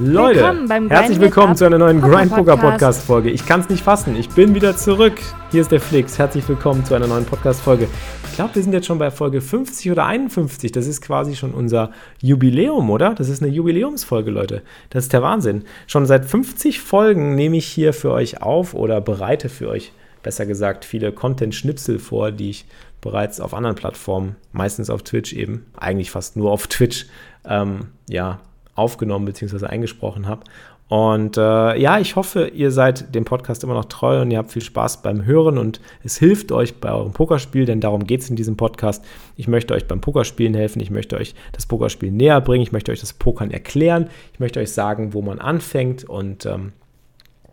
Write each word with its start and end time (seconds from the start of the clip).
Leute, 0.00 0.40
willkommen 0.40 0.90
herzlich 0.90 1.20
willkommen 1.20 1.54
zu 1.54 1.64
einer 1.64 1.78
neuen 1.78 2.00
Grind 2.00 2.34
Poker 2.34 2.56
Podcast 2.56 3.04
Folge. 3.04 3.30
Ich 3.30 3.46
kann 3.46 3.60
es 3.60 3.68
nicht 3.68 3.84
fassen, 3.84 4.16
ich 4.16 4.28
bin 4.28 4.52
wieder 4.52 4.76
zurück. 4.76 5.20
Hier 5.52 5.60
ist 5.60 5.70
der 5.70 5.80
Flix. 5.80 6.18
Herzlich 6.18 6.48
willkommen 6.48 6.84
zu 6.84 6.94
einer 6.94 7.06
neuen 7.06 7.24
Podcast 7.24 7.60
Folge. 7.60 7.86
Ich 8.28 8.34
glaube, 8.34 8.56
wir 8.56 8.62
sind 8.64 8.72
jetzt 8.72 8.86
schon 8.86 8.98
bei 8.98 9.12
Folge 9.12 9.40
50 9.40 9.92
oder 9.92 10.06
51. 10.06 10.72
Das 10.72 10.88
ist 10.88 11.00
quasi 11.00 11.36
schon 11.36 11.54
unser 11.54 11.92
Jubiläum, 12.20 12.90
oder? 12.90 13.14
Das 13.14 13.28
ist 13.28 13.40
eine 13.40 13.52
Jubiläumsfolge, 13.52 14.32
Leute. 14.32 14.62
Das 14.90 15.04
ist 15.04 15.12
der 15.12 15.22
Wahnsinn. 15.22 15.62
Schon 15.86 16.06
seit 16.06 16.24
50 16.24 16.80
Folgen 16.80 17.36
nehme 17.36 17.56
ich 17.56 17.66
hier 17.66 17.92
für 17.92 18.10
euch 18.10 18.42
auf 18.42 18.74
oder 18.74 19.00
bereite 19.00 19.48
für 19.48 19.68
euch, 19.68 19.92
besser 20.24 20.44
gesagt, 20.44 20.84
viele 20.84 21.12
Content-Schnipsel 21.12 22.00
vor, 22.00 22.32
die 22.32 22.50
ich 22.50 22.66
bereits 23.00 23.38
auf 23.40 23.54
anderen 23.54 23.76
Plattformen, 23.76 24.34
meistens 24.50 24.90
auf 24.90 25.04
Twitch 25.04 25.34
eben, 25.34 25.66
eigentlich 25.76 26.10
fast 26.10 26.36
nur 26.36 26.50
auf 26.50 26.66
Twitch, 26.66 27.06
ähm, 27.46 27.90
ja, 28.08 28.40
aufgenommen 28.74 29.24
bzw. 29.26 29.66
eingesprochen 29.66 30.26
habe. 30.26 30.42
Und 30.88 31.38
äh, 31.38 31.80
ja, 31.80 31.98
ich 31.98 32.14
hoffe, 32.14 32.48
ihr 32.48 32.70
seid 32.70 33.14
dem 33.14 33.24
Podcast 33.24 33.64
immer 33.64 33.72
noch 33.72 33.86
treu 33.86 34.20
und 34.20 34.30
ihr 34.30 34.38
habt 34.38 34.52
viel 34.52 34.62
Spaß 34.62 35.00
beim 35.02 35.24
Hören 35.24 35.56
und 35.56 35.80
es 36.04 36.18
hilft 36.18 36.52
euch 36.52 36.78
bei 36.78 36.92
eurem 36.92 37.12
Pokerspiel, 37.12 37.64
denn 37.64 37.80
darum 37.80 38.06
geht 38.06 38.20
es 38.20 38.28
in 38.28 38.36
diesem 38.36 38.56
Podcast. 38.56 39.02
Ich 39.36 39.48
möchte 39.48 39.72
euch 39.72 39.88
beim 39.88 40.02
Pokerspielen 40.02 40.52
helfen, 40.52 40.80
ich 40.80 40.90
möchte 40.90 41.16
euch 41.16 41.34
das 41.52 41.64
Pokerspiel 41.64 42.12
näher 42.12 42.40
bringen, 42.42 42.62
ich 42.62 42.72
möchte 42.72 42.92
euch 42.92 43.00
das 43.00 43.14
Pokern 43.14 43.50
erklären, 43.50 44.10
ich 44.34 44.40
möchte 44.40 44.60
euch 44.60 44.72
sagen, 44.72 45.14
wo 45.14 45.22
man 45.22 45.38
anfängt 45.38 46.04
und 46.04 46.44
ähm, 46.44 46.72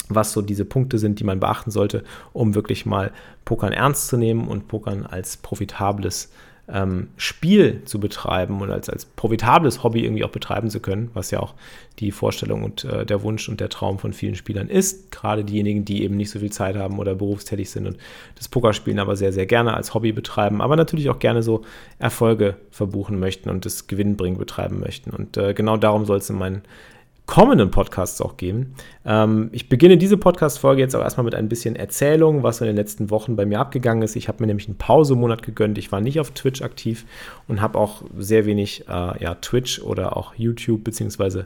was 0.09 0.33
so 0.33 0.41
diese 0.41 0.65
Punkte 0.65 0.97
sind, 0.97 1.19
die 1.19 1.23
man 1.23 1.39
beachten 1.39 1.71
sollte, 1.71 2.03
um 2.33 2.53
wirklich 2.53 2.85
mal 2.85 3.11
Pokern 3.45 3.71
ernst 3.71 4.07
zu 4.07 4.17
nehmen 4.17 4.49
und 4.49 4.67
Pokern 4.67 5.05
als 5.05 5.37
profitables 5.37 6.31
ähm, 6.71 7.09
Spiel 7.17 7.81
zu 7.85 7.99
betreiben 7.99 8.61
und 8.61 8.71
als, 8.71 8.89
als 8.89 9.05
profitables 9.05 9.83
Hobby 9.83 10.03
irgendwie 10.03 10.23
auch 10.23 10.31
betreiben 10.31 10.69
zu 10.69 10.79
können, 10.79 11.11
was 11.13 11.31
ja 11.31 11.39
auch 11.39 11.53
die 11.99 12.11
Vorstellung 12.11 12.63
und 12.63 12.85
äh, 12.85 13.05
der 13.05 13.23
Wunsch 13.23 13.49
und 13.49 13.59
der 13.59 13.69
Traum 13.69 13.99
von 13.99 14.13
vielen 14.13 14.35
Spielern 14.35 14.67
ist. 14.69 15.11
Gerade 15.11 15.43
diejenigen, 15.43 15.85
die 15.85 16.03
eben 16.03 16.15
nicht 16.15 16.31
so 16.31 16.39
viel 16.39 16.51
Zeit 16.51 16.77
haben 16.77 16.99
oder 16.99 17.15
berufstätig 17.15 17.69
sind 17.69 17.87
und 17.87 17.97
das 18.35 18.47
Pokerspielen 18.47 18.99
aber 18.99 19.15
sehr, 19.15 19.33
sehr 19.33 19.45
gerne 19.45 19.73
als 19.73 19.93
Hobby 19.93 20.11
betreiben, 20.11 20.61
aber 20.61 20.75
natürlich 20.75 21.09
auch 21.09 21.19
gerne 21.19 21.43
so 21.43 21.63
Erfolge 21.99 22.55
verbuchen 22.71 23.19
möchten 23.19 23.49
und 23.49 23.65
das 23.65 23.87
Gewinnbringen 23.87 24.37
betreiben 24.37 24.79
möchten. 24.79 25.11
Und 25.11 25.37
äh, 25.37 25.53
genau 25.53 25.77
darum 25.77 26.05
soll 26.05 26.17
es 26.17 26.29
in 26.29 26.37
meinen 26.37 26.61
kommenden 27.25 27.71
Podcasts 27.71 28.19
auch 28.21 28.37
geben. 28.37 28.75
Ähm, 29.05 29.49
ich 29.51 29.69
beginne 29.69 29.97
diese 29.97 30.17
Podcast-Folge 30.17 30.81
jetzt 30.81 30.95
auch 30.95 31.01
erstmal 31.01 31.23
mit 31.23 31.35
ein 31.35 31.47
bisschen 31.47 31.75
Erzählung, 31.75 32.43
was 32.43 32.61
in 32.61 32.67
den 32.67 32.75
letzten 32.75 33.09
Wochen 33.09 33.35
bei 33.35 33.45
mir 33.45 33.59
abgegangen 33.59 34.03
ist. 34.03 34.15
Ich 34.15 34.27
habe 34.27 34.41
mir 34.41 34.47
nämlich 34.47 34.67
einen 34.67 34.77
Pausemonat 34.77 35.41
gegönnt. 35.43 35.77
Ich 35.77 35.91
war 35.91 36.01
nicht 36.01 36.19
auf 36.19 36.31
Twitch 36.31 36.61
aktiv 36.61 37.05
und 37.47 37.61
habe 37.61 37.79
auch 37.79 38.03
sehr 38.17 38.45
wenig 38.45 38.87
äh, 38.89 39.23
ja, 39.23 39.35
Twitch 39.35 39.81
oder 39.81 40.17
auch 40.17 40.35
YouTube 40.35 40.83
beziehungsweise 40.83 41.45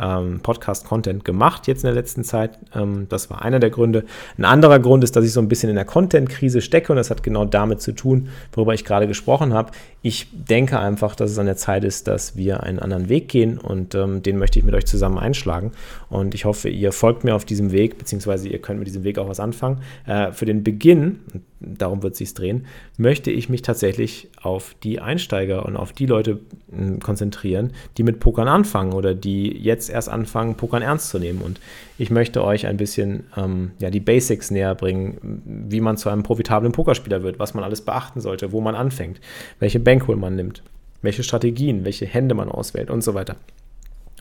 ähm, 0.00 0.40
Podcast-Content 0.42 1.24
gemacht 1.24 1.66
jetzt 1.66 1.84
in 1.84 1.88
der 1.88 1.94
letzten 1.94 2.24
Zeit. 2.24 2.58
Ähm, 2.74 3.06
das 3.08 3.30
war 3.30 3.42
einer 3.42 3.60
der 3.60 3.70
Gründe. 3.70 4.04
Ein 4.38 4.44
anderer 4.44 4.78
Grund 4.78 5.04
ist, 5.04 5.16
dass 5.16 5.24
ich 5.24 5.32
so 5.32 5.40
ein 5.40 5.48
bisschen 5.48 5.70
in 5.70 5.76
der 5.76 5.84
Content-Krise 5.84 6.60
stecke 6.60 6.92
und 6.92 6.96
das 6.96 7.10
hat 7.10 7.22
genau 7.22 7.44
damit 7.44 7.80
zu 7.80 7.92
tun, 7.92 8.28
worüber 8.52 8.74
ich 8.74 8.84
gerade 8.84 9.06
gesprochen 9.06 9.54
habe. 9.54 9.72
Ich 10.02 10.28
denke 10.32 10.78
einfach, 10.78 11.14
dass 11.16 11.30
es 11.30 11.38
an 11.38 11.46
der 11.46 11.56
Zeit 11.56 11.84
ist, 11.84 12.08
dass 12.08 12.36
wir 12.36 12.62
einen 12.62 12.78
anderen 12.78 13.08
Weg 13.08 13.28
gehen 13.28 13.58
und 13.58 13.94
ähm, 13.94 14.22
den 14.22 14.38
möchte 14.38 14.58
ich 14.58 14.64
mit 14.64 14.74
euch 14.74 14.86
zusammen 14.86 15.18
einschlagen. 15.18 15.72
Und 16.10 16.34
ich 16.34 16.44
hoffe, 16.44 16.68
ihr 16.68 16.92
folgt 16.92 17.24
mir 17.24 17.34
auf 17.34 17.44
diesem 17.44 17.72
Weg, 17.72 17.98
beziehungsweise 17.98 18.48
ihr 18.48 18.60
könnt 18.60 18.78
mit 18.78 18.88
diesem 18.88 19.04
Weg 19.04 19.18
auch 19.18 19.28
was 19.28 19.40
anfangen. 19.40 19.80
Äh, 20.06 20.32
für 20.32 20.44
den 20.44 20.62
Beginn, 20.62 21.20
darum 21.66 22.02
wird 22.02 22.12
es 22.12 22.18
sich 22.18 22.34
drehen, 22.34 22.66
möchte 22.96 23.30
ich 23.30 23.48
mich 23.48 23.62
tatsächlich 23.62 24.28
auf 24.40 24.74
die 24.82 25.00
Einsteiger 25.00 25.64
und 25.66 25.76
auf 25.76 25.92
die 25.92 26.06
Leute 26.06 26.40
äh, 26.72 26.98
konzentrieren, 26.98 27.72
die 27.96 28.02
mit 28.02 28.20
Pokern 28.20 28.48
anfangen 28.48 28.92
oder 28.92 29.14
die 29.14 29.56
jetzt 29.56 29.90
erst 29.90 30.08
anfangen, 30.08 30.56
Pokern 30.56 30.82
ernst 30.82 31.08
zu 31.08 31.18
nehmen. 31.18 31.40
Und 31.40 31.60
ich 31.98 32.10
möchte 32.10 32.44
euch 32.44 32.66
ein 32.66 32.76
bisschen 32.76 33.24
ähm, 33.36 33.72
ja, 33.80 33.90
die 33.90 34.00
Basics 34.00 34.50
näher 34.50 34.74
bringen, 34.74 35.42
wie 35.44 35.80
man 35.80 35.96
zu 35.96 36.08
einem 36.08 36.22
profitablen 36.22 36.72
Pokerspieler 36.72 37.22
wird, 37.22 37.38
was 37.38 37.54
man 37.54 37.64
alles 37.64 37.80
beachten 37.80 38.20
sollte, 38.20 38.52
wo 38.52 38.60
man 38.60 38.74
anfängt, 38.74 39.20
welche 39.58 39.80
Bankroll 39.80 40.16
man 40.16 40.36
nimmt, 40.36 40.62
welche 41.02 41.22
Strategien, 41.22 41.84
welche 41.84 42.06
Hände 42.06 42.34
man 42.34 42.48
auswählt 42.48 42.90
und 42.90 43.02
so 43.02 43.14
weiter. 43.14 43.36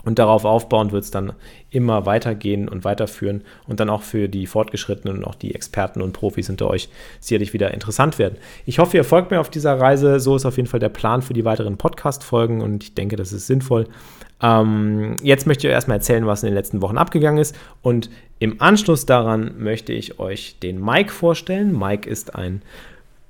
Und 0.06 0.20
darauf 0.20 0.44
aufbauend 0.44 0.92
wird 0.92 1.06
es 1.06 1.12
dann 1.12 1.34
immer 1.70 2.06
weitergehen 2.06 2.68
und 2.68 2.84
weiterführen 2.84 3.42
und 3.68 3.80
dann 3.80 3.90
auch 3.90 4.02
für 4.02 4.28
die 4.28 4.48
Fortgeschrittenen 4.48 5.18
und 5.18 5.24
auch 5.24 5.36
die 5.36 5.56
Experten 5.56 6.02
und 6.02 6.12
Profis 6.12 6.50
unter 6.50 6.70
euch 6.70 6.90
sicherlich 7.22 7.54
wieder 7.54 7.74
interessant 7.74 8.20
werden. 8.20 8.38
Ich 8.66 8.80
hoffe, 8.80 8.98
ihr 8.98 9.06
folgt 9.06 9.32
mir 9.32 9.40
auf 9.40 9.50
dieser 9.50 9.80
Reise. 9.80 10.20
So 10.20 10.36
ist 10.36 10.46
auf 10.46 10.58
jeden 10.58 10.68
Fall 10.68 10.82
der 10.82 10.90
Plan 10.90 11.22
für 11.22 11.34
die 11.34 11.46
weiteren 11.46 11.78
Podcast-Folgen 11.78 12.62
und 12.62 12.84
ich 12.84 12.96
denke, 12.96 13.16
das 13.16 13.32
ist 13.32 13.48
sinnvoll. 13.48 13.88
Ähm, 14.42 15.16
jetzt 15.24 15.48
möchte 15.48 15.66
ich 15.66 15.72
euch 15.72 15.76
erstmal 15.76 15.98
erzählen, 15.98 16.28
was 16.28 16.44
in 16.44 16.48
den 16.48 16.56
letzten 16.56 16.82
Wochen 16.82 16.98
abgegangen 16.98 17.42
ist 17.42 17.56
und 17.82 18.10
im 18.40 18.62
Anschluss 18.62 19.06
daran 19.06 19.54
möchte 19.58 19.94
ich 19.94 20.20
euch 20.20 20.60
den 20.60 20.84
Mike 20.84 21.14
vorstellen. 21.14 21.78
Mike 21.78 22.10
ist 22.10 22.36
ein 22.36 22.62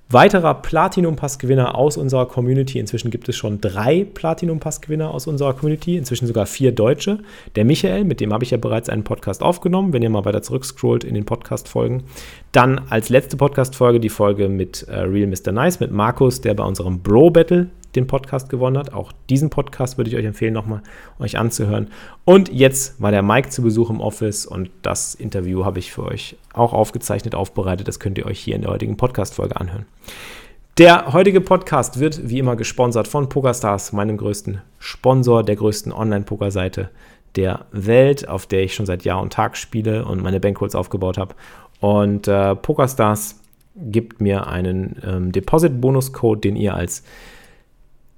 weiterer 0.10 0.54
Platinum-Pass-Gewinner 0.56 1.76
aus 1.76 1.98
unserer 1.98 2.28
Community. 2.28 2.80
Inzwischen 2.80 3.12
gibt 3.12 3.28
es 3.30 3.36
schon 3.36 3.62
drei 3.62 4.06
Platinum-Pass-Gewinner 4.06 5.12
aus 5.12 5.28
unserer 5.28 5.54
Community, 5.54 5.98
inzwischen 5.98 6.28
sogar 6.28 6.46
vier 6.46 6.72
Deutsche. 6.72 7.20
Der 7.56 7.66
Michael, 7.66 8.04
mit 8.04 8.20
dem 8.20 8.34
habe 8.34 8.44
ich 8.44 8.52
ja 8.52 8.58
bereits 8.58 8.90
einen 8.90 9.04
Podcast 9.04 9.42
aufgenommen, 9.42 9.94
wenn 9.94 10.04
ihr 10.04 10.10
mal 10.10 10.26
weiter 10.26 10.42
zurückscrollt 10.42 11.04
in 11.04 11.16
den 11.16 11.26
Podcast-Folgen. 11.26 12.04
Dann 12.52 12.82
als 12.90 13.10
letzte 13.10 13.38
Podcast-Folge 13.38 14.00
die 14.00 14.10
Folge 14.10 14.50
mit 14.50 14.84
äh, 14.84 15.00
Real 15.00 15.28
Mr. 15.28 15.52
Nice, 15.52 15.80
mit 15.80 15.92
Markus, 15.92 16.42
der 16.42 16.54
bei 16.54 16.64
unserem 16.64 17.02
Bro-Battle 17.02 17.70
den 17.96 18.08
Podcast 18.08 18.50
gewonnen 18.50 18.78
hat. 18.78 18.94
Auch 18.94 19.12
diesen 19.30 19.50
Podcast 19.50 19.98
würde 19.98 20.10
ich 20.10 20.16
euch 20.16 20.26
empfehlen, 20.26 20.54
nochmal 20.54 20.82
euch 21.20 21.38
anzuhören. 21.38 21.88
Und 22.26 22.52
jetzt 22.52 23.02
war 23.02 23.12
der 23.12 23.22
Mike 23.22 23.50
zu 23.50 23.62
Besuch 23.62 23.90
im 23.90 24.02
Office 24.02 24.46
und 24.46 24.70
das 24.82 25.16
Interview 25.16 25.66
habe 25.66 25.80
ich 25.80 25.92
für 25.92 26.04
euch 26.04 26.38
auch 26.54 26.74
aufgezeichnet, 26.74 27.36
aufbereitet. 27.36 27.88
Das 27.88 28.00
könnt 28.00 28.18
ihr 28.18 28.26
euch 28.26 28.40
hier 28.40 28.56
in 28.56 28.62
der 28.62 28.72
heutigen 28.72 28.98
Podcast-Folge 28.98 29.60
anhören. 29.60 29.86
Der 30.80 31.14
heutige 31.14 31.40
Podcast 31.40 32.00
wird 32.00 32.30
wie 32.30 32.40
immer 32.40 32.56
gesponsert 32.56 33.08
von 33.08 33.30
PokerStars, 33.30 33.94
meinem 33.94 34.18
größten 34.18 34.62
Sponsor, 34.80 35.44
der 35.44 35.56
größten 35.56 35.92
Online-Poker-Seite 35.92 36.90
der 37.36 37.66
Welt, 37.72 38.28
auf 38.28 38.48
der 38.48 38.64
ich 38.64 38.74
schon 38.74 38.86
seit 38.86 39.04
Jahr 39.04 39.22
und 39.22 39.34
Tag 39.34 39.56
spiele 39.58 40.06
und 40.06 40.22
meine 40.22 40.40
Bankrolls 40.40 40.74
aufgebaut 40.74 41.18
habe. 41.18 41.36
Und 41.80 42.28
äh, 42.28 42.56
PokerStars 42.56 43.40
gibt 43.76 44.22
mir 44.22 44.48
einen 44.48 45.02
ähm, 45.06 45.32
Deposit-Bonus-Code, 45.32 46.42
den 46.42 46.56
ihr 46.56 46.76
als 46.76 47.04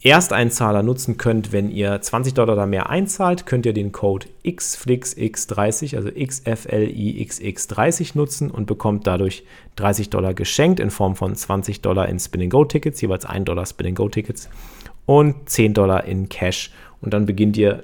Ersteinzahler 0.06 0.84
nutzen 0.84 1.18
könnt, 1.18 1.52
wenn 1.52 1.72
ihr 1.72 2.00
20 2.00 2.36
Dollar 2.36 2.54
oder 2.54 2.68
mehr 2.68 2.92
einzahlt, 2.92 3.48
könnt 3.48 3.66
ihr 3.66 3.74
den 3.74 3.92
Code 3.92 4.28
XFLIXX30, 4.46 5.96
also 5.96 6.10
XFLIXX30 6.10 8.16
nutzen 8.16 8.52
und 8.52 8.68
bekommt 8.68 9.08
dadurch 9.08 9.44
30 9.78 10.12
Dollar 10.12 10.36
geschenkt 10.36 10.80
in 10.80 10.92
Form 10.92 11.16
von 11.16 11.36
20 11.36 11.82
Dollar 11.82 12.08
in 12.08 12.20
Spin-Go-Tickets, 12.20 13.02
jeweils 13.02 13.26
1 13.26 13.46
Dollar 13.46 13.66
Spin-Go-Tickets 13.66 14.48
und 15.08 15.50
10 15.50 15.74
Dollar 15.74 16.04
in 16.04 16.30
Cash. 16.30 16.72
Und 17.02 17.16
dann 17.16 17.26
beginnt 17.26 17.58
ihr 17.58 17.84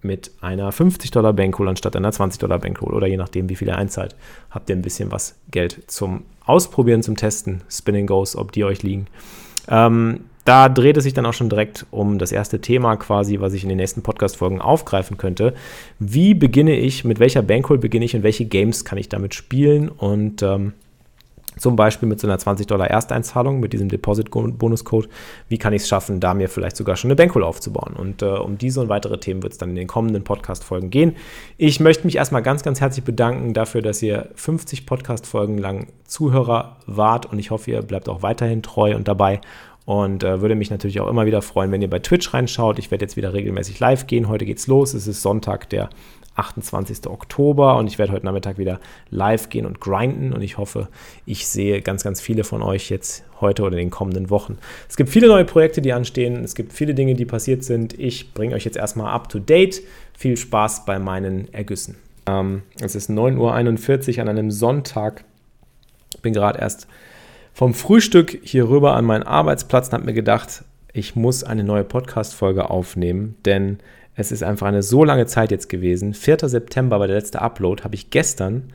mit 0.00 0.30
einer 0.40 0.72
50 0.72 1.10
Dollar 1.10 1.34
Bankroll 1.34 1.68
anstatt 1.68 1.94
einer 1.94 2.10
20 2.10 2.40
Dollar 2.40 2.58
Bankroll 2.58 2.94
oder 2.94 3.06
je 3.06 3.18
nachdem, 3.18 3.50
wie 3.50 3.56
viel 3.56 3.68
ihr 3.68 3.76
einzahlt, 3.76 4.16
habt 4.48 4.70
ihr 4.70 4.76
ein 4.76 4.82
bisschen 4.82 5.12
was 5.12 5.36
Geld 5.50 5.82
zum 5.88 6.22
Ausprobieren, 6.46 7.02
zum 7.02 7.16
Testen, 7.16 7.60
Spinning 7.68 8.06
Goes, 8.06 8.34
ob 8.34 8.52
die 8.52 8.64
euch 8.64 8.82
liegen. 8.82 9.08
Ähm, 9.68 10.20
da 10.44 10.68
dreht 10.68 10.96
es 10.96 11.04
sich 11.04 11.14
dann 11.14 11.26
auch 11.26 11.34
schon 11.34 11.48
direkt 11.48 11.86
um 11.90 12.18
das 12.18 12.32
erste 12.32 12.60
Thema 12.60 12.96
quasi, 12.96 13.40
was 13.40 13.52
ich 13.52 13.62
in 13.62 13.68
den 13.68 13.78
nächsten 13.78 14.02
Podcast-Folgen 14.02 14.60
aufgreifen 14.60 15.16
könnte. 15.16 15.54
Wie 15.98 16.34
beginne 16.34 16.76
ich, 16.76 17.04
mit 17.04 17.20
welcher 17.20 17.42
Bankroll 17.42 17.78
beginne 17.78 18.04
ich 18.04 18.16
und 18.16 18.22
welche 18.22 18.46
Games 18.46 18.84
kann 18.84 18.98
ich 18.98 19.08
damit 19.08 19.34
spielen 19.34 19.88
und 19.88 20.42
ähm, 20.42 20.72
zum 21.60 21.76
Beispiel 21.76 22.08
mit 22.08 22.20
so 22.20 22.26
einer 22.26 22.38
20 22.38 22.66
Dollar 22.66 22.88
Ersteinzahlung, 22.88 23.60
mit 23.60 23.72
diesem 23.72 23.88
Deposit-Bonus-Code. 23.88 25.08
Wie 25.48 25.58
kann 25.58 25.72
ich 25.72 25.82
es 25.82 25.88
schaffen, 25.88 26.20
da 26.20 26.32
mir 26.32 26.48
vielleicht 26.48 26.76
sogar 26.76 26.96
schon 26.96 27.10
eine 27.10 27.16
Bankroll 27.16 27.44
aufzubauen? 27.44 27.94
Und 27.96 28.22
äh, 28.22 28.26
um 28.26 28.56
diese 28.56 28.80
und 28.80 28.88
weitere 28.88 29.18
Themen 29.18 29.42
wird 29.42 29.52
es 29.52 29.58
dann 29.58 29.70
in 29.70 29.74
den 29.74 29.86
kommenden 29.86 30.24
Podcast-Folgen 30.24 30.90
gehen. 30.90 31.16
Ich 31.58 31.78
möchte 31.80 32.06
mich 32.06 32.16
erstmal 32.16 32.42
ganz, 32.42 32.62
ganz 32.62 32.80
herzlich 32.80 33.04
bedanken 33.04 33.52
dafür, 33.52 33.82
dass 33.82 34.00
ihr 34.00 34.30
50 34.36 34.86
Podcast-Folgen 34.86 35.58
lang 35.58 35.88
Zuhörer 36.04 36.76
wart 36.86 37.26
und 37.26 37.38
ich 37.38 37.50
hoffe, 37.50 37.70
ihr 37.70 37.82
bleibt 37.82 38.08
auch 38.08 38.22
weiterhin 38.22 38.62
treu 38.62 38.96
und 38.96 39.06
dabei 39.06 39.40
Und 39.86 40.22
äh, 40.22 40.40
würde 40.40 40.54
mich 40.54 40.70
natürlich 40.70 41.00
auch 41.00 41.08
immer 41.08 41.26
wieder 41.26 41.42
freuen, 41.42 41.72
wenn 41.72 41.82
ihr 41.82 41.90
bei 41.90 41.98
Twitch 41.98 42.32
reinschaut. 42.32 42.78
Ich 42.78 42.90
werde 42.90 43.04
jetzt 43.04 43.16
wieder 43.16 43.32
regelmäßig 43.32 43.80
live 43.80 44.06
gehen. 44.06 44.28
Heute 44.28 44.44
geht's 44.44 44.66
los. 44.66 44.94
Es 44.94 45.06
ist 45.06 45.22
Sonntag, 45.22 45.68
der 45.70 45.90
28. 46.36 47.06
Oktober 47.06 47.76
und 47.76 47.86
ich 47.86 47.98
werde 47.98 48.12
heute 48.12 48.24
Nachmittag 48.24 48.56
wieder 48.56 48.80
live 49.10 49.48
gehen 49.48 49.66
und 49.66 49.80
grinden 49.80 50.32
und 50.32 50.42
ich 50.42 50.58
hoffe, 50.58 50.88
ich 51.26 51.46
sehe 51.46 51.82
ganz, 51.82 52.04
ganz 52.04 52.20
viele 52.20 52.44
von 52.44 52.62
euch 52.62 52.88
jetzt 52.88 53.24
heute 53.40 53.62
oder 53.62 53.72
in 53.72 53.84
den 53.84 53.90
kommenden 53.90 54.30
Wochen. 54.30 54.58
Es 54.88 54.96
gibt 54.96 55.10
viele 55.10 55.26
neue 55.26 55.44
Projekte, 55.44 55.82
die 55.82 55.92
anstehen. 55.92 56.44
Es 56.44 56.54
gibt 56.54 56.72
viele 56.72 56.94
Dinge, 56.94 57.14
die 57.14 57.24
passiert 57.24 57.64
sind. 57.64 57.98
Ich 57.98 58.32
bringe 58.32 58.54
euch 58.54 58.64
jetzt 58.64 58.76
erstmal 58.76 59.12
up 59.12 59.28
to 59.28 59.38
date. 59.38 59.82
Viel 60.16 60.36
Spaß 60.36 60.84
bei 60.84 60.98
meinen 60.98 61.52
Ergüssen. 61.52 61.96
Ähm, 62.26 62.62
es 62.80 62.94
ist 62.94 63.10
9.41 63.10 64.16
Uhr 64.16 64.22
an 64.22 64.28
einem 64.28 64.50
Sonntag. 64.50 65.24
Ich 66.14 66.22
bin 66.22 66.32
gerade 66.32 66.58
erst 66.58 66.86
vom 67.60 67.74
Frühstück 67.74 68.38
hier 68.42 68.70
rüber 68.70 68.96
an 68.96 69.04
meinen 69.04 69.22
Arbeitsplatz 69.22 69.88
und 69.88 69.92
habe 69.92 70.06
mir 70.06 70.14
gedacht, 70.14 70.64
ich 70.94 71.14
muss 71.14 71.44
eine 71.44 71.62
neue 71.62 71.84
Podcast-Folge 71.84 72.70
aufnehmen, 72.70 73.36
denn 73.44 73.80
es 74.14 74.32
ist 74.32 74.42
einfach 74.42 74.66
eine 74.66 74.82
so 74.82 75.04
lange 75.04 75.26
Zeit 75.26 75.50
jetzt 75.50 75.68
gewesen. 75.68 76.14
4. 76.14 76.38
September 76.48 76.98
war 76.98 77.06
der 77.06 77.16
letzte 77.16 77.42
Upload, 77.42 77.82
habe 77.82 77.96
ich 77.96 78.08
gestern 78.08 78.72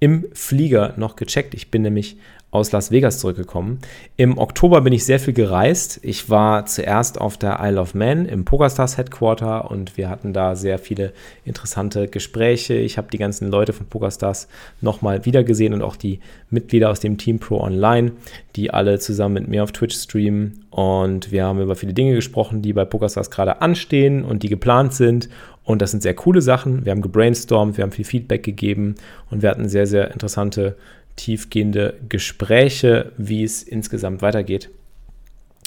im 0.00 0.26
Flieger 0.34 0.92
noch 0.98 1.16
gecheckt. 1.16 1.54
Ich 1.54 1.70
bin 1.70 1.80
nämlich 1.80 2.18
aus 2.56 2.72
Las 2.72 2.90
Vegas 2.90 3.18
zurückgekommen. 3.18 3.78
Im 4.16 4.38
Oktober 4.38 4.80
bin 4.80 4.92
ich 4.92 5.04
sehr 5.04 5.20
viel 5.20 5.34
gereist. 5.34 6.00
Ich 6.02 6.28
war 6.30 6.66
zuerst 6.66 7.20
auf 7.20 7.36
der 7.36 7.58
Isle 7.62 7.80
of 7.80 7.94
Man 7.94 8.26
im 8.26 8.44
PokerStars 8.44 8.98
Headquarter 8.98 9.70
und 9.70 9.96
wir 9.96 10.08
hatten 10.08 10.32
da 10.32 10.56
sehr 10.56 10.78
viele 10.78 11.12
interessante 11.44 12.08
Gespräche. 12.08 12.74
Ich 12.74 12.98
habe 12.98 13.08
die 13.12 13.18
ganzen 13.18 13.50
Leute 13.50 13.72
von 13.72 13.86
PokerStars 13.86 14.48
nochmal 14.80 15.24
wiedergesehen 15.24 15.74
und 15.74 15.82
auch 15.82 15.96
die 15.96 16.20
Mitglieder 16.50 16.90
aus 16.90 17.00
dem 17.00 17.18
Team 17.18 17.38
Pro 17.38 17.60
Online, 17.60 18.12
die 18.56 18.70
alle 18.70 18.98
zusammen 18.98 19.34
mit 19.34 19.48
mir 19.48 19.62
auf 19.62 19.72
Twitch 19.72 19.96
streamen. 19.96 20.64
Und 20.70 21.32
wir 21.32 21.44
haben 21.44 21.60
über 21.60 21.76
viele 21.76 21.94
Dinge 21.94 22.14
gesprochen, 22.14 22.62
die 22.62 22.72
bei 22.72 22.84
PokerStars 22.84 23.30
gerade 23.30 23.62
anstehen 23.62 24.24
und 24.24 24.42
die 24.42 24.48
geplant 24.48 24.94
sind. 24.94 25.28
Und 25.64 25.82
das 25.82 25.90
sind 25.90 26.02
sehr 26.02 26.14
coole 26.14 26.42
Sachen. 26.42 26.84
Wir 26.84 26.92
haben 26.92 27.02
gebrainstormt, 27.02 27.76
wir 27.76 27.82
haben 27.82 27.92
viel 27.92 28.04
Feedback 28.04 28.44
gegeben 28.44 28.94
und 29.30 29.42
wir 29.42 29.50
hatten 29.50 29.68
sehr, 29.68 29.86
sehr 29.86 30.12
interessante 30.12 30.76
tiefgehende 31.16 31.98
Gespräche, 32.08 33.12
wie 33.16 33.42
es 33.42 33.62
insgesamt 33.62 34.22
weitergeht 34.22 34.70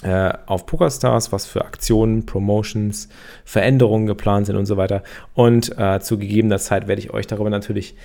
äh, 0.04 0.32
auf 0.46 0.66
PokerStars, 0.66 1.32
was 1.32 1.46
für 1.46 1.66
Aktionen, 1.66 2.26
Promotions, 2.26 3.10
Veränderungen 3.44 4.08
geplant 4.08 4.46
sind 4.46 4.56
und 4.56 4.66
so 4.66 4.78
weiter. 4.78 5.04
Und 5.34 5.78
äh, 5.78 6.00
zu 6.00 6.18
gegebener 6.18 6.58
Zeit 6.58 6.88
werde 6.88 7.02
ich 7.02 7.12
euch 7.12 7.28
darüber 7.28 7.50
natürlich 7.50 7.96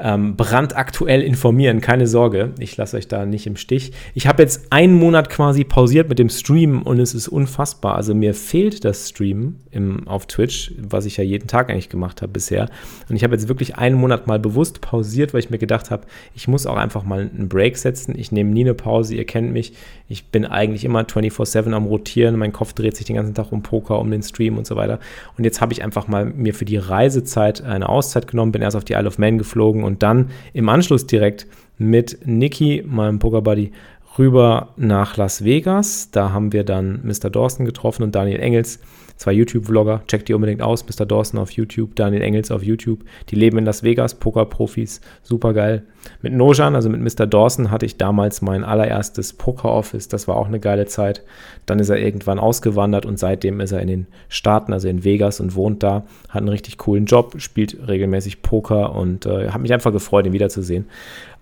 ähm, 0.00 0.36
brandaktuell 0.36 1.22
informieren. 1.22 1.80
Keine 1.80 2.06
Sorge, 2.06 2.52
ich 2.58 2.76
lasse 2.76 2.96
euch 2.96 3.06
da 3.06 3.26
nicht 3.26 3.46
im 3.46 3.56
Stich. 3.56 3.92
Ich 4.14 4.26
habe 4.26 4.42
jetzt 4.42 4.72
einen 4.72 4.94
Monat 4.94 5.28
quasi 5.28 5.64
pausiert 5.64 6.08
mit 6.08 6.18
dem 6.18 6.30
Stream 6.30 6.82
und 6.82 6.98
es 6.98 7.14
ist 7.14 7.28
unfassbar. 7.28 7.96
Also 7.96 8.14
mir 8.14 8.34
fehlt 8.34 8.84
das 8.84 9.10
Stream 9.10 9.56
im, 9.70 10.08
auf 10.08 10.26
Twitch, 10.26 10.72
was 10.78 11.04
ich 11.04 11.18
ja 11.18 11.24
jeden 11.24 11.48
Tag 11.48 11.70
eigentlich 11.70 11.90
gemacht 11.90 12.22
habe 12.22 12.32
bisher. 12.32 12.68
Und 13.08 13.16
ich 13.16 13.24
habe 13.24 13.34
jetzt 13.34 13.48
wirklich 13.48 13.76
einen 13.76 13.96
Monat 13.96 14.26
mal 14.26 14.38
bewusst 14.38 14.80
pausiert, 14.80 15.34
weil 15.34 15.40
ich 15.40 15.50
mir 15.50 15.58
gedacht 15.58 15.90
habe, 15.90 16.06
ich 16.34 16.48
muss 16.48 16.66
auch 16.66 16.76
einfach 16.76 17.04
mal 17.04 17.20
einen 17.20 17.48
Break 17.48 17.76
setzen. 17.76 18.14
Ich 18.16 18.32
nehme 18.32 18.50
nie 18.50 18.64
eine 18.64 18.74
Pause, 18.74 19.14
ihr 19.14 19.26
kennt 19.26 19.52
mich. 19.52 19.74
Ich 20.08 20.28
bin 20.28 20.44
eigentlich 20.44 20.84
immer 20.84 21.02
24-7 21.02 21.72
am 21.72 21.86
Rotieren. 21.86 22.36
Mein 22.36 22.52
Kopf 22.52 22.72
dreht 22.72 22.96
sich 22.96 23.06
den 23.06 23.16
ganzen 23.16 23.34
Tag 23.34 23.52
um 23.52 23.62
Poker, 23.62 23.98
um 23.98 24.10
den 24.10 24.22
Stream 24.22 24.56
und 24.56 24.66
so 24.66 24.76
weiter. 24.76 24.98
Und 25.36 25.44
jetzt 25.44 25.60
habe 25.60 25.72
ich 25.72 25.84
einfach 25.84 26.08
mal 26.08 26.24
mir 26.24 26.54
für 26.54 26.64
die 26.64 26.78
Reisezeit 26.78 27.62
eine 27.62 27.88
Auszeit 27.88 28.26
genommen, 28.26 28.50
bin 28.50 28.62
erst 28.62 28.76
auf 28.76 28.84
die 28.84 28.94
Isle 28.94 29.06
of 29.06 29.18
Man 29.18 29.38
geflogen 29.38 29.84
und 29.84 29.89
dann 29.98 30.30
im 30.52 30.68
Anschluss 30.68 31.06
direkt 31.06 31.46
mit 31.78 32.18
Niki, 32.24 32.84
meinem 32.86 33.18
Pokerbuddy, 33.18 33.72
rüber 34.18 34.68
nach 34.76 35.16
Las 35.16 35.44
Vegas. 35.44 36.10
Da 36.10 36.32
haben 36.32 36.52
wir 36.52 36.64
dann 36.64 37.00
Mr. 37.04 37.30
Dawson 37.30 37.64
getroffen 37.64 38.02
und 38.02 38.14
Daniel 38.14 38.40
Engels 38.40 38.80
zwei 39.20 39.32
YouTube-Vlogger, 39.32 40.00
checkt 40.06 40.28
die 40.28 40.34
unbedingt 40.34 40.62
aus, 40.62 40.86
Mr. 40.86 41.04
Dawson 41.04 41.38
auf 41.38 41.50
YouTube, 41.50 41.94
Daniel 41.94 42.22
Engels 42.22 42.50
auf 42.50 42.62
YouTube, 42.62 43.00
die 43.28 43.36
leben 43.36 43.58
in 43.58 43.66
Las 43.66 43.82
Vegas, 43.82 44.14
Poker-Profis, 44.14 45.02
super 45.22 45.52
geil. 45.52 45.82
Mit 46.22 46.32
Nojan, 46.32 46.74
also 46.74 46.88
mit 46.88 47.02
Mr. 47.02 47.26
Dawson, 47.26 47.70
hatte 47.70 47.84
ich 47.84 47.98
damals 47.98 48.40
mein 48.40 48.64
allererstes 48.64 49.34
Poker-Office, 49.34 50.08
das 50.08 50.26
war 50.26 50.36
auch 50.36 50.46
eine 50.46 50.58
geile 50.58 50.86
Zeit. 50.86 51.22
Dann 51.66 51.78
ist 51.80 51.90
er 51.90 51.98
irgendwann 51.98 52.38
ausgewandert 52.38 53.04
und 53.04 53.18
seitdem 53.18 53.60
ist 53.60 53.72
er 53.72 53.80
in 53.80 53.88
den 53.88 54.06
Staaten, 54.30 54.72
also 54.72 54.88
in 54.88 55.04
Vegas 55.04 55.38
und 55.38 55.54
wohnt 55.54 55.82
da, 55.82 56.04
hat 56.30 56.38
einen 56.38 56.48
richtig 56.48 56.78
coolen 56.78 57.04
Job, 57.04 57.34
spielt 57.42 57.76
regelmäßig 57.86 58.40
Poker 58.40 58.94
und 58.94 59.26
äh, 59.26 59.50
hat 59.50 59.60
mich 59.60 59.74
einfach 59.74 59.92
gefreut, 59.92 60.24
ihn 60.24 60.32
wiederzusehen. 60.32 60.86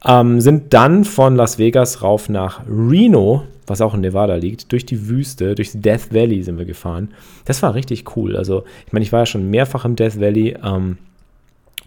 Ähm, 0.05 0.41
sind 0.41 0.75
dann 0.75 1.05
von 1.05 1.37
Las 1.37 1.59
Vegas 1.59 2.03
rauf 2.03 2.29
nach 2.29 2.63
Reno, 2.69 3.45
was 3.69 3.81
auch 3.81 3.95
in 3.95 4.01
Nevada 4.01 4.37
liegt, 4.37 4.73
durch 4.73 4.87
die 4.87 5.09
Wüste, 5.09 5.55
durch 5.55 5.73
Death 5.75 6.13
Valley 6.13 6.43
sind 6.43 6.59
wir 6.59 6.65
gefahren. 6.65 7.09
Das 7.45 7.63
war 7.63 7.75
richtig 7.75 8.17
cool. 8.17 8.37
Also, 8.37 8.65
ich 8.87 8.93
meine, 8.93 9.05
ich 9.05 9.13
war 9.13 9.21
ja 9.21 9.27
schon 9.27 9.51
mehrfach 9.51 9.85
im 9.85 9.97
Death 9.97 10.21
Valley. 10.21 10.57
Ähm, 10.63 10.99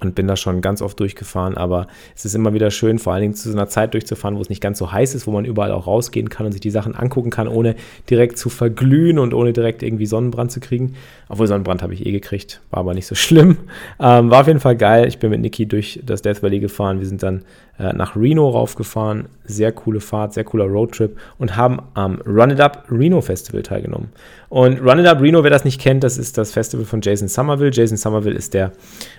und 0.01 0.16
bin 0.16 0.28
da 0.28 0.36
schon 0.36 0.62
ganz 0.62 0.81
oft 0.81 1.00
durchgefahren, 1.00 1.56
aber 1.56 1.88
es 2.16 2.25
ist 2.25 2.33
immer 2.33 2.54
wieder 2.54 2.72
schön, 2.72 2.98
vor 3.00 3.13
allen 3.13 3.22
Dingen 3.22 3.33
zu 3.36 3.50
so 3.50 3.56
einer 3.56 3.69
Zeit 3.69 3.94
durchzufahren, 3.94 4.36
wo 4.36 4.42
es 4.42 4.50
nicht 4.50 4.62
ganz 4.62 4.80
so 4.80 4.92
heiß 4.92 5.13
ist, 5.16 5.28
wo 5.28 5.31
man 5.31 5.45
überall 5.45 5.72
auch 5.72 5.86
rausgehen 5.88 6.30
kann 6.30 6.45
und 6.48 6.51
sich 6.51 6.62
die 6.62 6.72
Sachen 6.72 6.95
angucken 6.95 7.30
kann, 7.30 7.48
ohne 7.48 7.75
direkt 8.10 8.38
zu 8.38 8.50
verglühen 8.50 9.19
und 9.19 9.34
ohne 9.34 9.54
direkt 9.54 9.84
irgendwie 9.84 10.07
Sonnenbrand 10.07 10.51
zu 10.51 10.60
kriegen. 10.60 10.95
Obwohl 11.30 11.48
Sonnenbrand 11.48 11.84
habe 11.84 11.94
ich 11.94 12.06
eh 12.06 12.12
gekriegt, 12.12 12.62
war 12.72 12.80
aber 12.80 12.94
nicht 12.95 13.06
so 13.06 13.16
schlimm. 13.16 13.57
Ähm, 14.00 14.31
war 14.31 14.42
auf 14.42 14.48
jeden 14.48 14.60
Fall 14.60 14.75
geil. 14.75 15.07
Ich 15.07 15.19
bin 15.19 15.30
mit 15.30 15.42
Niki 15.42 15.68
durch 15.68 16.01
das 16.04 16.24
Death 16.24 16.42
Valley 16.42 16.60
gefahren. 16.60 17.00
Wir 17.00 17.07
sind 17.07 17.22
dann 17.22 17.44
äh, 17.81 17.94
nach 17.94 18.16
Reno 18.16 18.48
raufgefahren. 18.50 19.25
Sehr 19.44 19.72
coole 19.72 20.00
Fahrt, 20.00 20.33
sehr 20.33 20.44
cooler 20.44 20.66
Roadtrip 20.66 21.18
und 21.39 21.56
haben 21.56 21.80
am 21.95 22.22
Run 22.28 22.51
It 22.51 22.60
Up 22.60 22.86
Reno 22.92 23.22
Festival 23.22 23.63
teilgenommen. 23.63 24.10
Und 24.50 24.80
Run 24.81 25.00
It 25.00 25.07
Up 25.07 25.19
Reno, 25.19 25.44
wer 25.44 25.50
das 25.50 25.66
nicht 25.66 25.81
kennt, 25.81 26.04
das 26.04 26.18
ist 26.18 26.38
das 26.38 26.51
Festival 26.51 26.86
von 26.86 27.01
Jason 27.01 27.28
Somerville. 27.28 27.72
Jason 27.74 27.98
Somerville 27.98 28.36
ist 28.36 28.54
der 28.54 28.72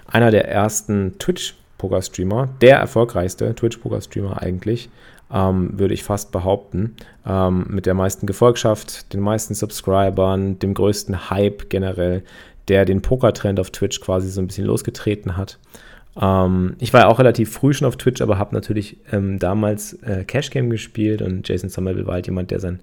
einer 0.07 0.31
der 0.31 0.49
ersten 0.49 1.19
Twitch-Poker-Streamer, 1.19 2.51
der 2.61 2.77
erfolgreichste 2.79 3.53
Twitch-Poker-Streamer 3.55 4.41
eigentlich, 4.41 4.91
ähm, 5.33 5.71
würde 5.77 5.95
ich 5.95 6.05
fast 6.05 6.31
behaupten, 6.31 6.95
ähm, 7.27 7.67
mit 7.69 7.87
der 7.87 7.95
meisten 7.95 8.27
Gefolgschaft, 8.27 9.13
den 9.13 9.21
meisten 9.21 9.55
Subscribern, 9.55 10.61
dem 10.61 10.75
größten 10.75 11.31
Hype 11.31 11.69
generell, 11.69 12.23
der 12.69 12.85
den 12.85 13.03
Poker-Trend 13.03 13.59
auf 13.59 13.71
Twitch 13.71 14.01
quasi 14.01 14.29
so 14.29 14.41
ein 14.41 14.47
bisschen 14.47 14.67
losgetreten 14.67 15.37
hat. 15.37 15.59
Ähm, 16.21 16.77
ich 16.79 16.93
war 16.93 17.03
ja 17.03 17.09
auch 17.09 17.19
relativ 17.19 17.53
früh 17.53 17.73
schon 17.73 17.89
auf 17.89 17.97
Twitch, 17.97 18.21
aber 18.21 18.39
habe 18.39 18.55
natürlich 18.55 18.99
ähm, 19.13 19.39
damals 19.39 19.95
äh, 20.03 20.25
Cash 20.25 20.51
Game 20.51 20.71
gespielt 20.71 21.23
und 21.23 21.49
Jason 21.49 21.71
Somerville 21.71 22.07
war 22.07 22.15
halt 22.15 22.27
jemand, 22.27 22.51
der 22.51 22.61
sein 22.61 22.81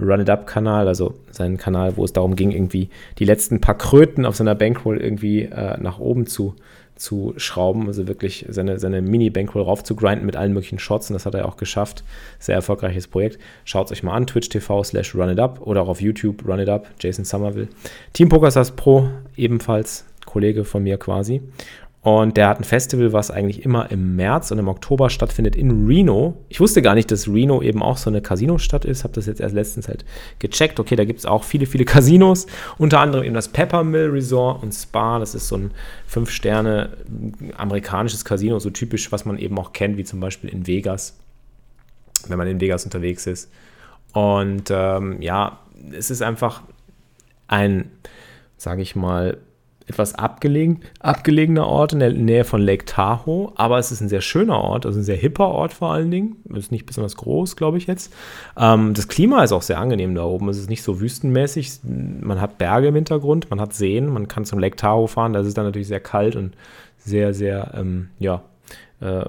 Run 0.00 0.20
It 0.20 0.30
Up 0.30 0.46
Kanal, 0.46 0.88
also 0.88 1.14
seinen 1.30 1.56
Kanal, 1.56 1.96
wo 1.96 2.04
es 2.04 2.12
darum 2.12 2.34
ging, 2.34 2.50
irgendwie 2.50 2.88
die 3.18 3.24
letzten 3.24 3.60
paar 3.60 3.78
Kröten 3.78 4.26
auf 4.26 4.34
seiner 4.34 4.56
Bankroll 4.56 4.98
irgendwie 4.98 5.42
äh, 5.42 5.78
nach 5.80 6.00
oben 6.00 6.26
zu, 6.26 6.56
zu 6.96 7.34
schrauben, 7.36 7.86
also 7.86 8.08
wirklich 8.08 8.44
seine, 8.48 8.80
seine 8.80 9.02
Mini-Bankroll 9.02 9.62
rauf 9.62 9.84
zu 9.84 9.94
grinden 9.94 10.26
mit 10.26 10.34
allen 10.34 10.52
möglichen 10.52 10.80
Shots 10.80 11.10
und 11.10 11.14
das 11.14 11.26
hat 11.26 11.34
er 11.36 11.46
auch 11.46 11.56
geschafft. 11.56 12.02
Sehr 12.40 12.56
erfolgreiches 12.56 13.06
Projekt. 13.06 13.38
Schaut 13.64 13.86
es 13.86 13.92
euch 13.92 14.02
mal 14.02 14.14
an, 14.14 14.26
Twitch 14.26 14.48
TV 14.48 14.82
slash 14.82 15.14
Run 15.14 15.30
It 15.30 15.38
Up 15.38 15.60
oder 15.64 15.82
auch 15.82 15.88
auf 15.88 16.00
YouTube 16.00 16.44
Run 16.44 16.58
It 16.58 16.68
Up, 16.68 16.88
Jason 16.98 17.24
Somerville. 17.24 17.68
Team 18.12 18.28
PokerStars 18.28 18.72
Pro, 18.72 19.08
ebenfalls 19.36 20.06
Kollege 20.26 20.64
von 20.64 20.82
mir 20.82 20.98
quasi. 20.98 21.40
Und 22.04 22.36
der 22.36 22.48
hat 22.48 22.60
ein 22.60 22.64
Festival, 22.64 23.14
was 23.14 23.30
eigentlich 23.30 23.64
immer 23.64 23.90
im 23.90 24.14
März 24.14 24.50
und 24.50 24.58
im 24.58 24.68
Oktober 24.68 25.08
stattfindet 25.08 25.56
in 25.56 25.86
Reno. 25.86 26.36
Ich 26.50 26.60
wusste 26.60 26.82
gar 26.82 26.94
nicht, 26.94 27.10
dass 27.10 27.26
Reno 27.26 27.62
eben 27.62 27.82
auch 27.82 27.96
so 27.96 28.10
eine 28.10 28.20
Casino-Stadt 28.20 28.84
ist. 28.84 29.04
Habe 29.04 29.14
das 29.14 29.24
jetzt 29.24 29.40
erst 29.40 29.54
letztens 29.54 29.88
halt 29.88 30.04
gecheckt. 30.38 30.78
Okay, 30.78 30.96
da 30.96 31.06
gibt 31.06 31.20
es 31.20 31.24
auch 31.24 31.44
viele, 31.44 31.64
viele 31.64 31.84
Casinos. 31.86 32.46
Unter 32.76 33.00
anderem 33.00 33.24
eben 33.24 33.34
das 33.34 33.48
Peppermill 33.48 34.10
Resort 34.10 34.62
und 34.62 34.72
Spa. 34.72 35.18
Das 35.18 35.34
ist 35.34 35.48
so 35.48 35.56
ein 35.56 35.70
fünf 36.06 36.28
Sterne 36.28 36.90
amerikanisches 37.56 38.22
Casino, 38.26 38.58
so 38.58 38.68
typisch, 38.68 39.10
was 39.10 39.24
man 39.24 39.38
eben 39.38 39.58
auch 39.58 39.72
kennt, 39.72 39.96
wie 39.96 40.04
zum 40.04 40.20
Beispiel 40.20 40.50
in 40.50 40.66
Vegas, 40.66 41.16
wenn 42.28 42.36
man 42.36 42.48
in 42.48 42.60
Vegas 42.60 42.84
unterwegs 42.84 43.26
ist. 43.26 43.50
Und 44.12 44.70
ähm, 44.70 45.22
ja, 45.22 45.58
es 45.96 46.10
ist 46.10 46.20
einfach 46.20 46.64
ein, 47.48 47.90
sage 48.58 48.82
ich 48.82 48.94
mal, 48.94 49.38
etwas 49.86 50.14
abgelegen, 50.14 50.80
abgelegener 51.00 51.66
Ort 51.66 51.92
in 51.92 51.98
der 51.98 52.12
Nähe 52.12 52.44
von 52.44 52.62
Lake 52.62 52.86
Tahoe, 52.86 53.52
aber 53.54 53.78
es 53.78 53.92
ist 53.92 54.00
ein 54.00 54.08
sehr 54.08 54.22
schöner 54.22 54.58
Ort, 54.58 54.86
also 54.86 54.98
ein 54.98 55.04
sehr 55.04 55.16
hipper 55.16 55.48
Ort 55.48 55.74
vor 55.74 55.92
allen 55.92 56.10
Dingen. 56.10 56.36
Ist 56.54 56.72
nicht 56.72 56.86
besonders 56.86 57.16
groß, 57.16 57.56
glaube 57.56 57.76
ich 57.76 57.86
jetzt. 57.86 58.12
Ähm, 58.56 58.94
das 58.94 59.08
Klima 59.08 59.44
ist 59.44 59.52
auch 59.52 59.62
sehr 59.62 59.78
angenehm 59.78 60.14
da 60.14 60.24
oben. 60.24 60.48
Es 60.48 60.58
ist 60.58 60.70
nicht 60.70 60.82
so 60.82 61.00
wüstenmäßig. 61.00 61.80
Man 61.82 62.40
hat 62.40 62.56
Berge 62.56 62.88
im 62.88 62.94
Hintergrund, 62.94 63.50
man 63.50 63.60
hat 63.60 63.74
Seen, 63.74 64.06
man 64.08 64.26
kann 64.26 64.46
zum 64.46 64.58
Lake 64.58 64.76
Tahoe 64.76 65.08
fahren. 65.08 65.34
Da 65.34 65.40
ist 65.40 65.48
es 65.48 65.54
dann 65.54 65.66
natürlich 65.66 65.88
sehr 65.88 66.00
kalt 66.00 66.34
und 66.34 66.54
sehr, 66.96 67.34
sehr, 67.34 67.72
ähm, 67.76 68.08
ja, 68.18 68.42
äh, 69.00 69.24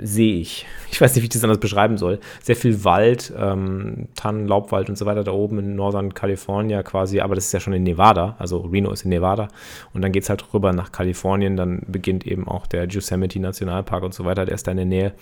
sehe 0.00 0.40
ich. 0.40 0.66
Ich 0.90 1.00
weiß 1.00 1.14
nicht, 1.14 1.22
wie 1.22 1.26
ich 1.26 1.32
das 1.32 1.44
anders 1.44 1.58
beschreiben 1.58 1.98
soll. 1.98 2.20
Sehr 2.42 2.56
viel 2.56 2.84
Wald, 2.84 3.32
ähm, 3.38 4.08
Tannen, 4.14 4.46
Laubwald 4.46 4.88
und 4.88 4.96
so 4.96 5.06
weiter 5.06 5.24
da 5.24 5.32
oben 5.32 5.58
in 5.58 5.76
Northern 5.76 6.14
California 6.14 6.82
quasi, 6.82 7.20
aber 7.20 7.34
das 7.34 7.46
ist 7.46 7.52
ja 7.52 7.60
schon 7.60 7.72
in 7.72 7.82
Nevada, 7.82 8.36
also 8.38 8.58
Reno 8.58 8.90
ist 8.92 9.04
in 9.04 9.10
Nevada. 9.10 9.48
Und 9.92 10.02
dann 10.02 10.12
geht 10.12 10.24
es 10.24 10.30
halt 10.30 10.44
rüber 10.52 10.72
nach 10.72 10.92
Kalifornien, 10.92 11.56
dann 11.56 11.82
beginnt 11.86 12.26
eben 12.26 12.48
auch 12.48 12.66
der 12.66 12.86
Yosemite 12.86 13.40
Nationalpark 13.40 14.02
und 14.04 14.14
so 14.14 14.24
weiter, 14.24 14.44
der 14.44 14.54
ist 14.54 14.66
da 14.66 14.70
in 14.70 14.76
der 14.78 14.86
Nähe. 14.86 15.12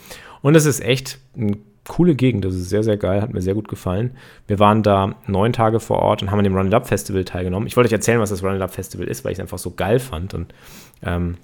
Und 0.43 0.55
es 0.55 0.65
ist 0.65 0.81
echt 0.81 1.19
ein 1.37 1.57
coole 1.89 2.15
Gegend, 2.15 2.45
das 2.45 2.55
ist 2.55 2.69
sehr, 2.69 2.83
sehr 2.83 2.97
geil, 2.99 3.23
hat 3.23 3.33
mir 3.33 3.41
sehr 3.41 3.55
gut 3.55 3.69
gefallen. 3.69 4.13
Wir 4.47 4.59
waren 4.59 4.83
da 4.83 5.15
neun 5.27 5.53
Tage 5.53 5.81
vor 5.81 6.01
Ort 6.01 6.23
und 6.23 6.31
haben 6.31 6.39
an 6.39 6.45
dem 6.45 6.55
Run 6.55 6.69
It 6.69 6.75
Up 6.75 6.87
Festival 6.87 7.25
teilgenommen. 7.25 7.67
Ich 7.67 7.77
wollte 7.77 7.89
euch 7.89 7.93
erzählen, 7.93 8.21
was 8.21 8.31
das 8.31 8.45
Run 8.45 8.57
It 8.57 8.63
Up 8.63 8.73
Festival 8.73 9.09
ist, 9.09 9.25
weil 9.25 9.33
ich 9.33 9.39
es 9.39 9.41
einfach 9.41 9.59
so 9.59 9.73
geil 9.73 9.99
fand 9.99 10.35
und 10.35 10.55
ähm, 11.03 11.37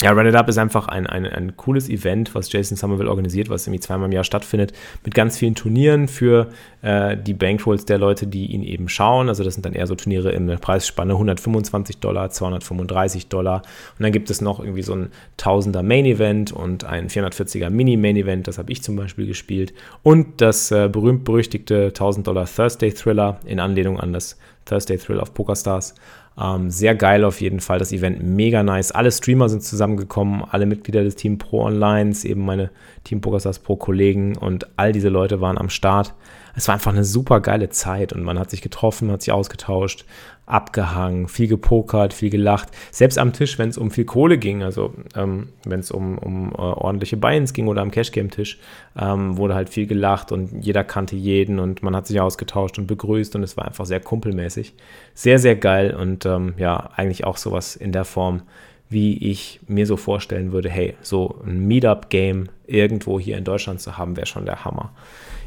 ja, 0.00 0.12
Run 0.12 0.26
It 0.26 0.34
Up 0.36 0.48
ist 0.48 0.58
einfach 0.58 0.86
ein, 0.86 1.06
ein, 1.08 1.26
ein 1.26 1.56
cooles 1.56 1.88
Event, 1.88 2.34
was 2.34 2.52
Jason 2.52 2.76
Somerville 2.76 3.10
organisiert, 3.10 3.48
was 3.48 3.66
irgendwie 3.66 3.80
zweimal 3.80 4.06
im 4.06 4.12
Jahr 4.12 4.22
stattfindet, 4.22 4.72
mit 5.04 5.12
ganz 5.12 5.36
vielen 5.38 5.56
Turnieren 5.56 6.06
für 6.06 6.50
äh, 6.82 7.16
die 7.16 7.34
Bankrolls 7.34 7.84
der 7.84 7.98
Leute, 7.98 8.28
die 8.28 8.46
ihn 8.46 8.62
eben 8.62 8.88
schauen. 8.88 9.28
Also 9.28 9.42
das 9.42 9.54
sind 9.54 9.66
dann 9.66 9.72
eher 9.72 9.88
so 9.88 9.96
Turniere 9.96 10.30
in 10.30 10.46
der 10.46 10.58
Preisspanne 10.58 11.14
125 11.14 11.98
Dollar, 11.98 12.30
235 12.30 13.26
Dollar. 13.26 13.62
Und 13.98 14.02
dann 14.02 14.12
gibt 14.12 14.30
es 14.30 14.40
noch 14.40 14.60
irgendwie 14.60 14.82
so 14.82 14.94
ein 14.94 15.08
Tausender 15.36 15.82
Main 15.82 16.06
Event 16.06 16.52
und 16.52 16.84
ein 16.84 17.08
440er 17.08 17.70
Mini 17.70 17.96
Main 17.96 18.16
Event, 18.16 18.46
das 18.46 18.58
habe 18.58 18.70
ich 18.70 18.82
zum 18.82 18.94
Beispiel 18.94 19.26
gespielt. 19.26 19.74
Und 20.04 20.40
das 20.40 20.70
äh, 20.70 20.88
berühmt-berüchtigte 20.88 21.86
1000 21.86 22.26
Dollar 22.26 22.46
Thursday 22.46 22.92
Thriller 22.92 23.40
in 23.44 23.58
Anlehnung 23.58 23.98
an 23.98 24.12
das 24.12 24.36
Thursday 24.68 24.98
Thrill 24.98 25.20
auf 25.20 25.34
PokerStars. 25.34 25.94
Ähm, 26.40 26.70
sehr 26.70 26.94
geil 26.94 27.24
auf 27.24 27.40
jeden 27.40 27.60
Fall, 27.60 27.78
das 27.78 27.92
Event 27.92 28.22
mega 28.22 28.62
nice. 28.62 28.92
Alle 28.92 29.10
Streamer 29.10 29.48
sind 29.48 29.64
zusammengekommen, 29.64 30.44
alle 30.48 30.66
Mitglieder 30.66 31.02
des 31.02 31.16
Team 31.16 31.38
Pro 31.38 31.64
Onlines, 31.64 32.24
eben 32.24 32.44
meine 32.44 32.70
Team 33.08 33.22
PokerStars 33.22 33.60
Pro 33.60 33.76
Kollegen 33.76 34.36
und 34.36 34.68
all 34.76 34.92
diese 34.92 35.08
Leute 35.08 35.40
waren 35.40 35.56
am 35.56 35.70
Start. 35.70 36.14
Es 36.54 36.68
war 36.68 36.74
einfach 36.74 36.92
eine 36.92 37.04
super 37.04 37.40
geile 37.40 37.70
Zeit 37.70 38.12
und 38.12 38.22
man 38.22 38.38
hat 38.38 38.50
sich 38.50 38.60
getroffen, 38.60 39.10
hat 39.10 39.22
sich 39.22 39.32
ausgetauscht, 39.32 40.04
abgehangen, 40.44 41.28
viel 41.28 41.46
gepokert, 41.46 42.12
viel 42.12 42.30
gelacht. 42.30 42.68
Selbst 42.90 43.18
am 43.18 43.32
Tisch, 43.32 43.58
wenn 43.58 43.70
es 43.70 43.78
um 43.78 43.90
viel 43.90 44.04
Kohle 44.04 44.36
ging, 44.38 44.62
also 44.62 44.92
ähm, 45.14 45.48
wenn 45.64 45.80
es 45.80 45.90
um, 45.90 46.18
um 46.18 46.50
äh, 46.52 46.56
ordentliche 46.56 47.16
Buy-ins 47.16 47.52
ging 47.52 47.68
oder 47.68 47.80
am 47.80 47.90
Cashgame-Tisch, 47.90 48.58
ähm, 48.98 49.36
wurde 49.36 49.54
halt 49.54 49.70
viel 49.70 49.86
gelacht 49.86 50.32
und 50.32 50.64
jeder 50.64 50.84
kannte 50.84 51.16
jeden 51.16 51.58
und 51.58 51.82
man 51.82 51.96
hat 51.96 52.06
sich 52.06 52.20
ausgetauscht 52.20 52.78
und 52.78 52.86
begrüßt 52.86 53.36
und 53.36 53.42
es 53.42 53.56
war 53.56 53.66
einfach 53.66 53.86
sehr 53.86 54.00
kumpelmäßig. 54.00 54.74
Sehr, 55.14 55.38
sehr 55.38 55.56
geil 55.56 55.94
und 55.94 56.26
ähm, 56.26 56.54
ja, 56.58 56.90
eigentlich 56.96 57.24
auch 57.24 57.36
sowas 57.38 57.76
in 57.76 57.92
der 57.92 58.04
Form, 58.04 58.42
wie 58.90 59.30
ich 59.30 59.60
mir 59.66 59.86
so 59.86 59.96
vorstellen 59.96 60.52
würde, 60.52 60.70
hey, 60.70 60.94
so 61.02 61.40
ein 61.46 61.66
Meetup-Game 61.66 62.48
irgendwo 62.66 63.20
hier 63.20 63.36
in 63.36 63.44
Deutschland 63.44 63.80
zu 63.80 63.98
haben, 63.98 64.16
wäre 64.16 64.26
schon 64.26 64.44
der 64.44 64.64
Hammer. 64.64 64.92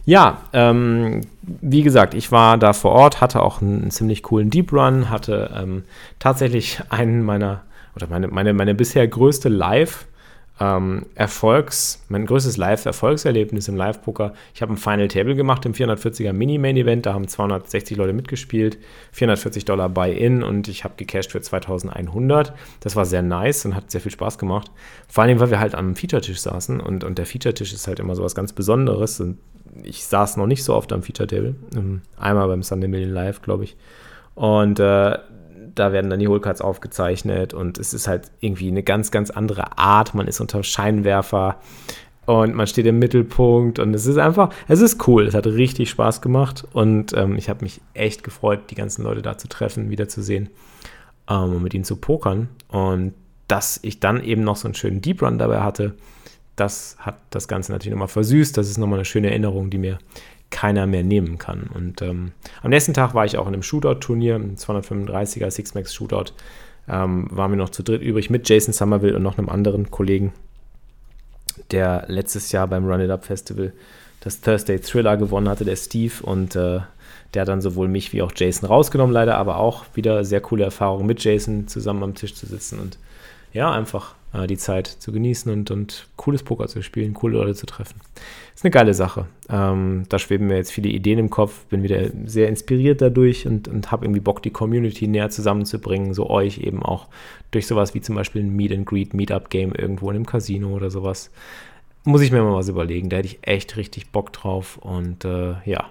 Ja, 0.05 0.41
ähm, 0.53 1.21
wie 1.41 1.83
gesagt, 1.83 2.13
ich 2.13 2.31
war 2.31 2.57
da 2.57 2.73
vor 2.73 2.91
Ort, 2.91 3.21
hatte 3.21 3.41
auch 3.41 3.61
einen, 3.61 3.91
ziemlich 3.91 4.23
coolen 4.23 4.49
Deep 4.49 4.73
Run, 4.73 5.09
hatte 5.09 5.51
ähm, 5.55 5.83
tatsächlich 6.17 6.81
einen 6.89 7.23
meiner, 7.23 7.61
oder 7.95 8.07
meine, 8.07 8.27
meine, 8.27 8.53
meine 8.53 8.73
bisher 8.73 9.07
größte 9.07 9.49
Live- 9.49 10.05
ähm, 10.61 11.07
Erfolgs, 11.15 12.03
mein 12.07 12.27
größtes 12.27 12.55
Live-Erfolgserlebnis 12.55 13.67
im 13.67 13.75
Live-Poker. 13.75 14.33
Ich 14.53 14.61
habe 14.61 14.71
ein 14.71 14.77
Final 14.77 15.07
Table 15.07 15.33
gemacht 15.33 15.65
im 15.65 15.73
440er 15.73 16.33
Mini-Main-Event, 16.33 17.07
da 17.07 17.15
haben 17.15 17.27
260 17.27 17.97
Leute 17.97 18.13
mitgespielt, 18.13 18.77
440 19.11 19.65
Dollar 19.65 19.89
Buy-In 19.89 20.43
und 20.43 20.67
ich 20.67 20.83
habe 20.83 20.93
gecashed 20.97 21.31
für 21.31 21.41
2100. 21.41 22.53
Das 22.79 22.95
war 22.95 23.05
sehr 23.05 23.23
nice 23.23 23.65
und 23.65 23.75
hat 23.75 23.89
sehr 23.89 24.01
viel 24.01 24.11
Spaß 24.11 24.37
gemacht. 24.37 24.69
Vor 25.07 25.23
allem, 25.23 25.39
weil 25.39 25.49
wir 25.49 25.59
halt 25.59 25.73
am 25.73 25.95
Feature-Tisch 25.95 26.41
saßen 26.41 26.79
und, 26.79 27.03
und 27.03 27.17
der 27.17 27.25
Feature-Tisch 27.25 27.73
ist 27.73 27.87
halt 27.87 27.99
immer 27.99 28.15
so 28.15 28.23
was 28.23 28.35
ganz 28.35 28.53
Besonderes 28.53 29.19
und 29.19 29.39
ich 29.81 30.05
saß 30.05 30.37
noch 30.37 30.45
nicht 30.45 30.63
so 30.63 30.75
oft 30.75 30.93
am 30.93 31.01
Feature-Table. 31.01 31.55
Ähm, 31.75 32.01
einmal 32.17 32.47
beim 32.47 32.61
Sunday 32.61 32.87
Million 32.87 33.11
Live, 33.11 33.41
glaube 33.41 33.63
ich. 33.63 33.75
Und 34.35 34.79
äh, 34.79 35.17
da 35.75 35.91
werden 35.91 36.09
dann 36.09 36.19
die 36.19 36.27
Holecards 36.27 36.61
aufgezeichnet 36.61 37.53
und 37.53 37.77
es 37.77 37.93
ist 37.93 38.07
halt 38.07 38.31
irgendwie 38.39 38.67
eine 38.67 38.83
ganz, 38.83 39.11
ganz 39.11 39.29
andere 39.29 39.77
Art. 39.77 40.13
Man 40.13 40.27
ist 40.27 40.39
unter 40.39 40.63
Scheinwerfer 40.63 41.57
und 42.25 42.55
man 42.55 42.67
steht 42.67 42.85
im 42.85 42.99
Mittelpunkt 42.99 43.79
und 43.79 43.93
es 43.93 44.05
ist 44.05 44.17
einfach, 44.17 44.53
es 44.67 44.81
ist 44.81 45.07
cool. 45.07 45.27
Es 45.27 45.33
hat 45.33 45.47
richtig 45.47 45.89
Spaß 45.89 46.21
gemacht 46.21 46.65
und 46.73 47.13
ähm, 47.13 47.35
ich 47.35 47.49
habe 47.49 47.63
mich 47.63 47.81
echt 47.93 48.23
gefreut, 48.23 48.59
die 48.69 48.75
ganzen 48.75 49.03
Leute 49.03 49.21
da 49.21 49.37
zu 49.37 49.47
treffen, 49.47 49.89
wiederzusehen 49.89 50.49
ähm, 51.29 51.55
und 51.55 51.63
mit 51.63 51.73
ihnen 51.73 51.83
zu 51.83 51.95
pokern. 51.95 52.49
Und 52.67 53.13
dass 53.47 53.79
ich 53.81 53.99
dann 53.99 54.23
eben 54.23 54.43
noch 54.43 54.55
so 54.55 54.67
einen 54.67 54.75
schönen 54.75 55.01
Deep 55.01 55.21
Run 55.21 55.37
dabei 55.37 55.61
hatte, 55.61 55.95
das 56.55 56.95
hat 56.99 57.17
das 57.31 57.47
Ganze 57.47 57.71
natürlich 57.71 57.93
nochmal 57.93 58.07
versüßt. 58.07 58.55
Das 58.55 58.69
ist 58.69 58.77
nochmal 58.77 58.99
eine 58.99 59.05
schöne 59.05 59.29
Erinnerung, 59.29 59.69
die 59.69 59.77
mir 59.77 59.97
keiner 60.51 60.85
mehr 60.85 61.03
nehmen 61.03 61.37
kann. 61.37 61.69
Und 61.73 62.01
ähm, 62.01 62.33
am 62.61 62.69
nächsten 62.69 62.93
Tag 62.93 63.13
war 63.13 63.25
ich 63.25 63.37
auch 63.37 63.47
in 63.47 63.53
einem 63.53 63.63
Shootout-Turnier, 63.63 64.35
im 64.35 64.55
235er 64.57 65.49
Six-Max 65.49 65.93
Shootout. 65.93 66.33
Ähm, 66.87 67.27
waren 67.31 67.51
wir 67.51 67.57
noch 67.57 67.69
zu 67.69 67.83
dritt 67.83 68.01
übrig 68.01 68.29
mit 68.29 68.47
Jason 68.47 68.73
Somerville 68.73 69.15
und 69.15 69.23
noch 69.23 69.37
einem 69.37 69.49
anderen 69.49 69.91
Kollegen, 69.91 70.33
der 71.71 72.05
letztes 72.07 72.51
Jahr 72.51 72.67
beim 72.67 72.85
Run 72.85 73.01
It 73.01 73.09
Up 73.09 73.25
Festival 73.25 73.73
das 74.19 74.41
Thursday 74.41 74.79
Thriller 74.79 75.17
gewonnen 75.17 75.49
hatte, 75.49 75.65
der 75.65 75.75
Steve. 75.75 76.13
Und 76.21 76.55
äh, 76.55 76.81
der 77.33 77.41
hat 77.41 77.47
dann 77.47 77.61
sowohl 77.61 77.87
mich 77.87 78.13
wie 78.13 78.21
auch 78.21 78.31
Jason 78.35 78.67
rausgenommen, 78.67 79.13
leider, 79.13 79.37
aber 79.37 79.57
auch 79.57 79.85
wieder 79.93 80.23
sehr 80.23 80.41
coole 80.41 80.65
Erfahrung 80.65 81.05
mit 81.05 81.23
Jason 81.23 81.67
zusammen 81.67 82.03
am 82.03 82.15
Tisch 82.15 82.35
zu 82.35 82.45
sitzen 82.45 82.79
und 82.79 82.97
ja, 83.53 83.69
einfach 83.71 84.15
äh, 84.33 84.47
die 84.47 84.57
Zeit 84.57 84.87
zu 84.87 85.11
genießen 85.11 85.51
und, 85.51 85.71
und 85.71 86.07
cooles 86.15 86.43
Poker 86.43 86.67
zu 86.67 86.81
spielen, 86.81 87.13
coole 87.13 87.37
Leute 87.37 87.55
zu 87.55 87.65
treffen. 87.65 87.99
Ist 88.55 88.63
eine 88.63 88.71
geile 88.71 88.93
Sache. 88.93 89.27
Ähm, 89.49 90.03
da 90.09 90.19
schweben 90.19 90.47
mir 90.47 90.57
jetzt 90.57 90.71
viele 90.71 90.89
Ideen 90.89 91.19
im 91.19 91.29
Kopf, 91.29 91.65
bin 91.65 91.83
wieder 91.83 92.09
sehr 92.25 92.47
inspiriert 92.47 93.01
dadurch 93.01 93.47
und, 93.47 93.67
und 93.67 93.91
habe 93.91 94.05
irgendwie 94.05 94.21
Bock, 94.21 94.41
die 94.43 94.51
Community 94.51 95.07
näher 95.07 95.29
zusammenzubringen, 95.29 96.13
so 96.13 96.29
euch 96.29 96.59
eben 96.59 96.83
auch 96.83 97.07
durch 97.51 97.67
sowas 97.67 97.93
wie 97.93 98.01
zum 98.01 98.15
Beispiel 98.15 98.43
ein 98.43 98.55
Meet 98.55 98.71
and 98.71 98.85
Greet, 98.85 99.13
Meetup 99.13 99.49
Game 99.49 99.73
irgendwo 99.73 100.09
in 100.09 100.15
einem 100.15 100.25
Casino 100.25 100.69
oder 100.69 100.89
sowas. 100.89 101.31
Muss 102.03 102.21
ich 102.21 102.31
mir 102.31 102.41
mal 102.41 102.55
was 102.55 102.67
überlegen. 102.67 103.09
Da 103.09 103.17
hätte 103.17 103.27
ich 103.27 103.39
echt 103.43 103.77
richtig 103.77 104.11
Bock 104.11 104.33
drauf. 104.33 104.77
Und 104.77 105.23
äh, 105.23 105.53
ja, 105.65 105.85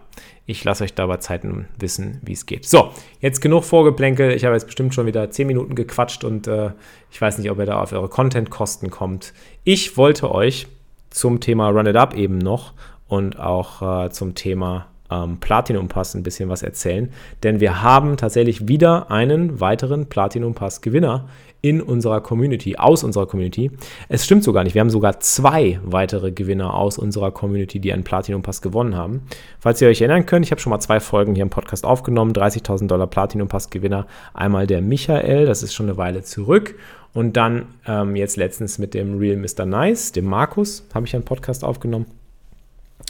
ich 0.45 0.65
lasse 0.65 0.83
euch 0.83 0.95
da 0.95 1.07
bei 1.07 1.19
Zeiten 1.19 1.69
wissen, 1.79 2.21
wie 2.23 2.33
es 2.33 2.47
geht. 2.47 2.67
So, 2.67 2.91
jetzt 3.21 3.41
genug 3.41 3.63
Vorgeplänkel. 3.63 4.33
Ich 4.33 4.45
habe 4.45 4.55
jetzt 4.55 4.67
bestimmt 4.67 4.93
schon 4.93 5.07
wieder 5.07 5.31
10 5.31 5.47
Minuten 5.47 5.77
gequatscht 5.77 6.25
und 6.25 6.49
äh, 6.49 6.71
ich 7.13 7.21
weiß 7.21 7.39
nicht, 7.39 7.51
ob 7.51 7.59
ihr 7.59 7.67
da 7.67 7.81
auf 7.81 7.93
eure 7.93 8.09
Content-Kosten 8.09 8.91
kommt. 8.91 9.33
Ich 9.63 9.97
wollte 9.97 10.33
euch 10.33 10.67
zum 11.11 11.39
Thema 11.39 11.69
Run 11.69 11.87
It 11.87 11.97
Up 11.97 12.15
eben 12.15 12.39
noch 12.39 12.73
und 13.07 13.39
auch 13.39 14.07
äh, 14.07 14.11
zum 14.11 14.35
Thema 14.35 14.87
ähm, 15.11 15.39
Platinum 15.39 15.89
Pass 15.89 16.15
ein 16.15 16.23
bisschen 16.23 16.49
was 16.49 16.63
erzählen. 16.63 17.13
Denn 17.43 17.61
wir 17.61 17.83
haben 17.83 18.17
tatsächlich 18.17 18.69
wieder 18.69 19.11
einen 19.11 19.61
weiteren 19.61 20.07
Platinum 20.07 20.55
Pass 20.55 20.81
Gewinner 20.81 21.29
in 21.63 21.81
unserer 21.81 22.21
Community, 22.21 22.77
aus 22.77 23.05
unserer 23.05 23.27
Community. 23.27 23.71
Es 24.09 24.25
stimmt 24.25 24.45
sogar 24.45 24.65
nicht. 24.65 24.75
Wir 24.75 24.81
haben 24.81 24.91
sogar 24.91 25.21
zwei 25.21 25.79
weitere 25.85 26.33
Gewinner 26.33 26.75
aus 26.75 26.99
unserer 26.99 27.31
Community, 27.31 27.81
die 27.81 27.93
einen 27.93 28.05
Platinum 28.05 28.43
Pass 28.43 28.63
gewonnen 28.63 28.97
haben. 28.97 29.23
Falls 29.59 29.81
ihr 29.81 29.89
euch 29.89 30.01
erinnern 30.01 30.27
könnt, 30.27 30.45
ich 30.47 30.53
habe 30.53 30.61
schon 30.61 30.71
mal 30.71 30.81
zwei 30.81 31.01
Folgen 31.01 31.35
hier 31.35 31.43
im 31.43 31.51
Podcast 31.51 31.85
aufgenommen. 31.85 32.33
30.000 32.33 32.87
Dollar 32.87 33.07
Platinum 33.07 33.49
Pass 33.49 33.71
Gewinner. 33.71 34.07
Einmal 34.33 34.67
der 34.67 34.81
Michael, 34.81 35.47
das 35.47 35.63
ist 35.63 35.75
schon 35.75 35.87
eine 35.87 35.99
Weile 35.99 36.23
zurück. 36.23 36.77
Und 37.13 37.37
dann 37.37 37.67
ähm, 37.87 38.17
jetzt 38.17 38.37
letztens 38.37 38.79
mit 38.79 38.95
dem 38.95 39.19
Real 39.19 39.37
Mr. 39.37 39.67
Nice, 39.67 40.13
dem 40.13 40.27
Markus, 40.27 40.87
habe 40.95 41.07
ich 41.07 41.15
einen 41.15 41.25
Podcast 41.25 41.65
aufgenommen. 41.65 42.07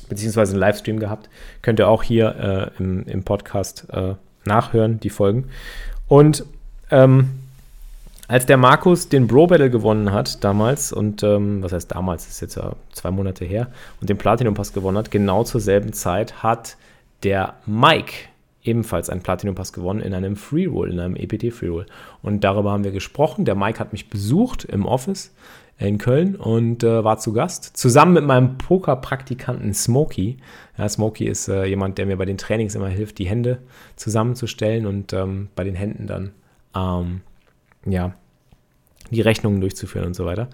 Beziehungsweise 0.09 0.53
einen 0.53 0.61
Livestream 0.61 0.99
gehabt. 0.99 1.29
Könnt 1.63 1.79
ihr 1.79 1.89
auch 1.89 2.03
hier 2.03 2.73
äh, 2.79 2.83
im, 2.83 3.05
im 3.07 3.23
Podcast 3.23 3.87
äh, 3.93 4.15
nachhören, 4.45 4.99
die 5.01 5.11
Folgen. 5.11 5.51
Und 6.09 6.45
ähm, 6.91 7.31
als 8.31 8.47
der 8.47 8.59
Markus 8.59 9.09
den 9.09 9.27
Bro 9.27 9.49
Battle 9.49 9.71
gewonnen 9.71 10.13
hat 10.13 10.45
damals 10.45 10.93
und 10.93 11.25
ähm, 11.25 11.65
was 11.65 11.73
heißt 11.73 11.91
damals, 11.91 12.27
das 12.27 12.35
ist 12.35 12.41
jetzt 12.43 12.55
ja 12.55 12.77
zwei 12.93 13.11
Monate 13.11 13.45
her 13.45 13.73
und 14.01 14.09
den 14.09 14.19
Platinum 14.19 14.55
Pass 14.55 14.73
gewonnen 14.73 14.99
hat, 14.99 15.11
genau 15.11 15.43
zur 15.43 15.61
selben 15.61 15.93
Zeit 15.93 16.41
hat 16.41 16.77
der 17.25 17.55
Mike 17.67 18.13
ebenfalls 18.63 19.11
einen 19.11 19.23
Platinum 19.23 19.57
Pass 19.57 19.73
gewonnen 19.73 20.01
in 20.01 20.15
einem 20.15 20.37
Free 20.37 20.67
Roll, 20.67 20.93
in 20.93 21.01
einem 21.01 21.17
EPT 21.17 21.53
Free 21.53 21.71
Roll. 21.71 21.87
Und 22.23 22.45
darüber 22.45 22.71
haben 22.71 22.85
wir 22.85 22.93
gesprochen. 22.93 23.47
Der 23.47 23.57
Mike 23.57 23.81
hat 23.81 23.93
mich 23.93 24.11
besucht 24.11 24.65
im 24.65 24.87
Office 24.87 25.35
in 25.79 25.99
Köln 25.99 26.37
und 26.37 26.85
äh, 26.85 27.03
war 27.03 27.19
zu 27.19 27.33
Gast. 27.33 27.77
Zusammen 27.77 28.13
mit 28.13 28.25
meinem 28.25 28.59
Poker-Praktikanten 28.59 29.75
Smokey. 29.75 30.37
Ja, 30.79 30.89
Smokey 30.89 31.25
ist 31.25 31.49
äh, 31.49 31.65
jemand, 31.65 31.99
der 31.99 32.07
mir 32.07 32.17
bei 32.17 32.27
den 32.27 32.39
Trainings 32.39 32.77
immer 32.77 32.89
hilft, 32.91 33.19
die 33.19 33.27
Hände 33.27 33.59
zusammenzustellen 33.97 34.87
und 34.87 35.13
ähm, 35.15 35.49
bei 35.57 35.65
den 35.65 35.75
Händen 35.75 36.07
dann 36.07 36.33
ähm, 36.77 37.23
ja, 37.87 38.15
die 39.11 39.21
Rechnungen 39.21 39.61
durchzuführen 39.61 40.07
und 40.07 40.15
so 40.15 40.25
weiter. 40.25 40.49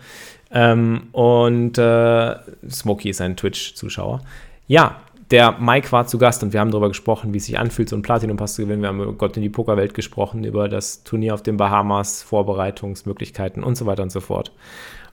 Ähm, 0.51 1.09
und 1.13 1.79
äh, 1.79 2.37
Smokey 2.69 3.11
ist 3.11 3.21
ein 3.21 3.37
Twitch-Zuschauer. 3.37 4.21
Ja, 4.67 5.01
der 5.31 5.59
Mike 5.59 5.91
war 5.91 6.07
zu 6.07 6.19
Gast 6.19 6.43
und 6.43 6.53
wir 6.53 6.61
haben 6.61 6.71
darüber 6.71 6.89
gesprochen, 6.89 7.35
wie 7.35 7.39
es 7.39 7.47
sich 7.47 7.59
anfühlt, 7.59 7.89
so 7.89 7.97
einen 7.97 8.03
Platinum-Pass 8.03 8.55
zu 8.55 8.63
gewinnen. 8.63 8.83
Wir 8.83 8.89
haben 8.89 9.01
über 9.01 9.13
Gott 9.13 9.37
in 9.37 9.43
die 9.43 9.49
Pokerwelt 9.49 9.95
gesprochen, 9.95 10.45
über 10.45 10.69
das 10.69 11.03
Turnier 11.03 11.35
auf 11.35 11.43
den 11.43 11.57
Bahamas, 11.57 12.23
Vorbereitungsmöglichkeiten 12.23 13.65
und 13.65 13.77
so 13.77 13.87
weiter 13.87 14.05
und 14.05 14.11
so 14.11 14.21
fort. 14.21 14.53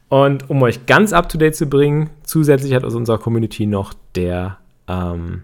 Und 0.10 0.50
um 0.50 0.62
euch 0.62 0.86
ganz 0.86 1.14
up 1.14 1.30
to 1.30 1.40
date 1.40 1.56
zu 1.56 1.66
bringen, 1.66 2.12
zusätzlich 2.24 2.76
hat 2.76 2.84
aus 2.84 2.94
unserer 2.94 3.18
Community 3.18 3.66
noch 3.66 3.94
der 4.14 4.58
ähm, 4.88 5.42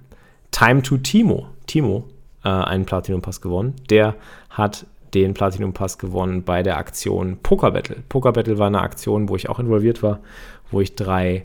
Time 0.51 0.83
to 0.83 0.97
Timo, 0.97 1.47
Timo 1.65 2.07
äh, 2.43 2.49
einen 2.49 2.85
Platinum-Pass 2.85 3.41
gewonnen. 3.41 3.73
Der 3.89 4.15
hat 4.51 4.85
den 5.13 5.33
Platinum 5.33 5.73
Pass 5.73 5.97
gewonnen 5.97 6.43
bei 6.43 6.63
der 6.63 6.77
Aktion 6.77 7.37
Poker 7.41 7.71
Battle. 7.71 7.97
Poker 8.09 8.31
Battle 8.31 8.57
war 8.57 8.67
eine 8.67 8.81
Aktion, 8.81 9.29
wo 9.29 9.35
ich 9.35 9.49
auch 9.49 9.59
involviert 9.59 10.03
war, 10.03 10.19
wo 10.71 10.81
ich 10.81 10.95
drei 10.95 11.43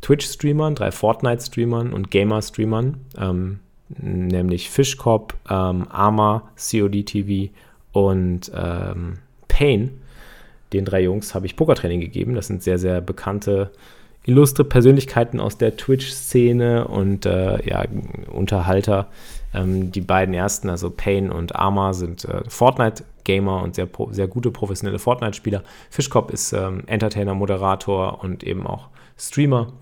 Twitch-Streamern, 0.00 0.74
drei 0.74 0.90
Fortnite-Streamern 0.90 1.92
und 1.92 2.10
Gamer-Streamern, 2.10 2.96
ähm, 3.18 3.60
nämlich 3.98 4.70
Fishcop, 4.70 5.34
ähm, 5.48 5.86
Arma, 5.90 6.50
COD 6.56 7.04
TV 7.04 7.52
und 7.92 8.50
ähm, 8.54 9.18
Pain. 9.48 10.00
Den 10.72 10.84
drei 10.84 11.02
Jungs 11.02 11.34
habe 11.34 11.46
ich 11.46 11.56
Pokertraining 11.56 12.00
gegeben. 12.00 12.34
Das 12.34 12.46
sind 12.46 12.62
sehr, 12.62 12.78
sehr 12.78 13.00
bekannte, 13.00 13.72
illustre 14.24 14.64
Persönlichkeiten 14.64 15.40
aus 15.40 15.58
der 15.58 15.76
Twitch-Szene 15.76 16.86
und 16.86 17.26
äh, 17.26 17.68
ja, 17.68 17.84
Unterhalter. 18.30 19.08
Ähm, 19.52 19.92
die 19.92 20.00
beiden 20.00 20.34
ersten, 20.34 20.68
also 20.68 20.90
Payne 20.90 21.32
und 21.32 21.56
Arma, 21.56 21.92
sind 21.92 22.24
äh, 22.24 22.42
Fortnite-Gamer 22.48 23.62
und 23.62 23.74
sehr, 23.74 23.88
sehr 24.10 24.28
gute 24.28 24.50
professionelle 24.50 24.98
Fortnite-Spieler. 24.98 25.62
Fischkopf 25.90 26.30
ist 26.30 26.52
ähm, 26.52 26.84
Entertainer, 26.86 27.34
Moderator 27.34 28.22
und 28.22 28.44
eben 28.44 28.66
auch 28.66 28.88
Streamer. 29.16 29.72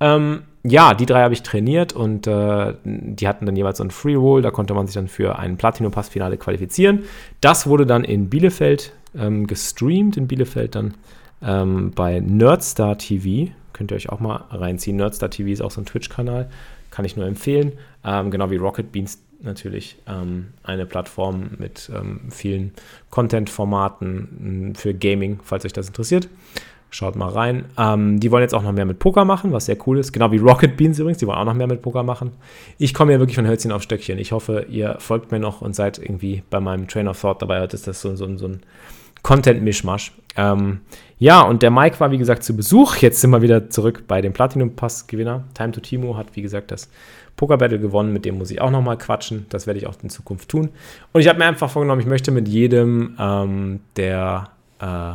Ähm, 0.00 0.42
ja, 0.62 0.94
die 0.94 1.06
drei 1.06 1.22
habe 1.22 1.34
ich 1.34 1.42
trainiert 1.42 1.92
und 1.92 2.26
äh, 2.26 2.74
die 2.84 3.28
hatten 3.28 3.46
dann 3.46 3.56
jeweils 3.56 3.78
so 3.78 3.84
ein 3.84 3.90
Free 3.90 4.14
Roll. 4.14 4.42
Da 4.42 4.50
konnte 4.50 4.74
man 4.74 4.86
sich 4.86 4.94
dann 4.94 5.08
für 5.08 5.38
ein 5.38 5.56
Platinum-Pass-Finale 5.56 6.38
qualifizieren. 6.38 7.04
Das 7.40 7.66
wurde 7.66 7.86
dann 7.86 8.04
in 8.04 8.30
Bielefeld 8.30 8.92
ähm, 9.16 9.46
gestreamt, 9.46 10.16
in 10.16 10.26
Bielefeld 10.26 10.74
dann 10.74 10.94
ähm, 11.42 11.92
bei 11.94 12.20
Nerdstar 12.20 12.98
TV. 12.98 13.52
Könnt 13.72 13.92
ihr 13.92 13.96
euch 13.96 14.08
auch 14.08 14.20
mal 14.20 14.44
reinziehen. 14.50 14.96
Nerdstar 14.96 15.30
TV 15.30 15.50
ist 15.50 15.60
auch 15.60 15.70
so 15.70 15.80
ein 15.80 15.86
Twitch-Kanal. 15.86 16.48
Kann 16.94 17.04
ich 17.04 17.16
nur 17.16 17.26
empfehlen. 17.26 17.72
Ähm, 18.04 18.30
genau 18.30 18.52
wie 18.52 18.56
Rocket 18.56 18.92
Beans 18.92 19.20
natürlich 19.40 19.96
ähm, 20.06 20.50
eine 20.62 20.86
Plattform 20.86 21.50
mit 21.58 21.90
ähm, 21.92 22.20
vielen 22.30 22.72
Content-Formaten 23.10 24.74
für 24.76 24.94
Gaming, 24.94 25.40
falls 25.42 25.64
euch 25.64 25.72
das 25.72 25.88
interessiert. 25.88 26.28
Schaut 26.90 27.16
mal 27.16 27.30
rein. 27.30 27.64
Ähm, 27.76 28.20
die 28.20 28.30
wollen 28.30 28.42
jetzt 28.42 28.54
auch 28.54 28.62
noch 28.62 28.70
mehr 28.70 28.84
mit 28.84 29.00
Poker 29.00 29.24
machen, 29.24 29.50
was 29.50 29.66
sehr 29.66 29.76
cool 29.88 29.98
ist. 29.98 30.12
Genau 30.12 30.30
wie 30.30 30.36
Rocket 30.36 30.76
Beans 30.76 31.00
übrigens, 31.00 31.18
die 31.18 31.26
wollen 31.26 31.38
auch 31.38 31.44
noch 31.44 31.54
mehr 31.54 31.66
mit 31.66 31.82
Poker 31.82 32.04
machen. 32.04 32.30
Ich 32.78 32.94
komme 32.94 33.12
ja 33.12 33.18
wirklich 33.18 33.34
von 33.34 33.48
Hölzchen 33.48 33.72
auf 33.72 33.82
Stöckchen. 33.82 34.16
Ich 34.20 34.30
hoffe, 34.30 34.66
ihr 34.70 34.94
folgt 35.00 35.32
mir 35.32 35.40
noch 35.40 35.62
und 35.62 35.74
seid 35.74 35.98
irgendwie 35.98 36.44
bei 36.48 36.60
meinem 36.60 36.86
Train 36.86 37.08
of 37.08 37.20
Thought 37.20 37.42
dabei. 37.42 37.60
Heute 37.60 37.74
ist 37.74 37.88
das 37.88 38.00
so, 38.00 38.14
so, 38.14 38.36
so 38.36 38.46
ein 38.46 38.60
Content-Mischmasch. 39.24 40.12
Ähm, 40.36 40.82
ja, 41.18 41.40
und 41.40 41.62
der 41.62 41.70
Mike 41.70 41.98
war, 41.98 42.10
wie 42.12 42.18
gesagt, 42.18 42.44
zu 42.44 42.54
Besuch. 42.54 42.96
Jetzt 42.96 43.20
sind 43.20 43.30
wir 43.30 43.42
wieder 43.42 43.70
zurück 43.70 44.04
bei 44.06 44.20
dem 44.20 44.32
Platinum-Pass-Gewinner. 44.32 45.44
Time 45.54 45.72
to 45.72 45.80
Timo 45.80 46.16
hat, 46.16 46.28
wie 46.34 46.42
gesagt, 46.42 46.70
das 46.70 46.90
Poker-Battle 47.36 47.80
gewonnen. 47.80 48.12
Mit 48.12 48.26
dem 48.26 48.36
muss 48.38 48.50
ich 48.50 48.60
auch 48.60 48.70
nochmal 48.70 48.98
quatschen. 48.98 49.46
Das 49.48 49.66
werde 49.66 49.80
ich 49.80 49.86
auch 49.86 49.94
in 50.02 50.10
Zukunft 50.10 50.50
tun. 50.50 50.68
Und 51.12 51.20
ich 51.22 51.28
habe 51.28 51.38
mir 51.38 51.46
einfach 51.46 51.70
vorgenommen, 51.70 52.02
ich 52.02 52.06
möchte 52.06 52.30
mit 52.30 52.46
jedem 52.46 53.16
ähm, 53.18 53.80
der 53.96 54.50
äh, 54.78 55.14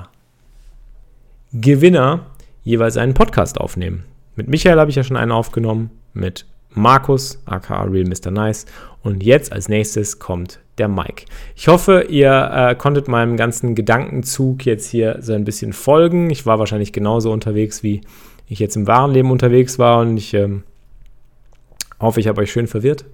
Gewinner 1.54 2.26
jeweils 2.64 2.98
einen 2.98 3.14
Podcast 3.14 3.62
aufnehmen. 3.62 4.06
Mit 4.36 4.48
Michael 4.48 4.80
habe 4.80 4.90
ich 4.90 4.96
ja 4.96 5.04
schon 5.04 5.18
einen 5.18 5.32
aufgenommen, 5.32 5.92
mit 6.14 6.46
Markus, 6.72 7.42
aka 7.46 7.84
Real 7.84 8.06
Mr. 8.06 8.32
Nice. 8.32 8.66
Und 9.04 9.24
jetzt 9.24 9.52
als 9.52 9.70
nächstes 9.70 10.18
kommt 10.18 10.60
der 10.80 10.88
Mike. 10.88 11.26
Ich 11.56 11.68
hoffe, 11.68 12.06
ihr 12.10 12.52
äh, 12.54 12.76
konntet 12.76 13.08
meinem 13.08 13.38
ganzen 13.38 13.76
Gedankenzug 13.76 14.66
jetzt 14.66 14.90
hier 14.90 15.18
so 15.22 15.34
ein 15.34 15.46
bisschen 15.46 15.74
folgen. 15.74 16.30
Ich 16.30 16.46
war 16.46 16.58
wahrscheinlich 16.60 16.94
genauso 16.94 17.32
unterwegs, 17.32 17.84
wie 17.84 18.02
ich 18.48 18.60
jetzt 18.60 18.76
im 18.76 18.88
wahren 18.88 19.12
Leben 19.12 19.32
unterwegs 19.32 19.78
war. 19.78 20.00
Und 20.00 20.18
ich 20.18 20.34
ähm, 20.34 20.64
hoffe, 22.00 22.20
ich 22.20 22.28
habe 22.28 22.42
euch 22.42 22.52
schön 22.52 22.68
verwirrt 22.68 23.06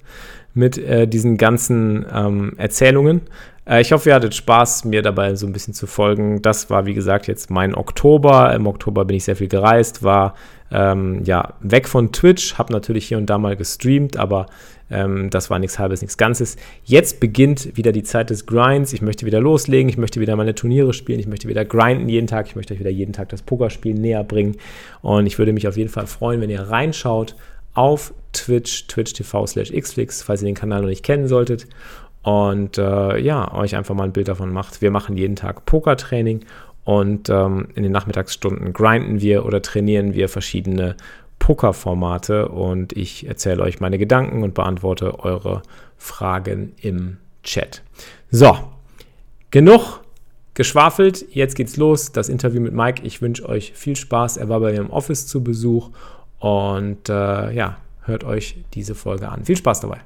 mit 0.55 0.77
äh, 0.77 1.07
diesen 1.07 1.37
ganzen 1.37 2.05
ähm, 2.11 2.53
Erzählungen. 2.57 3.21
Äh, 3.67 3.81
ich 3.81 3.91
hoffe, 3.91 4.09
ihr 4.09 4.15
hattet 4.15 4.33
Spaß, 4.33 4.85
mir 4.85 5.01
dabei 5.01 5.35
so 5.35 5.45
ein 5.45 5.53
bisschen 5.53 5.73
zu 5.73 5.85
folgen. 5.85 6.41
Das 6.41 6.69
war, 6.69 6.85
wie 6.85 6.93
gesagt, 6.93 7.27
jetzt 7.27 7.51
mein 7.51 7.75
Oktober. 7.75 8.53
Im 8.55 8.65
Oktober 8.65 9.05
bin 9.05 9.17
ich 9.17 9.25
sehr 9.25 9.35
viel 9.35 9.49
gereist, 9.49 10.01
war 10.01 10.35
ähm, 10.71 11.21
ja 11.23 11.53
weg 11.59 11.87
von 11.87 12.11
Twitch, 12.11 12.57
habe 12.57 12.73
natürlich 12.73 13.07
hier 13.07 13.17
und 13.17 13.29
da 13.29 13.37
mal 13.37 13.55
gestreamt, 13.55 14.17
aber 14.17 14.47
ähm, 14.89 15.29
das 15.29 15.49
war 15.49 15.59
nichts 15.59 15.79
Halbes, 15.79 16.01
nichts 16.01 16.17
Ganzes. 16.17 16.57
Jetzt 16.83 17.19
beginnt 17.19 17.75
wieder 17.75 17.91
die 17.91 18.03
Zeit 18.03 18.29
des 18.29 18.45
Grinds. 18.45 18.93
Ich 18.93 19.01
möchte 19.01 19.25
wieder 19.25 19.39
loslegen, 19.39 19.89
ich 19.89 19.97
möchte 19.97 20.19
wieder 20.19 20.35
meine 20.35 20.55
Turniere 20.55 20.93
spielen, 20.93 21.19
ich 21.19 21.27
möchte 21.27 21.47
wieder 21.47 21.65
grinden 21.65 22.07
jeden 22.07 22.27
Tag, 22.27 22.47
ich 22.47 22.55
möchte 22.55 22.73
euch 22.73 22.79
wieder 22.79 22.91
jeden 22.91 23.13
Tag 23.13 23.29
das 23.29 23.41
Pokerspielen 23.41 23.99
näher 23.99 24.23
bringen. 24.23 24.57
Und 25.01 25.25
ich 25.25 25.37
würde 25.37 25.53
mich 25.53 25.67
auf 25.67 25.77
jeden 25.77 25.89
Fall 25.89 26.07
freuen, 26.07 26.41
wenn 26.41 26.49
ihr 26.49 26.61
reinschaut 26.61 27.35
auf 27.73 28.13
Twitch, 28.35 28.87
twitch.tv 28.87 29.47
slash 29.47 29.71
xflix, 29.71 30.21
falls 30.21 30.41
ihr 30.41 30.47
den 30.47 30.55
Kanal 30.55 30.81
noch 30.81 30.89
nicht 30.89 31.03
kennen 31.03 31.27
solltet 31.27 31.67
und 32.25 32.79
äh, 32.79 33.19
ja, 33.19 33.53
euch 33.53 33.75
einfach 33.75 33.93
mal 33.93 34.05
ein 34.05 34.11
Bild 34.11 34.27
davon 34.27 34.51
macht. 34.51 34.81
Wir 34.81 34.89
machen 34.89 35.15
jeden 35.15 35.35
Tag 35.35 35.65
Pokertraining 35.65 36.41
und 36.83 37.29
ähm, 37.29 37.67
in 37.75 37.83
den 37.83 37.91
Nachmittagsstunden 37.91 38.73
grinden 38.73 39.21
wir 39.21 39.45
oder 39.45 39.61
trainieren 39.61 40.15
wir 40.15 40.27
verschiedene 40.27 40.95
Pokerformate 41.37 42.47
und 42.47 42.93
ich 42.93 43.27
erzähle 43.27 43.61
euch 43.61 43.79
meine 43.79 43.99
Gedanken 43.99 44.41
und 44.41 44.55
beantworte 44.55 45.19
eure 45.19 45.61
Fragen 45.97 46.73
im 46.81 47.17
Chat. 47.43 47.83
So, 48.31 48.57
genug 49.51 50.01
geschwafelt. 50.55 51.25
Jetzt 51.31 51.55
geht's 51.55 51.77
los. 51.77 52.11
Das 52.11 52.29
Interview 52.29 52.59
mit 52.59 52.73
Mike. 52.73 53.03
Ich 53.05 53.21
wünsche 53.21 53.47
euch 53.47 53.73
viel 53.73 53.95
Spaß. 53.95 54.37
Er 54.37 54.49
war 54.49 54.61
bei 54.61 54.71
mir 54.71 54.79
im 54.79 54.89
Office 54.89 55.27
zu 55.27 55.43
Besuch 55.43 55.91
und 56.39 57.07
äh, 57.07 57.51
ja, 57.51 57.77
hört 58.05 58.23
euch 58.23 58.63
diese 58.73 58.95
Folge 58.95 59.29
an. 59.29 59.45
Viel 59.45 59.57
Spaß 59.57 59.81
dabei. 59.81 60.01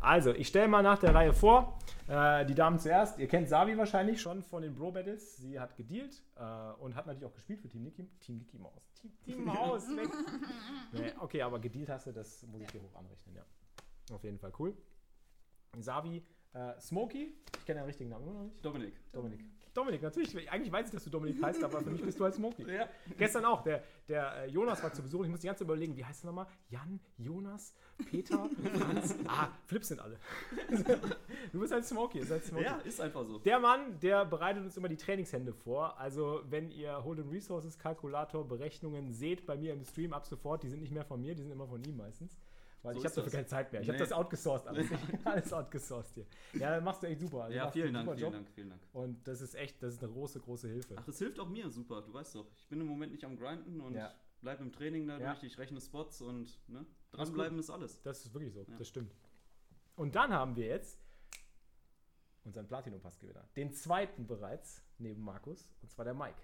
Also, 0.00 0.32
ich 0.34 0.48
stelle 0.48 0.68
mal 0.68 0.82
nach 0.82 0.98
der 0.98 1.14
Reihe 1.14 1.32
vor. 1.32 1.78
Äh, 2.08 2.44
die 2.44 2.54
Damen 2.54 2.78
zuerst. 2.78 3.18
Ihr 3.18 3.26
kennt 3.26 3.48
Savi 3.48 3.78
wahrscheinlich 3.78 4.20
schon 4.20 4.42
von 4.42 4.62
den 4.62 4.74
Bro 4.74 4.92
Battles. 4.92 5.38
Sie 5.38 5.58
hat 5.58 5.76
gedealt 5.76 6.22
äh, 6.36 6.42
und 6.78 6.94
hat 6.94 7.06
natürlich 7.06 7.24
auch 7.24 7.34
gespielt 7.34 7.60
für 7.60 7.68
Team 7.68 7.82
Nicky, 7.82 8.06
Team 8.20 8.36
Nicky 8.36 8.58
Maus. 8.58 8.92
Team, 9.00 9.12
Team 9.24 9.44
Maus, 9.44 9.88
weg. 9.88 10.10
nee, 10.92 11.12
okay, 11.20 11.40
aber 11.40 11.58
gedealt 11.58 11.88
hast 11.88 12.06
du, 12.06 12.12
das 12.12 12.42
muss 12.46 12.60
ich 12.60 12.68
dir 12.68 12.82
hoch 12.82 12.94
anrechnen, 12.94 13.36
ja. 13.36 14.14
Auf 14.14 14.22
jeden 14.22 14.38
Fall 14.38 14.52
cool. 14.58 14.76
Savi, 15.78 16.22
äh, 16.52 16.78
Smokey, 16.78 17.34
ich 17.58 17.64
kenne 17.64 17.80
den 17.80 17.86
richtigen 17.86 18.10
Namen 18.10 18.24
immer 18.24 18.34
noch 18.34 18.44
nicht. 18.44 18.62
Dominik. 18.64 18.94
Dominik. 19.12 19.40
Dominik, 19.74 20.02
natürlich. 20.02 20.50
Eigentlich 20.50 20.72
weiß 20.72 20.86
ich, 20.86 20.92
dass 20.92 21.04
du 21.04 21.10
Dominik 21.10 21.42
heißt, 21.42 21.62
aber 21.64 21.80
für 21.80 21.90
mich 21.90 22.02
bist 22.02 22.18
du 22.18 22.24
halt 22.24 22.34
Smokey. 22.34 22.64
Ja. 22.72 22.88
Gestern 23.18 23.44
auch. 23.44 23.62
Der, 23.62 23.82
der 24.08 24.44
äh, 24.44 24.46
Jonas 24.48 24.82
war 24.82 24.92
zu 24.92 25.02
Besuch. 25.02 25.24
Ich 25.24 25.30
muss 25.30 25.40
die 25.40 25.48
ganze 25.48 25.64
überlegen, 25.64 25.96
wie 25.96 26.04
heißt 26.04 26.24
er 26.24 26.28
nochmal? 26.28 26.46
Jan, 26.70 27.00
Jonas, 27.18 27.74
Peter, 28.10 28.48
Franz. 28.78 29.16
Ah, 29.26 29.48
Flips 29.66 29.88
sind 29.88 30.00
alle. 30.00 30.18
du 31.52 31.60
bist 31.60 31.72
halt 31.72 31.84
Smokey. 31.84 32.20
Ist 32.20 32.30
halt 32.30 32.44
Smokey. 32.44 32.64
Ja, 32.64 32.76
ist 32.84 33.00
einfach 33.00 33.24
so. 33.24 33.38
Der 33.38 33.58
Mann, 33.58 33.98
der 34.00 34.24
bereitet 34.24 34.62
uns 34.62 34.76
immer 34.76 34.88
die 34.88 34.96
Trainingshände 34.96 35.52
vor. 35.52 35.98
Also, 35.98 36.42
wenn 36.48 36.70
ihr 36.70 36.92
Hold'em 37.04 37.30
Resources, 37.30 37.78
Kalkulator, 37.78 38.46
Berechnungen 38.46 39.12
seht 39.12 39.44
bei 39.44 39.56
mir 39.56 39.72
im 39.72 39.84
Stream 39.84 40.12
ab 40.12 40.26
sofort, 40.26 40.62
die 40.62 40.68
sind 40.68 40.80
nicht 40.80 40.92
mehr 40.92 41.04
von 41.04 41.20
mir, 41.20 41.34
die 41.34 41.42
sind 41.42 41.50
immer 41.50 41.66
von 41.66 41.82
ihm 41.82 41.96
meistens. 41.96 42.36
Weil 42.84 42.94
so 42.94 43.00
ich 43.00 43.06
habe 43.06 43.14
dafür 43.14 43.32
keine 43.32 43.46
Zeit 43.46 43.72
mehr. 43.72 43.80
Ich 43.80 43.86
nee. 43.88 43.94
habe 43.94 44.04
das 44.04 44.12
outgesourced 44.12 44.68
alles. 44.68 44.86
alles 45.24 45.52
outgesourced 45.54 46.14
hier. 46.14 46.26
Ja, 46.60 46.78
machst 46.82 47.02
du 47.02 47.06
echt 47.06 47.20
super. 47.20 47.44
Also 47.44 47.56
ja, 47.56 47.70
vielen 47.70 47.94
Dank, 47.94 48.14
vielen 48.14 48.32
Dank, 48.32 48.48
vielen 48.50 48.68
Dank. 48.68 48.82
Und 48.92 49.26
das 49.26 49.40
ist 49.40 49.54
echt, 49.54 49.82
das 49.82 49.94
ist 49.94 50.04
eine 50.04 50.12
große, 50.12 50.38
große 50.38 50.68
Hilfe. 50.68 50.94
Ach, 50.98 51.04
das 51.04 51.18
hilft 51.18 51.40
auch 51.40 51.48
mir 51.48 51.70
super. 51.70 52.02
Du 52.02 52.12
weißt 52.12 52.34
doch, 52.34 52.46
ich 52.54 52.68
bin 52.68 52.82
im 52.82 52.86
Moment 52.86 53.12
nicht 53.12 53.24
am 53.24 53.38
Grinden 53.38 53.80
und 53.80 53.94
ja. 53.94 54.14
bleibe 54.42 54.62
im 54.62 54.70
Training 54.70 55.06
dadurch. 55.06 55.42
Ja. 55.42 55.46
Ich 55.46 55.58
rechne 55.58 55.80
Spots 55.80 56.20
und 56.20 56.60
ne, 56.68 56.84
dranbleiben 57.12 57.58
ist, 57.58 57.66
ist 57.66 57.70
alles. 57.70 58.02
Das 58.02 58.26
ist 58.26 58.34
wirklich 58.34 58.52
so. 58.52 58.60
Ja. 58.60 58.76
Das 58.76 58.86
stimmt. 58.86 59.14
Und 59.96 60.14
dann 60.14 60.34
haben 60.34 60.54
wir 60.54 60.66
jetzt 60.66 61.00
unseren 62.44 62.66
Platinum-Passgewinner. 62.66 63.48
Den 63.56 63.72
zweiten 63.72 64.26
bereits 64.26 64.82
neben 64.98 65.22
Markus. 65.22 65.66
Und 65.80 65.90
zwar 65.90 66.04
der 66.04 66.12
Mike. 66.12 66.36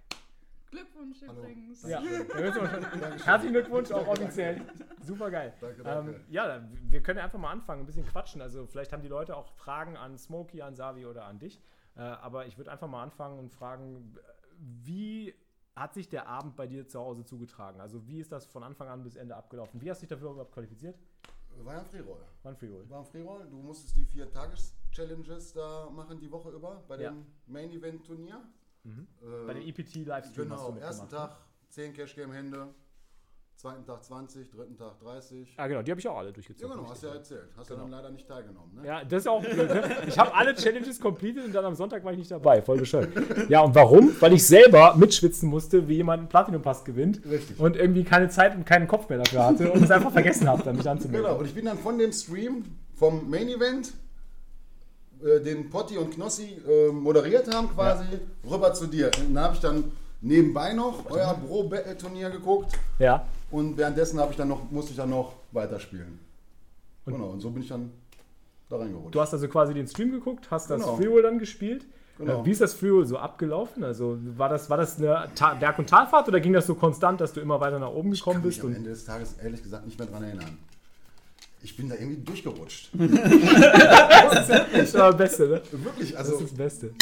Glückwunsch 0.71 1.23
übrigens. 1.23 1.83
Ja. 1.83 2.01
Herzlichen 3.25 3.53
Glückwunsch 3.53 3.91
auch 3.91 4.07
offiziell. 4.07 4.61
Super 5.03 5.31
geil. 5.31 5.55
Danke, 5.61 5.83
danke. 5.83 6.13
Ähm, 6.13 6.25
ja, 6.29 6.69
wir 6.89 7.03
können 7.03 7.19
einfach 7.19 7.39
mal 7.39 7.51
anfangen, 7.51 7.83
ein 7.83 7.87
bisschen 7.87 8.07
quatschen. 8.07 8.41
Also 8.41 8.67
vielleicht 8.67 8.93
haben 8.93 9.03
die 9.03 9.09
Leute 9.09 9.37
auch 9.37 9.53
Fragen 9.55 9.97
an 9.97 10.17
Smokey, 10.17 10.63
an 10.63 10.77
Savi 10.77 11.07
oder 11.07 11.25
an 11.25 11.39
dich. 11.39 11.61
Äh, 11.97 12.03
aber 12.03 12.47
ich 12.47 12.57
würde 12.57 12.71
einfach 12.71 12.89
mal 12.89 13.03
anfangen 13.03 13.39
und 13.39 13.51
fragen, 13.51 14.17
wie 14.59 15.35
hat 15.75 15.95
sich 15.95 16.09
der 16.09 16.29
Abend 16.29 16.57
bei 16.57 16.67
dir 16.67 16.87
zu 16.87 17.01
Hause 17.01 17.25
zugetragen? 17.25 17.81
Also 17.81 18.07
wie 18.07 18.21
ist 18.21 18.31
das 18.31 18.47
von 18.47 18.63
Anfang 18.63 18.89
an 18.89 19.03
bis 19.03 19.17
Ende 19.17 19.37
abgelaufen? 19.37 19.81
Wie 19.81 19.91
hast 19.91 19.99
du 19.99 20.03
dich 20.03 20.11
dafür 20.11 20.31
überhaupt 20.31 20.53
qualifiziert? 20.53 20.97
War 21.65 21.75
ja 21.75 21.81
ein 21.81 21.87
Freeroll. 21.87 22.21
War 22.43 22.53
ein 22.53 22.57
Freeroll. 22.57 22.89
War 22.89 23.01
ein 23.01 23.07
Freeroll. 23.07 23.47
Du 23.51 23.57
musstest 23.57 23.97
die 23.97 24.05
vier 24.05 24.31
Tages-Challenges 24.31 25.53
da 25.53 25.91
machen 25.91 26.19
die 26.19 26.31
Woche 26.31 26.51
über 26.51 26.83
bei 26.89 27.01
ja. 27.01 27.11
dem 27.11 27.27
Main-Event-Turnier. 27.47 28.43
Mhm. 28.85 29.07
Äh, 29.23 29.47
Bei 29.47 29.55
den 29.55 29.69
EPT-Livestream 29.69 30.49
genau, 30.49 30.57
hast 30.57 30.77
du 30.77 30.81
ersten 30.81 31.09
Tag 31.09 31.37
10 31.71 31.93
Cash-Game-Hände, 31.95 32.69
zweiten 33.61 33.85
Tag 33.85 34.03
20, 34.03 34.51
dritten 34.51 34.77
Tag 34.77 34.99
30. 35.01 35.55
Ah, 35.59 35.67
genau, 35.67 35.83
die 35.83 35.91
habe 35.91 36.01
ich 36.01 36.09
auch 36.09 36.17
alle 36.17 36.33
durchgezogen. 36.33 36.71
Ja, 36.71 36.77
genau, 36.77 36.91
hast 36.91 37.03
du 37.03 37.07
ja 37.09 37.15
erzählt. 37.15 37.49
Hast 37.57 37.69
genau. 37.69 37.81
ja 37.81 37.85
dann 37.85 37.91
leider 37.91 38.11
nicht 38.11 38.27
teilgenommen. 38.27 38.75
Ne? 38.75 38.87
Ja, 38.87 39.05
das 39.05 39.23
ist 39.23 39.27
auch 39.29 39.43
blöd. 39.43 39.69
Ne? 39.69 39.97
Ich 40.07 40.19
habe 40.19 40.35
alle 40.35 40.55
Challenges 40.55 40.99
completed 40.99 41.45
und 41.45 41.53
dann 41.53 41.67
am 41.67 41.75
Sonntag 41.75 42.03
war 42.03 42.13
ich 42.13 42.19
nicht 42.19 42.31
dabei. 42.31 42.63
Voll 42.63 42.79
bescheuert. 42.79 43.11
Ja, 43.51 43.61
und 43.61 43.75
warum? 43.75 44.19
Weil 44.21 44.33
ich 44.33 44.47
selber 44.47 44.95
mitschwitzen 44.97 45.49
musste, 45.49 45.87
wie 45.89 45.97
jemand 45.97 46.21
einen 46.21 46.29
Platinum-Pass 46.29 46.85
gewinnt. 46.85 47.21
Richtig. 47.25 47.61
Und 47.61 47.77
irgendwie 47.77 48.05
keine 48.05 48.31
Zeit 48.31 48.55
und 48.55 48.65
keinen 48.65 48.89
Kopf 48.89 49.09
mehr 49.11 49.19
dafür 49.19 49.45
hatte 49.45 49.71
und 49.71 49.85
es 49.85 49.91
einfach 49.91 50.11
vergessen 50.13 50.49
habe, 50.49 50.63
dann 50.63 50.77
mich 50.77 50.89
anzumelden. 50.89 51.27
Genau, 51.27 51.39
und 51.39 51.45
ich 51.45 51.55
bin 51.55 51.67
dann 51.67 51.79
von 51.79 51.99
dem 51.99 52.13
Stream 52.13 52.65
vom 52.95 53.29
Main 53.29 53.49
Event 53.49 53.93
äh, 55.25 55.41
den 55.41 55.71
Potti 55.71 55.97
und 55.99 56.15
Knossi 56.15 56.61
äh, 56.69 56.91
moderiert 56.91 57.53
haben, 57.53 57.69
quasi, 57.71 58.05
ja. 58.05 58.51
rüber 58.51 58.73
zu 58.73 58.87
dir. 58.87 59.11
Und 59.19 59.35
dann 59.35 59.45
habe 59.45 59.55
ich 59.55 59.61
dann 59.61 59.93
nebenbei 60.21 60.73
noch 60.73 61.11
euer 61.11 61.35
Bro-Turnier 61.35 62.31
geguckt. 62.31 62.73
Ja. 62.99 63.27
Und 63.51 63.77
währenddessen 63.77 64.21
ich 64.31 64.37
dann 64.37 64.49
noch, 64.49 64.71
musste 64.71 64.93
ich 64.93 64.97
dann 64.97 65.11
noch 65.11 65.35
weiterspielen. 65.53 66.19
Und 67.05 67.13
genau, 67.13 67.31
und 67.31 67.41
so 67.41 67.51
bin 67.51 67.63
ich 67.63 67.69
dann 67.69 67.91
da 68.69 68.77
reingerutscht. 68.77 69.15
Du 69.15 69.21
hast 69.21 69.33
also 69.33 69.49
quasi 69.49 69.75
den 69.75 69.87
Stream 69.87 70.13
geguckt, 70.13 70.51
hast 70.51 70.71
das 70.71 70.81
genau. 70.83 70.97
Freeroll 70.97 71.23
dann 71.23 71.39
gespielt. 71.39 71.87
Genau. 72.19 72.45
Wie 72.45 72.51
ist 72.51 72.61
das 72.61 72.75
Freeroll 72.75 73.07
so 73.07 73.17
abgelaufen? 73.17 73.83
Also 73.83 74.19
war 74.37 74.51
das, 74.51 74.69
war 74.69 74.77
das 74.77 74.99
eine 74.99 75.29
Ta 75.35 75.55
Berg- 75.55 75.79
und 75.79 75.89
Talfahrt 75.89 76.29
oder 76.29 76.39
ging 76.39 76.53
das 76.53 76.67
so 76.67 76.75
konstant, 76.75 77.21
dass 77.21 77.33
du 77.33 77.41
immer 77.41 77.61
weiter 77.61 77.79
nach 77.79 77.91
oben 77.91 78.11
gekommen 78.11 78.43
bist? 78.43 78.59
Ich 78.59 78.61
kann 78.61 78.71
mich 78.71 78.77
am 78.77 78.85
Ende 78.85 78.91
des 78.91 79.05
Tages 79.07 79.37
ehrlich 79.43 79.63
gesagt 79.63 79.87
nicht 79.87 79.99
mehr 79.99 80.07
daran 80.07 80.25
erinnern. 80.25 80.59
Ich 81.63 81.77
bin 81.77 81.89
da 81.89 81.95
irgendwie 81.95 82.23
durchgerutscht. 82.23 82.91
das 82.95 84.49
ist 84.73 84.95
das 84.95 85.17
Beste, 85.17 85.49
ne? 85.49 85.63
Wirklich, 85.73 86.17
also. 86.17 86.33
Das 86.33 86.41
ist 86.41 86.51
das 86.51 86.57
Beste. 86.57 86.95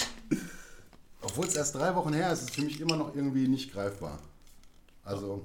Obwohl 1.22 1.46
es 1.46 1.56
erst 1.56 1.74
drei 1.74 1.94
Wochen 1.94 2.12
her 2.12 2.32
ist, 2.32 2.40
ist 2.42 2.50
es 2.50 2.54
für 2.54 2.62
mich 2.62 2.80
immer 2.80 2.96
noch 2.96 3.14
irgendwie 3.14 3.46
nicht 3.48 3.72
greifbar. 3.72 4.18
Also. 5.04 5.42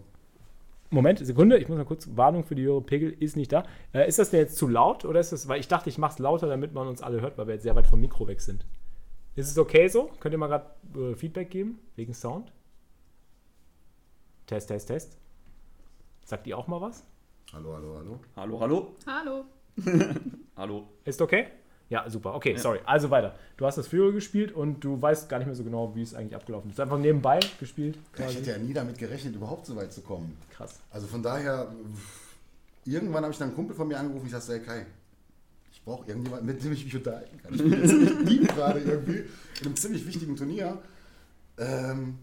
Moment, 0.90 1.26
Sekunde, 1.26 1.58
ich 1.58 1.68
muss 1.68 1.78
mal 1.78 1.86
kurz, 1.86 2.08
Warnung 2.16 2.44
für 2.44 2.56
die 2.56 2.64
höhere 2.64 2.82
Pegel 2.82 3.16
ist 3.20 3.36
nicht 3.36 3.52
da. 3.52 3.66
Äh, 3.94 4.08
ist 4.08 4.20
das 4.20 4.30
denn 4.30 4.42
jetzt 4.42 4.58
zu 4.58 4.68
laut 4.68 5.06
oder 5.06 5.20
ist 5.20 5.32
das, 5.32 5.48
weil 5.48 5.60
ich 5.60 5.68
dachte, 5.68 5.90
ich 5.90 5.98
mache 5.98 6.14
es 6.14 6.20
lauter, 6.20 6.48
damit 6.48 6.74
man 6.74 6.88
uns 6.88 7.02
alle 7.02 7.22
hört, 7.22 7.38
weil 7.38 7.48
wir 7.48 7.56
jetzt 7.56 7.64
sehr 7.64 7.76
weit 7.76 7.88
vom 7.88 8.00
Mikro 8.00 8.28
weg 8.28 8.42
sind. 8.42 8.66
Ist 9.36 9.50
es 9.50 9.58
okay 9.58 9.88
so? 9.88 10.12
Könnt 10.20 10.34
ihr 10.34 10.38
mal 10.38 10.48
gerade 10.48 10.70
äh, 10.96 11.16
Feedback 11.16 11.50
geben, 11.50 11.80
wegen 11.96 12.14
Sound? 12.14 12.52
Test, 14.46 14.68
Test, 14.68 14.88
Test. 14.88 15.18
Sagt 16.26 16.46
ihr 16.46 16.58
auch 16.58 16.68
mal 16.68 16.82
was? 16.82 17.04
Hallo, 17.54 17.76
hallo, 17.76 17.96
hallo. 17.98 18.20
Hallo, 18.36 18.60
hallo. 18.62 18.96
Hallo. 19.06 19.46
hallo. 20.58 20.88
Ist 21.06 21.22
okay? 21.22 21.50
Ja, 21.88 22.10
super. 22.10 22.34
Okay, 22.34 22.54
ja. 22.54 22.58
sorry. 22.58 22.80
Also 22.84 23.12
weiter. 23.12 23.36
Du 23.58 23.68
hast 23.68 23.78
das 23.78 23.88
Fury 23.88 24.12
gespielt 24.12 24.52
und 24.52 24.84
du 24.84 25.00
weißt 25.00 25.30
gar 25.30 25.38
nicht 25.38 25.46
mehr 25.46 25.56
so 25.56 25.64
genau, 25.64 25.94
wie 25.96 26.02
es 26.02 26.16
eigentlich 26.16 26.36
abgelaufen 26.36 26.72
ist. 26.72 26.80
Du 26.80 26.82
hast 26.82 26.90
einfach 26.90 26.98
nebenbei 26.98 27.40
gespielt. 27.60 28.00
Quasi. 28.12 28.32
Ich 28.32 28.38
hätte 28.40 28.50
ja 28.50 28.58
nie 28.58 28.74
damit 28.74 28.98
gerechnet, 28.98 29.36
überhaupt 29.36 29.68
so 29.68 29.76
weit 29.76 29.94
zu 29.94 30.02
kommen. 30.02 30.36
Krass. 30.50 30.80
Also 30.90 31.06
von 31.06 31.22
daher, 31.22 31.72
irgendwann 32.86 33.22
habe 33.22 33.34
ich 33.34 33.38
dann 33.38 33.50
einen 33.50 33.56
Kumpel 33.56 33.76
von 33.76 33.88
mir 33.88 34.00
angerufen. 34.00 34.26
Ich 34.26 34.32
sagte, 34.32 34.54
hey 34.54 34.62
Kai, 34.62 34.86
ich 35.72 35.84
brauche 35.84 36.08
irgendjemanden, 36.08 36.48
mit 36.48 36.64
dem 36.64 36.74
ich 36.74 36.86
mich 36.86 36.96
unterhalten 36.96 37.38
kann. 37.38 37.54
Ich 37.54 37.62
bin 37.62 37.72
jetzt 37.72 37.90
ziemlich 37.90 38.48
gerade 38.56 38.80
irgendwie 38.80 39.26
in 39.60 39.66
einem 39.68 39.76
ziemlich 39.76 40.08
wichtigen 40.08 40.36
Turnier. 40.36 40.80
Ähm, 41.60 42.18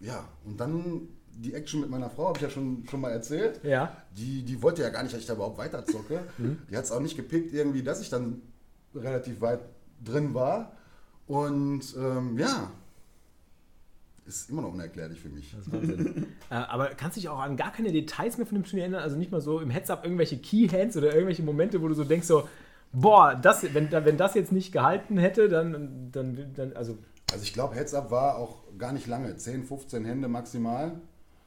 ja, 0.00 0.28
und 0.44 0.60
dann 0.60 1.08
die 1.38 1.54
Action 1.54 1.80
mit 1.80 1.90
meiner 1.90 2.10
Frau, 2.10 2.28
habe 2.28 2.38
ich 2.38 2.42
ja 2.42 2.50
schon, 2.50 2.84
schon 2.88 3.00
mal 3.00 3.10
erzählt. 3.10 3.60
Ja. 3.62 3.96
Die, 4.16 4.42
die 4.42 4.62
wollte 4.62 4.82
ja 4.82 4.88
gar 4.88 5.02
nicht, 5.02 5.14
dass 5.14 5.20
ich 5.20 5.26
da 5.26 5.34
überhaupt 5.34 5.58
weiterzocke. 5.58 6.20
Mhm. 6.38 6.58
Die 6.70 6.76
hat 6.76 6.84
es 6.84 6.92
auch 6.92 7.00
nicht 7.00 7.16
gepickt, 7.16 7.54
irgendwie, 7.54 7.82
dass 7.82 8.00
ich 8.00 8.10
dann 8.10 8.42
relativ 8.94 9.40
weit 9.40 9.60
drin 10.04 10.34
war. 10.34 10.72
Und 11.26 11.94
ähm, 11.96 12.36
ja, 12.38 12.70
ist 14.26 14.50
immer 14.50 14.62
noch 14.62 14.72
unerklärlich 14.72 15.20
für 15.20 15.28
mich. 15.28 15.54
äh, 16.50 16.54
aber 16.54 16.88
kannst 16.88 17.16
du 17.16 17.20
dich 17.20 17.28
auch 17.28 17.38
an 17.38 17.56
gar 17.56 17.72
keine 17.72 17.92
Details 17.92 18.36
mehr 18.38 18.46
von 18.46 18.56
dem 18.56 18.64
Turnier 18.64 18.84
erinnern? 18.84 19.02
Also 19.02 19.16
nicht 19.16 19.30
mal 19.30 19.40
so 19.40 19.60
im 19.60 19.70
Heads-Up 19.70 20.04
irgendwelche 20.04 20.38
Key-Hands 20.38 20.96
oder 20.96 21.14
irgendwelche 21.14 21.42
Momente, 21.42 21.80
wo 21.80 21.88
du 21.88 21.94
so 21.94 22.04
denkst, 22.04 22.26
so, 22.26 22.48
boah, 22.92 23.34
das, 23.34 23.62
wenn, 23.74 23.90
wenn 23.90 24.16
das 24.16 24.34
jetzt 24.34 24.52
nicht 24.52 24.72
gehalten 24.72 25.16
hätte, 25.16 25.48
dann, 25.48 26.10
dann, 26.12 26.52
dann 26.54 26.72
also. 26.74 26.98
Also 27.30 27.42
ich 27.42 27.52
glaube, 27.52 27.74
Heads-Up 27.74 28.10
war 28.10 28.36
auch 28.36 28.58
gar 28.78 28.92
nicht 28.92 29.06
lange, 29.06 29.36
10, 29.36 29.64
15 29.64 30.04
Hände 30.04 30.28
maximal. 30.28 30.92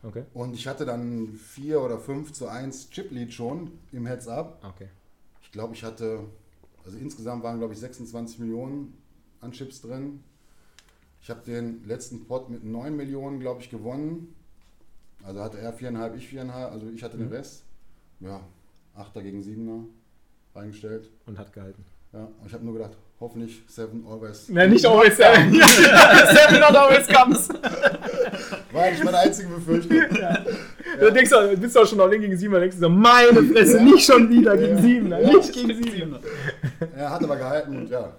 Okay. 0.01 0.23
Und 0.33 0.53
ich 0.53 0.67
hatte 0.67 0.85
dann 0.85 1.33
4 1.33 1.81
oder 1.81 1.99
5 1.99 2.31
zu 2.31 2.47
1 2.47 2.89
Chip-Lead 2.89 3.33
schon 3.33 3.71
im 3.91 4.05
Heads-Up. 4.05 4.63
Okay. 4.63 4.87
Ich 5.41 5.51
glaube, 5.51 5.73
ich 5.73 5.83
hatte 5.83 6.21
also 6.85 6.97
insgesamt 6.97 7.43
waren, 7.43 7.59
glaube 7.59 7.73
ich, 7.73 7.79
26 7.79 8.39
Millionen 8.39 8.97
an 9.41 9.51
Chips 9.51 9.81
drin. 9.81 10.23
Ich 11.21 11.29
habe 11.29 11.41
den 11.45 11.85
letzten 11.85 12.25
Pot 12.25 12.49
mit 12.49 12.63
9 12.63 12.95
Millionen, 12.95 13.39
glaube 13.39 13.61
ich, 13.61 13.69
gewonnen. 13.69 14.33
Also 15.23 15.41
hatte 15.41 15.59
er 15.59 15.77
4,5, 15.77 16.15
ich 16.15 16.29
4,5, 16.29 16.51
also 16.51 16.89
ich 16.89 17.03
hatte 17.03 17.17
mhm. 17.17 17.21
den 17.21 17.33
Rest. 17.33 17.63
Ja, 18.21 18.41
8er 18.97 19.21
gegen 19.21 19.41
7er 19.43 19.83
reingestellt. 20.55 21.11
Und 21.25 21.37
hat 21.37 21.53
gehalten. 21.53 21.85
Ja, 22.11 22.23
und 22.23 22.47
ich 22.47 22.53
habe 22.53 22.65
nur 22.65 22.73
gedacht, 22.73 22.97
hoffentlich 23.19 23.61
Seven 23.67 24.05
always. 24.07 24.49
Nein, 24.49 24.71
nicht 24.71 24.85
always 24.85 25.15
Seven. 25.15 25.53
seven 25.53 26.59
not 26.59 26.75
always 26.75 27.07
comes. 27.07 27.49
War 28.71 28.83
eigentlich 28.83 29.03
meine 29.03 29.17
einzige 29.17 29.49
Befürchtung. 29.49 29.97
Ja. 30.19 30.45
Ja. 31.01 31.09
denkst 31.11 31.29
du, 31.29 31.57
bist 31.57 31.75
du 31.75 31.79
auch 31.79 31.87
schon 31.87 31.99
auf 31.99 32.09
Link 32.09 32.23
gegen 32.23 32.37
7, 32.37 32.53
denkst 32.53 32.75
du 32.75 32.81
so, 32.81 32.89
meine 32.89 33.43
Fresse, 33.43 33.77
ja. 33.77 33.83
nicht 33.83 34.05
schon 34.05 34.29
wieder 34.29 34.57
gegen 34.57 34.75
ja. 34.77 34.81
7, 34.81 35.09
nicht 35.09 35.53
gegen 35.53 35.83
7. 35.83 36.15
Er 36.95 37.09
hat 37.09 37.23
aber 37.23 37.35
gehalten 37.35 37.77
und 37.77 37.89
ja. 37.89 38.11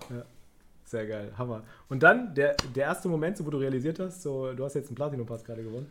Sehr 0.84 1.06
geil, 1.06 1.32
Hammer. 1.38 1.62
Und 1.88 2.02
dann 2.02 2.34
der, 2.34 2.56
der 2.74 2.86
erste 2.86 3.08
Moment, 3.08 3.36
so, 3.36 3.46
wo 3.46 3.50
du 3.50 3.58
realisiert 3.58 3.98
hast, 4.00 4.22
so, 4.22 4.52
du 4.52 4.64
hast 4.64 4.74
jetzt 4.74 4.88
einen 4.88 4.96
Platinum-Pass 4.96 5.44
gerade 5.44 5.62
gewonnen. 5.62 5.86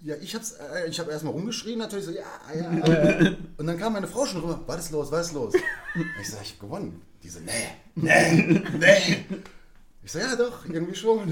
Ja, 0.00 0.14
ich 0.20 0.34
hab's, 0.34 0.52
äh, 0.52 0.88
ich 0.88 0.98
hab 1.00 1.08
erstmal 1.08 1.32
rumgeschrien, 1.32 1.78
natürlich 1.78 2.06
so, 2.06 2.10
ja, 2.10 2.24
ja. 2.54 2.68
und 3.56 3.66
dann 3.66 3.78
kam 3.78 3.92
meine 3.92 4.06
Frau 4.06 4.26
schon 4.26 4.40
rüber, 4.40 4.60
was 4.66 4.86
ist 4.86 4.90
los, 4.90 5.10
was 5.10 5.28
ist 5.28 5.32
los? 5.32 5.54
Und 5.54 5.62
ich 6.20 6.30
sag, 6.30 6.42
ich 6.42 6.52
hab 6.52 6.60
gewonnen. 6.60 7.02
Die 7.22 7.28
so, 7.28 7.40
nee, 7.40 7.52
nee, 7.94 8.62
nee. 8.78 9.24
Ich 10.06 10.12
sag, 10.12 10.22
ja 10.22 10.36
doch, 10.36 10.64
irgendwie 10.68 10.94
schon. 10.94 11.28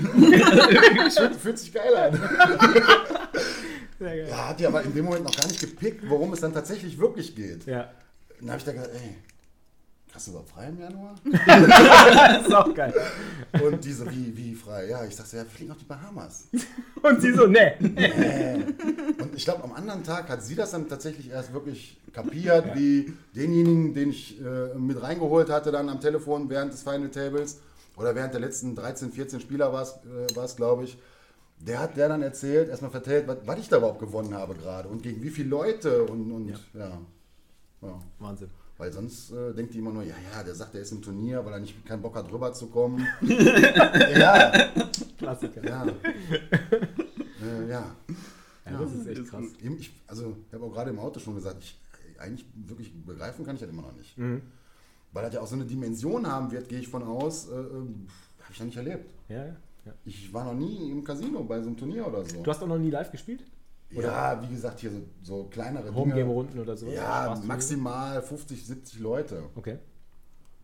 fühlt, 1.40 1.58
sich 1.60 1.72
geil 1.72 1.94
an. 1.94 2.20
Ja, 4.00 4.48
hat 4.48 4.58
die 4.58 4.66
aber 4.66 4.82
in 4.82 4.92
dem 4.92 5.04
Moment 5.04 5.22
noch 5.22 5.36
gar 5.36 5.46
nicht 5.46 5.60
gepickt, 5.60 6.02
worum 6.08 6.32
es 6.32 6.40
dann 6.40 6.52
tatsächlich 6.52 6.98
wirklich 6.98 7.36
geht. 7.36 7.66
Ja. 7.66 7.92
Dann 8.40 8.50
habe 8.50 8.58
ich 8.58 8.64
da 8.64 8.72
gedacht, 8.72 8.90
ey, 8.92 9.14
Hast 10.12 10.28
du 10.28 10.30
überhaupt 10.30 10.50
frei 10.50 10.68
im 10.68 10.78
Januar? 10.78 11.16
das 11.24 12.46
ist 12.46 12.54
auch 12.54 12.72
geil. 12.72 12.94
Und 13.60 13.84
die 13.84 13.92
so, 13.92 14.08
wie, 14.08 14.36
wie 14.36 14.54
frei? 14.54 14.86
Ja, 14.88 15.04
ich 15.04 15.16
dachte, 15.16 15.36
ja, 15.36 15.42
wir 15.42 15.50
fliegen 15.50 15.72
auf 15.72 15.78
die 15.78 15.84
Bahamas. 15.86 16.46
Und 17.02 17.20
sie 17.20 17.32
so, 17.32 17.48
ne. 17.48 17.74
Nee. 17.80 18.64
Und 19.20 19.34
ich 19.34 19.44
glaube, 19.44 19.64
am 19.64 19.72
anderen 19.72 20.04
Tag 20.04 20.28
hat 20.28 20.44
sie 20.44 20.54
das 20.54 20.70
dann 20.70 20.88
tatsächlich 20.88 21.30
erst 21.30 21.52
wirklich 21.52 22.00
kapiert, 22.12 22.64
ja. 22.64 22.76
wie 22.76 23.12
denjenigen, 23.34 23.92
den 23.92 24.10
ich 24.10 24.40
äh, 24.40 24.78
mit 24.78 25.02
reingeholt 25.02 25.50
hatte, 25.50 25.72
dann 25.72 25.88
am 25.88 26.00
Telefon 26.00 26.48
während 26.48 26.72
des 26.72 26.84
Final 26.84 27.08
Tables 27.08 27.58
oder 27.96 28.14
während 28.14 28.34
der 28.34 28.40
letzten 28.40 28.74
13, 28.74 29.12
14 29.12 29.40
Spieler 29.40 29.72
war 29.72 29.82
es, 29.82 30.52
äh, 30.52 30.56
glaube 30.56 30.84
ich. 30.84 30.98
Der 31.58 31.78
hat 31.78 31.96
der 31.96 32.08
dann 32.08 32.22
erzählt, 32.22 32.68
erstmal 32.68 32.90
vertellt, 32.90 33.28
was, 33.28 33.38
was 33.44 33.58
ich 33.58 33.68
da 33.68 33.78
überhaupt 33.78 34.00
gewonnen 34.00 34.34
habe 34.34 34.54
gerade 34.54 34.88
und 34.88 35.02
gegen 35.02 35.22
wie 35.22 35.30
viele 35.30 35.48
Leute 35.48 36.04
und, 36.04 36.30
und 36.30 36.48
ja. 36.48 36.56
ja. 36.74 37.00
ja. 37.82 37.98
Wahnsinn. 38.18 38.50
Weil 38.76 38.92
sonst 38.92 39.30
äh, 39.30 39.54
denkt 39.54 39.72
die 39.72 39.78
immer 39.78 39.92
nur, 39.92 40.02
ja, 40.02 40.16
ja, 40.32 40.42
der 40.42 40.54
sagt, 40.54 40.74
er 40.74 40.80
ist 40.80 40.90
im 40.90 41.00
Turnier, 41.00 41.44
weil 41.44 41.52
er 41.52 41.60
nicht 41.60 41.86
keinen 41.86 42.02
Bock 42.02 42.16
hat, 42.16 42.30
rüber 42.32 42.52
zu 42.52 42.66
kommen. 42.66 43.06
ja. 43.22 44.52
Klassiker. 45.16 45.64
Ja. 45.64 45.86
äh, 45.86 47.68
ja. 47.68 47.94
ja. 48.66 48.78
das 48.78 48.92
ist 48.92 49.06
echt 49.06 49.28
krass. 49.28 49.44
Ich, 49.78 49.92
also, 50.08 50.36
ich 50.48 50.54
habe 50.54 50.64
auch 50.64 50.72
gerade 50.72 50.90
im 50.90 50.98
Auto 50.98 51.20
schon 51.20 51.36
gesagt, 51.36 51.62
ich, 51.62 51.78
eigentlich 52.18 52.46
wirklich 52.54 52.92
begreifen 53.04 53.44
kann 53.44 53.54
ich 53.54 53.60
das 53.60 53.70
immer 53.70 53.82
noch 53.82 53.94
nicht. 53.94 54.18
Mhm. 54.18 54.42
Weil 55.14 55.24
das 55.24 55.34
ja 55.34 55.40
auch 55.40 55.46
so 55.46 55.54
eine 55.54 55.64
Dimension 55.64 56.26
haben 56.26 56.50
wird, 56.50 56.68
gehe 56.68 56.80
ich 56.80 56.88
von 56.88 57.04
aus, 57.04 57.48
äh, 57.48 57.54
äh 57.54 57.56
habe 57.56 58.52
ich 58.52 58.58
ja 58.58 58.64
nicht 58.64 58.76
erlebt. 58.76 59.08
Ja, 59.28 59.46
ja. 59.46 59.92
Ich 60.04 60.32
war 60.34 60.44
noch 60.44 60.54
nie 60.54 60.90
im 60.90 61.04
Casino 61.04 61.44
bei 61.44 61.60
so 61.60 61.68
einem 61.68 61.76
Turnier 61.76 62.06
oder 62.06 62.24
so. 62.24 62.42
Du 62.42 62.50
hast 62.50 62.62
auch 62.62 62.66
noch 62.66 62.78
nie 62.78 62.90
live 62.90 63.10
gespielt? 63.10 63.44
Oder? 63.94 64.08
Ja, 64.08 64.42
wie 64.42 64.52
gesagt, 64.52 64.80
hier 64.80 64.90
so, 64.90 64.98
so 65.22 65.44
kleinere 65.44 65.94
Homegame-Runden 65.94 66.58
oder 66.58 66.76
so. 66.76 66.88
Ja, 66.88 67.40
maximal 67.44 68.20
50, 68.22 68.66
70 68.66 68.98
Leute. 68.98 69.44
Okay. 69.54 69.78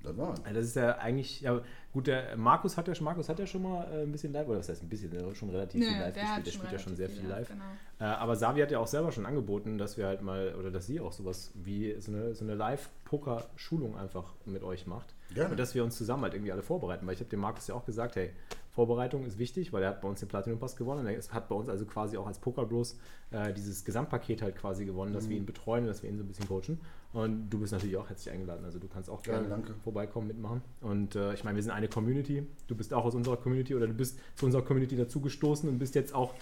Das 0.03 0.17
war. 0.17 0.35
Das 0.53 0.65
ist 0.65 0.77
ja 0.77 0.97
eigentlich, 0.99 1.41
ja, 1.43 1.61
gut, 1.93 2.07
der 2.07 2.37
Markus 2.37 2.77
hat 2.77 2.89
ja 2.89 2.95
schon, 2.95 3.05
Markus 3.05 3.29
hat 3.29 3.39
ja 3.39 3.47
schon 3.47 3.63
mal 3.63 3.87
äh, 3.93 4.03
ein 4.03 4.13
bisschen 4.13 4.33
live, 4.33 4.49
oder 4.49 4.59
was 4.59 4.69
heißt 4.69 4.83
ein 4.83 4.89
bisschen, 4.89 5.11
der 5.11 5.27
hat 5.27 5.37
schon 5.37 5.51
relativ 5.51 5.81
nee, 5.81 5.89
viel 5.89 5.99
live 5.99 6.15
gespielt, 6.15 6.47
der 6.47 6.53
spielt 6.53 6.73
ja 6.73 6.79
schon 6.79 6.97
sehr 6.97 7.09
viel 7.09 7.29
live. 7.29 7.49
Genau. 7.49 7.65
Äh, 8.01 8.05
aber 8.05 8.37
Savi 8.37 8.61
hat 8.61 8.71
ja 8.71 8.79
auch 8.79 8.87
selber 8.87 9.13
schon 9.13 9.27
angeboten, 9.27 9.79
dass 9.79 9.97
wir 9.97 10.07
halt 10.07 10.23
mal, 10.23 10.55
oder 10.55 10.71
dass 10.71 10.87
sie 10.87 11.01
auch 11.01 11.13
sowas 11.13 11.53
wie 11.55 11.97
so 12.01 12.13
eine, 12.13 12.35
so 12.35 12.45
eine 12.45 12.55
Live-Poker-Schulung 12.55 13.97
einfach 13.97 14.33
mit 14.47 14.63
euch 14.63 14.87
macht. 14.87 15.15
Gerne. 15.35 15.51
Und 15.51 15.59
dass 15.59 15.75
wir 15.75 15.85
uns 15.85 15.97
zusammen 15.97 16.23
halt 16.25 16.35
irgendwie 16.35 16.53
alle 16.53 16.63
vorbereiten, 16.63 17.07
weil 17.07 17.15
ich 17.15 17.21
habe 17.21 17.31
dem 17.31 17.41
Markus 17.41 17.67
ja 17.67 17.75
auch 17.75 17.85
gesagt, 17.85 18.17
hey, 18.17 18.31
Vorbereitung 18.71 19.25
ist 19.27 19.39
wichtig, 19.39 19.73
weil 19.73 19.83
er 19.83 19.91
hat 19.91 20.01
bei 20.01 20.09
uns 20.09 20.21
den 20.21 20.29
Platinum 20.29 20.59
Pass 20.59 20.77
gewonnen. 20.77 21.07
Er 21.07 21.21
hat 21.21 21.49
bei 21.49 21.55
uns 21.55 21.69
also 21.69 21.85
quasi 21.85 22.17
auch 22.17 22.27
als 22.27 22.39
Poker 22.39 22.65
Bros 22.65 22.99
äh, 23.33 23.53
dieses 23.53 23.85
Gesamtpaket 23.85 24.43
halt 24.43 24.57
quasi 24.57 24.85
gewonnen, 24.85 25.13
dass 25.13 25.25
mhm. 25.25 25.31
wir 25.31 25.37
ihn 25.39 25.47
betreuen, 25.47 25.87
dass 25.87 26.03
wir 26.03 26.11
ihn 26.11 26.17
so 26.17 26.23
ein 26.23 26.29
bisschen 26.29 26.47
coachen. 26.47 26.79
Und 27.13 27.51
du 27.51 27.59
bist 27.59 27.73
natürlich 27.73 27.97
auch 27.97 28.09
herzlich 28.09 28.33
eingeladen. 28.33 28.65
Also 28.65 28.79
du 28.79 28.87
kannst 28.87 29.11
auch 29.11 29.23
gerne 29.23 29.49
ja, 29.49 29.59
vorbeikommen, 29.83 30.29
mitmachen. 30.29 30.63
Und 30.81 31.17
äh, 31.17 31.35
ich 31.35 31.43
meine, 31.43 31.57
wir 31.57 31.63
sind 31.65 31.73
eine 31.73 31.89
Community. 31.89 32.47
Du 32.69 32.77
bist 32.77 32.95
auch 32.95 33.05
aus 33.05 33.17
unserer 33.17 33.37
Community 33.37 33.75
oder 33.75 33.89
du 33.89 33.95
bist 33.95 34.21
zu 34.37 34.47
unserer 34.47 34.63
Community 34.63 34.97
dazugestoßen 34.97 35.69
und 35.69 35.81
bist 35.81 35.97
jetzt 35.97 36.15
auch 36.15 36.35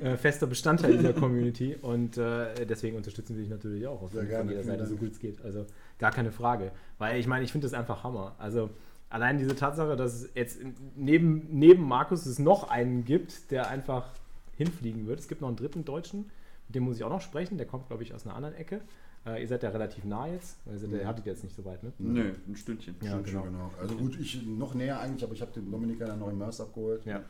äh, 0.00 0.16
fester 0.16 0.46
Bestandteil 0.46 0.96
dieser 0.96 1.12
Community. 1.12 1.76
Und 1.80 2.16
äh, 2.16 2.64
deswegen 2.64 2.96
unterstützen 2.96 3.36
wir 3.36 3.42
dich 3.42 3.50
natürlich 3.50 3.86
auch 3.86 4.00
von, 4.00 4.26
von 4.26 4.48
jeder 4.48 4.62
Seite, 4.62 4.86
so 4.86 4.96
gut 4.96 5.12
es 5.12 5.18
geht. 5.18 5.44
Also 5.44 5.66
gar 6.04 6.12
keine 6.12 6.32
Frage. 6.32 6.70
Weil 6.98 7.18
ich 7.18 7.26
meine, 7.26 7.44
ich 7.46 7.52
finde 7.52 7.64
das 7.64 7.72
einfach 7.72 8.04
Hammer. 8.04 8.34
Also 8.38 8.68
allein 9.08 9.38
diese 9.38 9.56
Tatsache, 9.56 9.96
dass 9.96 10.12
es 10.12 10.30
jetzt 10.34 10.60
neben, 10.96 11.46
neben 11.50 11.82
Markus 11.82 12.26
es 12.26 12.38
noch 12.38 12.68
einen 12.68 13.06
gibt, 13.06 13.50
der 13.50 13.68
einfach 13.68 14.10
hinfliegen 14.54 15.06
wird. 15.06 15.18
Es 15.18 15.28
gibt 15.28 15.40
noch 15.40 15.48
einen 15.48 15.56
dritten 15.56 15.86
Deutschen, 15.86 16.30
mit 16.66 16.74
dem 16.74 16.84
muss 16.84 16.96
ich 16.96 17.04
auch 17.04 17.10
noch 17.10 17.22
sprechen. 17.22 17.56
Der 17.56 17.66
kommt, 17.66 17.88
glaube 17.88 18.02
ich, 18.02 18.12
aus 18.12 18.26
einer 18.26 18.36
anderen 18.36 18.54
Ecke. 18.54 18.82
Äh, 19.24 19.40
ihr 19.40 19.48
seid 19.48 19.62
ja 19.62 19.70
relativ 19.70 20.04
nah 20.04 20.26
jetzt. 20.26 20.58
Also, 20.66 20.86
ihr 20.86 21.08
hattet 21.08 21.24
jetzt 21.24 21.42
nicht 21.42 21.56
so 21.56 21.64
weit, 21.64 21.82
ne? 21.82 21.90
Nö, 21.98 22.34
ein 22.46 22.54
Stündchen. 22.54 22.96
Ja, 23.00 23.12
Stündchen, 23.12 23.44
genau. 23.44 23.44
genau. 23.44 23.70
Also 23.80 23.96
gut, 23.96 24.20
ich 24.20 24.44
noch 24.44 24.74
näher 24.74 25.00
eigentlich, 25.00 25.24
aber 25.24 25.32
ich 25.32 25.40
habe 25.40 25.52
den 25.52 25.70
Dominika 25.70 26.04
dann 26.04 26.18
noch 26.18 26.28
im 26.28 26.36
Mörs 26.36 26.60
abgeholt. 26.60 27.06
Ja. 27.06 27.22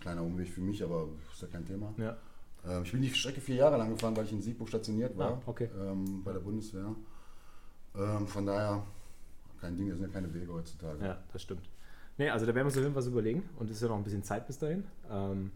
Kleiner 0.00 0.24
Umweg 0.24 0.48
für 0.48 0.62
mich, 0.62 0.82
aber 0.82 1.06
ist 1.32 1.42
ja 1.42 1.46
kein 1.46 1.64
Thema. 1.64 1.94
Ja. 1.96 2.16
Ähm, 2.66 2.82
ich 2.82 2.90
bin 2.90 3.02
die 3.02 3.10
Strecke 3.14 3.40
vier 3.40 3.54
Jahre 3.54 3.78
lang 3.78 3.90
gefahren, 3.90 4.16
weil 4.16 4.24
ich 4.24 4.32
in 4.32 4.42
Siegburg 4.42 4.68
stationiert 4.68 5.16
war. 5.16 5.34
Ah, 5.34 5.42
okay. 5.46 5.68
Ähm, 5.80 6.24
bei 6.24 6.32
der 6.32 6.40
Bundeswehr. 6.40 6.96
Ähm, 7.98 8.26
von 8.26 8.46
daher, 8.46 8.82
kein 9.60 9.76
Ding, 9.76 9.88
das 9.88 9.98
sind 9.98 10.06
ja 10.08 10.12
keine 10.12 10.32
Wege 10.32 10.52
heutzutage. 10.52 11.04
Ja, 11.04 11.18
das 11.32 11.42
stimmt. 11.42 11.68
Nee, 12.16 12.30
also 12.30 12.46
da 12.46 12.54
werden 12.54 12.64
wir 12.64 12.66
uns 12.66 12.76
auf 12.76 12.82
jeden 12.82 12.94
Fall 12.94 13.02
was 13.02 13.08
überlegen 13.08 13.48
und 13.58 13.70
es 13.70 13.76
ist 13.76 13.82
ja 13.82 13.88
noch 13.88 13.96
ein 13.96 14.04
bisschen 14.04 14.24
Zeit 14.24 14.46
bis 14.46 14.58
dahin. 14.58 14.84
Ähm, 15.10 15.52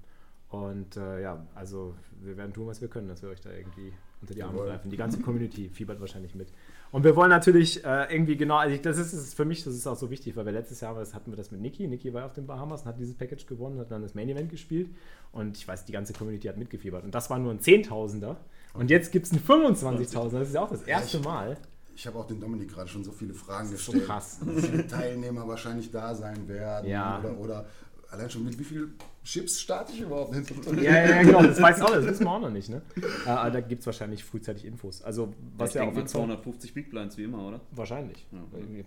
und 0.48 0.96
äh, 0.96 1.22
ja, 1.22 1.46
also 1.54 1.94
wir 2.20 2.36
werden 2.36 2.52
tun, 2.52 2.66
was 2.66 2.80
wir 2.80 2.88
können, 2.88 3.08
dass 3.08 3.22
wir 3.22 3.30
euch 3.30 3.40
da 3.40 3.50
irgendwie 3.50 3.92
unter 4.20 4.34
die 4.34 4.42
Arme 4.42 4.58
Jawohl. 4.58 4.68
greifen. 4.68 4.90
Die 4.90 4.96
ganze 4.96 5.20
Community 5.20 5.70
fiebert 5.70 5.98
wahrscheinlich 6.00 6.34
mit. 6.34 6.52
Und 6.92 7.04
wir 7.04 7.16
wollen 7.16 7.30
natürlich 7.30 7.84
äh, 7.84 8.14
irgendwie 8.14 8.36
genau, 8.36 8.56
also 8.56 8.74
ich, 8.74 8.82
das 8.82 8.98
ist, 8.98 9.14
ist, 9.14 9.34
für 9.34 9.46
mich, 9.46 9.64
das 9.64 9.74
ist 9.74 9.86
auch 9.86 9.96
so 9.96 10.10
wichtig, 10.10 10.36
weil 10.36 10.44
wir 10.44 10.52
letztes 10.52 10.80
Jahr 10.82 10.94
das 10.94 11.14
hatten 11.14 11.32
wir 11.32 11.36
das 11.36 11.50
mit 11.50 11.62
Niki. 11.62 11.88
Niki 11.88 12.12
war 12.12 12.26
auf 12.26 12.34
den 12.34 12.46
Bahamas 12.46 12.82
und 12.82 12.88
hat 12.88 12.98
dieses 12.98 13.14
Package 13.14 13.46
gewonnen, 13.46 13.80
hat 13.80 13.90
dann 13.90 14.02
das 14.02 14.14
Main 14.14 14.28
Event 14.28 14.50
gespielt 14.50 14.90
und 15.32 15.56
ich 15.56 15.66
weiß, 15.66 15.86
die 15.86 15.92
ganze 15.92 16.12
Community 16.12 16.48
hat 16.48 16.58
mitgefiebert. 16.58 17.02
Und 17.02 17.14
das 17.14 17.30
war 17.30 17.38
nur 17.38 17.50
ein 17.50 17.60
Zehntausender. 17.60 18.36
Und 18.74 18.90
jetzt 18.90 19.10
gibt 19.10 19.26
es 19.26 19.32
einen 19.32 19.40
25.000. 19.42 20.30
Das 20.32 20.48
ist 20.48 20.54
ja 20.54 20.62
auch 20.62 20.70
das 20.70 20.82
erste 20.82 21.18
Mal. 21.20 21.56
Ich 21.94 22.06
habe 22.06 22.18
auch 22.18 22.26
den 22.26 22.40
Dominik 22.40 22.70
gerade 22.70 22.88
schon 22.88 23.04
so 23.04 23.12
viele 23.12 23.34
Fragen 23.34 23.70
gestellt. 23.70 24.00
So 24.00 24.06
krass. 24.06 24.38
Wie 24.44 24.60
viele 24.60 24.86
Teilnehmer 24.86 25.46
wahrscheinlich 25.46 25.90
da 25.90 26.14
sein 26.14 26.48
werden. 26.48 26.88
Ja. 26.88 27.18
Oder, 27.20 27.38
oder 27.38 27.66
allein 28.12 28.30
schon 28.30 28.44
mit 28.44 28.58
wie 28.58 28.64
viel 28.64 28.92
Chips 29.24 29.60
starte 29.60 29.92
ich 29.92 30.00
überhaupt 30.00 30.34
hin 30.34 30.44
Ja, 30.82 31.06
ja, 31.06 31.22
genau, 31.22 31.42
das 31.42 31.60
weiß 31.60 31.80
auch, 31.82 31.90
das 31.90 32.04
wissen 32.04 32.24
wir 32.24 32.30
auch 32.30 32.40
noch 32.40 32.50
nicht. 32.50 32.68
Ne? 32.68 32.82
Äh, 33.24 33.28
aber 33.28 33.50
da 33.50 33.60
gibt 33.60 33.80
es 33.80 33.86
wahrscheinlich 33.86 34.24
frühzeitig 34.24 34.64
Infos. 34.64 35.02
Also, 35.02 35.32
was 35.56 35.70
ich 35.70 35.76
ja 35.76 35.88
auch 35.88 36.04
250 36.04 36.74
Big 36.74 36.90
Blinds 36.90 37.16
wie 37.16 37.24
immer, 37.24 37.46
oder? 37.46 37.60
Wahrscheinlich. 37.70 38.26
Ja. 38.32 38.40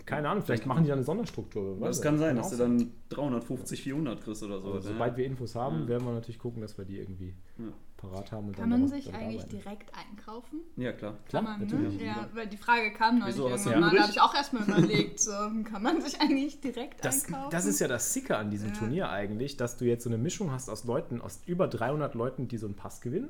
Keine 0.05 0.29
Ahnung, 0.29 0.43
vielleicht 0.43 0.65
machen 0.65 0.83
die 0.83 0.89
da 0.89 0.95
eine 0.95 1.03
Sonderstruktur. 1.03 1.77
Das 1.79 2.01
kann 2.01 2.17
sein, 2.17 2.35
dass 2.35 2.51
du 2.51 2.57
dann 2.57 2.91
350, 3.09 3.81
400 3.81 4.21
kriegst 4.21 4.43
oder 4.43 4.59
so. 4.59 4.73
Also, 4.73 4.89
sobald 4.89 5.15
wir 5.17 5.25
Infos 5.25 5.55
haben, 5.55 5.81
ja. 5.81 5.87
werden 5.87 6.05
wir 6.05 6.13
natürlich 6.13 6.39
gucken, 6.39 6.61
dass 6.61 6.77
wir 6.77 6.85
die 6.85 6.99
irgendwie 6.99 7.33
parat 8.09 8.31
haben. 8.31 8.51
kann 8.51 8.69
man 8.69 8.87
sich 8.87 9.13
eigentlich 9.13 9.43
arbeiten. 9.43 9.57
direkt 9.57 9.91
einkaufen? 9.95 10.59
Ja, 10.75 10.91
klar. 10.91 11.17
Kann 11.31 11.43
man, 11.43 11.65
ne? 11.65 12.03
Ja, 12.03 12.27
weil 12.33 12.47
die 12.47 12.57
Frage 12.57 12.91
kam 12.91 13.19
noch 13.19 13.27
Wieso, 13.27 13.47
irgendwann 13.47 13.79
mal. 13.79 13.95
Da 13.95 14.01
habe 14.03 14.11
ich 14.11 14.21
auch 14.21 14.35
erstmal 14.35 14.63
überlegt, 14.63 15.19
so, 15.19 15.31
kann 15.31 15.81
man 15.81 16.01
sich 16.01 16.19
eigentlich 16.19 16.61
direkt 16.61 17.05
das, 17.05 17.25
einkaufen? 17.25 17.51
Das 17.51 17.65
ist 17.65 17.79
ja 17.79 17.87
das 17.87 18.13
Sicke 18.13 18.37
an 18.37 18.49
diesem 18.49 18.73
Turnier 18.73 19.09
eigentlich, 19.09 19.55
dass 19.57 19.77
du 19.77 19.85
jetzt 19.85 20.03
so 20.03 20.09
eine 20.09 20.17
Mischung 20.17 20.51
hast 20.51 20.69
aus 20.69 20.83
Leuten, 20.83 21.05
Leuten, 21.15 21.21
aus 21.21 21.41
über 21.45 21.67
300 21.67 22.15
Leuten, 22.15 22.47
die 22.47 22.57
so 22.57 22.67
einen 22.67 22.75
Pass 22.75 23.01
gewinnen, 23.01 23.29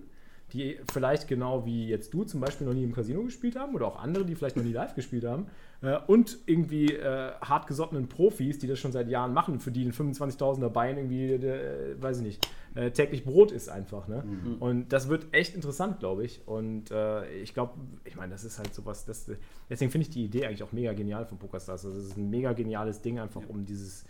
die 0.55 0.79
vielleicht 0.91 1.27
genau 1.27 1.65
wie 1.65 1.87
jetzt 1.87 2.13
du 2.13 2.23
zum 2.23 2.39
Beispiel 2.39 2.65
noch 2.65 2.73
nie 2.73 2.83
im 2.83 2.93
Casino 2.93 3.23
gespielt 3.23 3.55
haben 3.57 3.75
oder 3.75 3.87
auch 3.87 3.99
andere, 3.99 4.25
die 4.25 4.35
vielleicht 4.35 4.55
noch 4.55 4.63
nie 4.63 4.71
live 4.71 4.95
gespielt 4.95 5.25
haben 5.25 5.47
äh, 5.81 5.97
und 6.07 6.37
irgendwie 6.45 6.93
äh, 6.93 7.31
hartgesottenen 7.41 8.07
Profis, 8.07 8.57
die 8.57 8.67
das 8.67 8.79
schon 8.79 8.91
seit 8.91 9.09
Jahren 9.09 9.33
machen, 9.33 9.59
für 9.59 9.71
die 9.71 9.83
ein 9.83 9.91
25.000er 9.91 10.69
Bein 10.69 10.97
irgendwie, 10.97 11.33
äh, 11.33 12.01
weiß 12.01 12.17
ich 12.17 12.23
nicht, 12.23 12.49
äh, 12.75 12.91
täglich 12.91 13.25
Brot 13.25 13.51
ist 13.51 13.69
einfach. 13.69 14.07
Ne? 14.07 14.23
Mhm. 14.23 14.55
Und 14.59 14.93
das 14.93 15.09
wird 15.09 15.27
echt 15.33 15.55
interessant, 15.55 15.99
glaube 15.99 16.23
ich. 16.23 16.47
Und 16.47 16.91
äh, 16.91 17.29
ich 17.35 17.53
glaube, 17.53 17.73
ich 18.05 18.15
meine, 18.15 18.31
das 18.31 18.45
ist 18.45 18.57
halt 18.57 18.73
sowas, 18.73 19.05
das, 19.05 19.29
deswegen 19.69 19.91
finde 19.91 20.07
ich 20.07 20.13
die 20.13 20.25
Idee 20.25 20.45
eigentlich 20.45 20.63
auch 20.63 20.71
mega 20.71 20.93
genial 20.93 21.25
von 21.25 21.37
PokerStars. 21.37 21.85
Also 21.85 21.99
es 21.99 22.05
ist 22.05 22.17
ein 22.17 22.29
mega 22.29 22.53
geniales 22.53 23.01
Ding 23.01 23.19
einfach, 23.19 23.41
ja. 23.41 23.47
um 23.47 23.65
dieses 23.65 24.05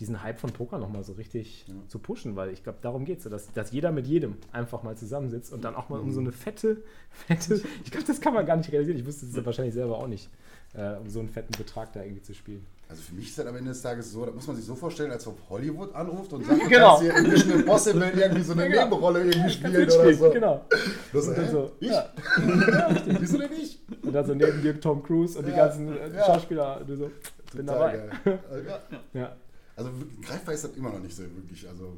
diesen 0.00 0.22
Hype 0.22 0.40
von 0.40 0.50
Poker 0.50 0.78
nochmal 0.78 1.04
so 1.04 1.12
richtig 1.12 1.66
ja. 1.68 1.74
zu 1.86 1.98
pushen, 1.98 2.34
weil 2.34 2.50
ich 2.50 2.64
glaube, 2.64 2.78
darum 2.80 3.04
geht 3.04 3.18
es, 3.18 3.24
dass, 3.24 3.52
dass 3.52 3.70
jeder 3.70 3.92
mit 3.92 4.06
jedem 4.06 4.36
einfach 4.50 4.82
mal 4.82 4.96
zusammensitzt 4.96 5.52
und 5.52 5.62
dann 5.62 5.76
auch 5.76 5.90
mal 5.90 6.00
um 6.00 6.10
so 6.10 6.20
eine 6.20 6.32
fette, 6.32 6.82
fette, 7.10 7.62
ich 7.84 7.90
glaube, 7.90 8.06
das 8.06 8.20
kann 8.20 8.34
man 8.34 8.46
gar 8.46 8.56
nicht 8.56 8.72
realisieren, 8.72 8.98
ich 8.98 9.06
wusste 9.06 9.26
es 9.26 9.36
ja 9.36 9.44
wahrscheinlich 9.44 9.74
selber 9.74 9.98
auch 9.98 10.06
nicht, 10.06 10.30
äh, 10.74 10.96
um 10.96 11.08
so 11.08 11.20
einen 11.20 11.28
fetten 11.28 11.52
Betrag 11.56 11.92
da 11.92 12.02
irgendwie 12.02 12.22
zu 12.22 12.34
spielen. 12.34 12.66
Also 12.88 13.02
für 13.02 13.14
mich 13.14 13.28
ist 13.28 13.38
das 13.38 13.46
am 13.46 13.54
Ende 13.54 13.70
des 13.70 13.82
Tages 13.82 14.10
so, 14.10 14.26
da 14.26 14.32
muss 14.32 14.46
man 14.48 14.56
sich 14.56 14.64
so 14.64 14.74
vorstellen, 14.74 15.12
als 15.12 15.24
ob 15.26 15.38
Hollywood 15.48 15.94
anruft 15.94 16.32
und 16.32 16.44
sagt, 16.46 16.68
genau. 16.68 16.96
du 16.96 17.02
hier 17.02 17.16
in 17.18 17.30
Mission 17.30 17.60
Impossible 17.60 18.10
irgendwie 18.16 18.42
so 18.42 18.52
eine 18.52 18.68
genau. 18.68 18.84
Nebenrolle 18.84 19.24
irgendwie 19.26 19.50
spielen 19.50 19.76
oder 19.76 20.14
so. 20.14 20.30
Genau. 20.30 20.64
Das 21.12 21.28
und 21.28 21.38
dann 21.38 21.44
äh, 21.44 21.50
so, 21.50 21.70
ich? 21.78 21.88
Ja. 21.88 22.10
ja 22.38 22.96
Wieso 23.20 23.38
denn 23.38 23.52
ich? 23.52 23.78
Und 24.02 24.12
dann 24.12 24.26
so 24.26 24.34
neben 24.34 24.60
dir 24.60 24.80
Tom 24.80 25.02
Cruise 25.04 25.38
und 25.38 25.44
ja. 25.44 25.50
die 25.50 25.56
ganzen 25.56 25.94
ja. 26.14 26.24
Schauspieler, 26.26 26.80
du 26.84 26.96
so, 26.96 27.10
bin 27.54 27.66
dabei. 27.66 28.08
ja. 29.12 29.36
Also 29.80 29.92
greifbar 30.20 30.54
ist 30.54 30.64
das 30.64 30.76
immer 30.76 30.90
noch 30.90 31.00
nicht 31.00 31.16
so 31.16 31.22
wirklich. 31.22 31.66
Also, 31.66 31.96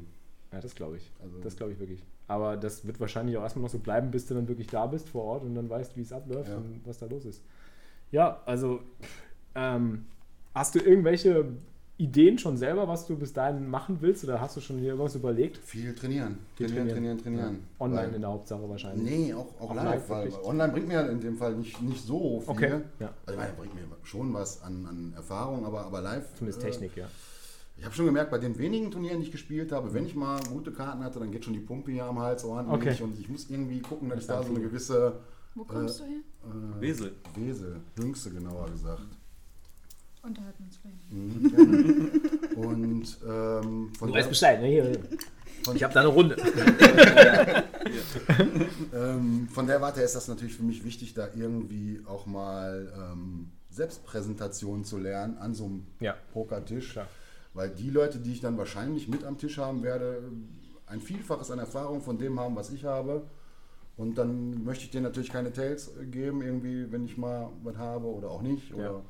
ja, 0.51 0.61
das 0.61 0.73
glaube 0.73 0.97
ich. 0.97 1.11
Also, 1.21 1.39
das 1.39 1.55
glaube 1.57 1.73
ich 1.73 1.79
wirklich. 1.79 2.01
Aber 2.27 2.55
das 2.55 2.87
wird 2.87 2.99
wahrscheinlich 3.01 3.35
auch 3.35 3.43
erstmal 3.43 3.63
noch 3.63 3.69
so 3.69 3.79
bleiben, 3.79 4.09
bis 4.09 4.25
du 4.25 4.33
dann 4.33 4.47
wirklich 4.47 4.67
da 4.67 4.85
bist 4.85 5.09
vor 5.09 5.23
Ort 5.23 5.43
und 5.43 5.55
dann 5.55 5.69
weißt, 5.69 5.97
wie 5.97 6.01
es 6.01 6.13
abläuft 6.13 6.49
ja. 6.49 6.55
und 6.55 6.81
was 6.85 6.97
da 6.97 7.07
los 7.07 7.25
ist. 7.25 7.41
Ja, 8.11 8.41
also 8.45 8.79
ähm, 9.55 10.05
hast 10.55 10.75
du 10.75 10.79
irgendwelche 10.79 11.45
Ideen 11.97 12.39
schon 12.39 12.55
selber, 12.55 12.87
was 12.87 13.05
du 13.05 13.17
bis 13.17 13.33
dahin 13.33 13.67
machen 13.67 13.97
willst? 13.99 14.23
Oder 14.23 14.39
hast 14.39 14.55
du 14.55 14.61
schon 14.61 14.77
hier 14.77 14.89
irgendwas 14.89 15.15
überlegt? 15.15 15.57
Viel 15.57 15.93
trainieren. 15.93 16.39
Viel 16.55 16.67
trainieren, 16.67 16.89
trainieren, 16.89 17.17
trainieren. 17.17 17.53
Ja. 17.53 17.85
Online 17.85 18.07
weil, 18.07 18.15
in 18.15 18.21
der 18.21 18.29
Hauptsache 18.29 18.69
wahrscheinlich. 18.69 19.03
Nee, 19.03 19.33
auch, 19.33 19.47
auch, 19.59 19.71
auch 19.71 19.75
live, 19.75 20.09
weil 20.09 20.25
wirklich. 20.25 20.45
online 20.45 20.71
bringt 20.71 20.87
mir 20.87 21.09
in 21.09 21.19
dem 21.19 21.35
Fall 21.35 21.55
nicht, 21.55 21.81
nicht 21.81 22.05
so 22.05 22.39
viel. 22.39 22.49
Okay. 22.49 22.81
Ja. 22.99 23.13
Also, 23.25 23.39
ich 23.39 23.45
meine, 23.45 23.53
bringt 23.57 23.75
mir 23.75 23.81
schon 24.03 24.33
was 24.33 24.63
an, 24.63 24.85
an 24.87 25.13
Erfahrung, 25.15 25.65
aber, 25.65 25.85
aber 25.85 26.01
live. 26.01 26.33
Zumindest 26.35 26.63
äh, 26.63 26.69
Technik, 26.69 26.95
ja. 26.95 27.07
Ich 27.75 27.85
habe 27.85 27.95
schon 27.95 28.05
gemerkt, 28.05 28.31
bei 28.31 28.37
den 28.37 28.57
wenigen 28.57 28.91
Turnieren, 28.91 29.19
die 29.19 29.25
ich 29.25 29.31
gespielt 29.31 29.71
habe, 29.71 29.93
wenn 29.93 30.05
ich 30.05 30.15
mal 30.15 30.39
gute 30.49 30.71
Karten 30.71 31.03
hatte, 31.03 31.19
dann 31.19 31.31
geht 31.31 31.43
schon 31.43 31.53
die 31.53 31.59
Pumpe 31.59 31.91
hier 31.91 32.05
am 32.05 32.19
Hals 32.19 32.43
ordentlich 32.45 32.93
okay. 32.93 33.03
und 33.03 33.19
ich 33.19 33.29
muss 33.29 33.49
irgendwie 33.49 33.81
gucken, 33.81 34.09
dass 34.09 34.19
ich 34.19 34.27
da 34.27 34.43
so 34.43 34.49
eine 34.49 34.61
gewisse. 34.61 35.19
Wo 35.55 35.63
kommst 35.65 36.01
äh, 36.01 36.03
du 36.03 36.09
her? 36.09 36.19
Äh, 36.77 36.81
Wesel. 36.81 37.11
Wesel, 37.35 37.81
Jüngste 37.97 38.29
genauer 38.31 38.69
gesagt. 38.69 39.17
Unterhalten 40.21 40.63
uns 40.63 40.77
vielleicht. 40.77 41.11
Mhm, 41.11 42.21
und 42.55 43.17
ähm, 43.27 43.91
von 43.97 44.07
Du 44.07 44.13
weißt 44.13 44.29
Bescheid, 44.29 44.61
ne? 44.61 44.67
Hier, 44.67 44.91
ich 45.73 45.83
habe 45.83 45.93
da 45.93 45.99
eine 45.99 46.09
Runde. 46.09 46.37
ähm, 48.93 49.49
von 49.49 49.67
der 49.67 49.81
Warte 49.81 50.01
ist 50.01 50.15
das 50.15 50.29
natürlich 50.29 50.55
für 50.55 50.63
mich 50.63 50.85
wichtig, 50.85 51.13
da 51.13 51.27
irgendwie 51.35 52.01
auch 52.05 52.25
mal 52.25 52.93
ähm, 52.95 53.51
Selbstpräsentation 53.69 54.85
zu 54.85 54.97
lernen 54.97 55.37
an 55.37 55.53
so 55.53 55.65
einem 55.65 55.87
ja. 55.99 56.15
Pokertisch. 56.31 56.93
Klar 56.93 57.07
weil 57.53 57.69
die 57.69 57.89
Leute, 57.89 58.19
die 58.19 58.33
ich 58.33 58.41
dann 58.41 58.57
wahrscheinlich 58.57 59.07
mit 59.07 59.23
am 59.23 59.37
Tisch 59.37 59.57
haben 59.57 59.83
werde, 59.83 60.23
ein 60.87 61.01
Vielfaches 61.01 61.51
an 61.51 61.59
Erfahrung 61.59 62.01
von 62.01 62.17
dem 62.17 62.39
haben, 62.39 62.55
was 62.55 62.71
ich 62.71 62.85
habe. 62.85 63.23
Und 63.95 64.17
dann 64.17 64.63
möchte 64.63 64.85
ich 64.85 64.91
denen 64.91 65.03
natürlich 65.03 65.31
keine 65.31 65.53
Tails 65.53 65.91
geben, 66.09 66.41
irgendwie, 66.41 66.91
wenn 66.91 67.05
ich 67.05 67.17
mal 67.17 67.49
was 67.63 67.77
habe 67.77 68.07
oder 68.07 68.29
auch 68.29 68.41
nicht. 68.41 68.73
Oder, 68.73 69.03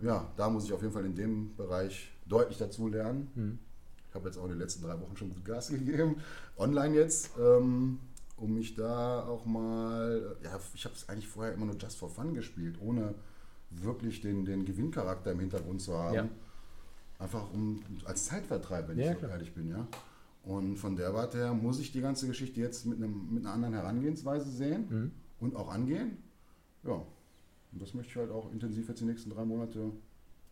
ja. 0.00 0.06
ja 0.06 0.32
da 0.36 0.50
muss 0.50 0.64
ich 0.64 0.72
auf 0.72 0.82
jeden 0.82 0.92
Fall 0.92 1.04
in 1.04 1.14
dem 1.14 1.54
Bereich 1.56 2.10
deutlich 2.26 2.58
dazu 2.58 2.88
lernen. 2.88 3.30
Mhm. 3.34 3.58
Ich 4.08 4.14
habe 4.14 4.26
jetzt 4.26 4.38
auch 4.38 4.44
in 4.44 4.50
den 4.50 4.58
letzten 4.58 4.82
drei 4.82 5.00
Wochen 5.00 5.16
schon 5.16 5.28
gut 5.28 5.44
Gas 5.44 5.68
gegeben, 5.70 6.16
online 6.56 6.96
jetzt, 6.96 7.30
ähm, 7.38 8.00
um 8.36 8.54
mich 8.54 8.74
da 8.74 9.24
auch 9.24 9.44
mal, 9.44 10.36
ja, 10.42 10.58
ich 10.74 10.84
habe 10.84 10.94
es 10.94 11.08
eigentlich 11.08 11.28
vorher 11.28 11.54
immer 11.54 11.66
nur 11.66 11.76
just 11.76 11.98
for 11.98 12.08
fun 12.08 12.34
gespielt, 12.34 12.76
ohne 12.80 13.14
wirklich 13.70 14.20
den, 14.20 14.44
den 14.44 14.64
Gewinncharakter 14.64 15.32
im 15.32 15.40
Hintergrund 15.40 15.82
zu 15.82 15.96
haben. 15.96 16.14
Ja. 16.14 16.28
Einfach 17.18 17.52
um 17.52 17.82
als 18.04 18.26
Zeitvertreib, 18.26 18.88
wenn 18.88 18.98
ja, 18.98 19.12
ich 19.12 19.18
so 19.18 19.26
ehrlich 19.26 19.52
bin, 19.54 19.68
ja. 19.68 19.86
Und 20.44 20.76
von 20.76 20.96
der 20.96 21.12
Warte 21.14 21.38
her 21.38 21.52
muss 21.52 21.78
ich 21.80 21.92
die 21.92 22.00
ganze 22.00 22.26
Geschichte 22.26 22.60
jetzt 22.60 22.86
mit, 22.86 22.98
einem, 22.98 23.34
mit 23.34 23.44
einer 23.44 23.54
anderen 23.54 23.74
Herangehensweise 23.74 24.50
sehen 24.50 24.86
mhm. 24.88 25.12
und 25.40 25.56
auch 25.56 25.68
angehen. 25.68 26.18
Ja. 26.84 27.02
Und 27.72 27.82
das 27.82 27.92
möchte 27.92 28.10
ich 28.10 28.16
halt 28.16 28.30
auch 28.30 28.50
intensiv 28.52 28.88
jetzt 28.88 29.00
die 29.00 29.04
nächsten 29.04 29.30
drei 29.30 29.44
Monate 29.44 29.92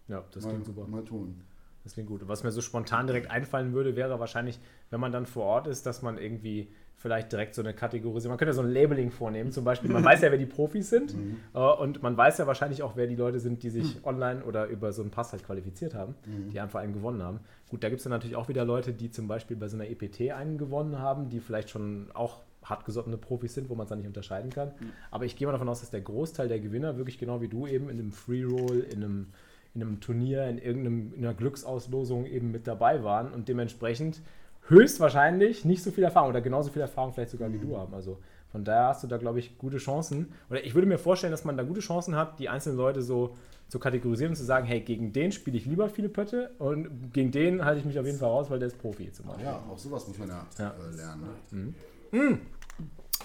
ja, 0.09 0.25
das 0.33 0.45
mal, 0.45 0.51
klingt 0.51 0.67
super. 0.67 0.87
mal 0.87 1.05
tun. 1.05 1.41
Das 1.83 1.95
klingt 1.95 2.09
gut. 2.09 2.27
Was 2.27 2.43
mir 2.43 2.51
so 2.51 2.61
spontan 2.61 3.07
direkt 3.07 3.31
einfallen 3.31 3.73
würde, 3.73 3.97
wäre 3.97 4.19
wahrscheinlich, 4.19 4.59
wenn 4.91 5.01
man 5.01 5.13
dann 5.13 5.25
vor 5.25 5.45
Ort 5.45 5.67
ist, 5.69 5.87
dass 5.87 6.03
man 6.03 6.19
irgendwie 6.19 6.69
vielleicht 6.97 7.31
direkt 7.31 7.55
so 7.55 7.63
eine 7.63 7.75
Kategorisierung. 7.75 8.33
Man 8.33 8.39
könnte 8.39 8.51
ja 8.51 8.55
so 8.55 8.63
ein 8.63 8.73
Labeling 8.73 9.11
vornehmen. 9.11 9.53
Zum 9.53 9.65
Beispiel, 9.65 9.91
man 9.91 10.03
weiß 10.05 10.23
ja, 10.23 10.31
wer 10.31 10.39
die 10.39 10.47
Profis 10.47 10.89
sind 10.89 11.15
mhm. 11.15 11.37
äh, 11.55 11.59
und 11.59 12.03
man 12.03 12.17
weiß 12.17 12.39
ja 12.39 12.47
wahrscheinlich 12.47 12.83
auch, 12.83 12.97
wer 12.97 13.07
die 13.07 13.17
Leute 13.17 13.39
sind, 13.39 13.63
die 13.63 13.71
sich 13.71 13.97
mhm. 13.97 14.05
online 14.05 14.45
oder 14.45 14.67
über 14.67 14.93
so 14.93 15.03
einen 15.03 15.11
Pass 15.11 15.33
halt 15.33 15.45
qualifiziert 15.45 15.95
haben, 15.95 16.15
mhm. 16.25 16.51
die 16.51 16.59
einfach 16.59 16.81
einen 16.81 16.95
gewonnen 16.95 17.23
haben. 17.23 17.41
Gut, 17.69 17.85
da 17.85 17.91
gibt 17.91 17.99
es 17.99 18.05
dann 18.05 18.13
natürlich 18.13 18.37
auch 18.37 18.49
wieder 18.49 18.65
Leute, 18.65 18.93
die 18.93 19.11
zum 19.11 19.29
Beispiel 19.29 19.57
bei 19.57 19.69
so 19.69 19.77
einer 19.77 19.89
EPT 19.89 20.33
einen 20.33 20.57
gewonnen 20.57 20.99
haben, 20.99 21.29
die 21.29 21.41
vielleicht 21.41 21.69
schon 21.71 22.09
auch 22.15 22.41
hartgesottene 22.65 23.19
Profis 23.19 23.55
sind, 23.55 23.69
wo 23.69 23.75
man 23.75 23.85
es 23.85 23.91
dann 23.91 23.99
nicht 23.99 24.09
unterscheiden 24.09 24.51
kann. 24.51 24.69
Mhm. 24.69 24.93
Aber 25.11 25.27
ich 25.27 25.37
gehe 25.37 25.47
mal 25.47 25.53
davon 25.53 25.69
aus, 25.69 25.81
dass 25.81 25.91
der 25.91 26.01
Großteil 26.01 26.49
der 26.49 26.61
Gewinner 26.61 26.97
wirklich 26.97 27.19
genau 27.19 27.41
wie 27.43 27.49
du 27.49 27.67
eben 27.67 27.91
in 27.91 27.99
einem 27.99 28.13
Free 28.13 28.45
Roll, 28.45 28.81
in 28.91 29.05
einem, 29.05 29.27
in 29.75 29.83
einem 29.83 30.01
Turnier, 30.01 30.47
in 30.49 30.59
irgendeiner 30.59 31.35
Glücksauslosung 31.35 32.25
eben 32.25 32.51
mit 32.51 32.67
dabei 32.67 33.05
waren 33.05 33.33
und 33.33 33.49
dementsprechend 33.49 34.23
höchstwahrscheinlich 34.69 35.65
nicht 35.65 35.83
so 35.83 35.91
viel 35.91 36.05
Erfahrung 36.05 36.31
oder 36.31 36.41
genauso 36.41 36.71
viel 36.71 36.83
Erfahrung 36.83 37.13
vielleicht 37.13 37.31
sogar 37.31 37.53
wie 37.53 37.59
du 37.59 37.69
mhm. 37.69 37.77
haben. 37.77 37.95
Also 37.95 38.19
von 38.51 38.65
daher 38.65 38.89
hast 38.89 39.03
du 39.03 39.07
da, 39.07 39.17
glaube 39.17 39.39
ich, 39.39 39.59
gute 39.59 39.79
Chancen. 39.79 40.33
Oder 40.49 40.65
ich 40.65 40.75
würde 40.75 40.87
mir 40.87 40.99
vorstellen, 40.99 41.31
dass 41.31 41.45
man 41.45 41.57
da 41.57 41.63
gute 41.63 41.81
Chancen 41.81 42.17
hat, 42.17 42.39
die 42.39 42.49
einzelnen 42.49 42.77
Leute 42.77 43.03
so 43.03 43.37
zu 43.69 43.79
kategorisieren 43.79 44.31
und 44.31 44.37
zu 44.37 44.45
sagen, 44.45 44.67
hey, 44.67 44.81
gegen 44.81 45.13
den 45.13 45.33
spiele 45.33 45.57
ich 45.57 45.67
lieber 45.67 45.89
viele 45.89 46.09
Pötte 46.09 46.53
und 46.59 47.13
gegen 47.13 47.33
den 47.33 47.65
halte 47.65 47.81
ich 47.81 47.85
mich 47.85 47.99
auf 47.99 48.07
jeden 48.07 48.19
Fall 48.19 48.31
raus, 48.31 48.49
weil 48.49 48.59
der 48.59 48.69
ist 48.69 48.79
Profi 48.79 49.11
zum 49.13 49.27
Beispiel. 49.27 49.47
Ja, 49.47 49.63
auch 49.69 49.79
sowas 49.79 50.07
muss 50.07 50.19
man 50.19 50.29
ja, 50.29 50.47
ja. 50.59 50.69
Äh, 50.69 50.97
lernen. 50.97 51.23
Ne? 51.51 51.75
Mhm. 52.13 52.19
Mhm. 52.19 52.41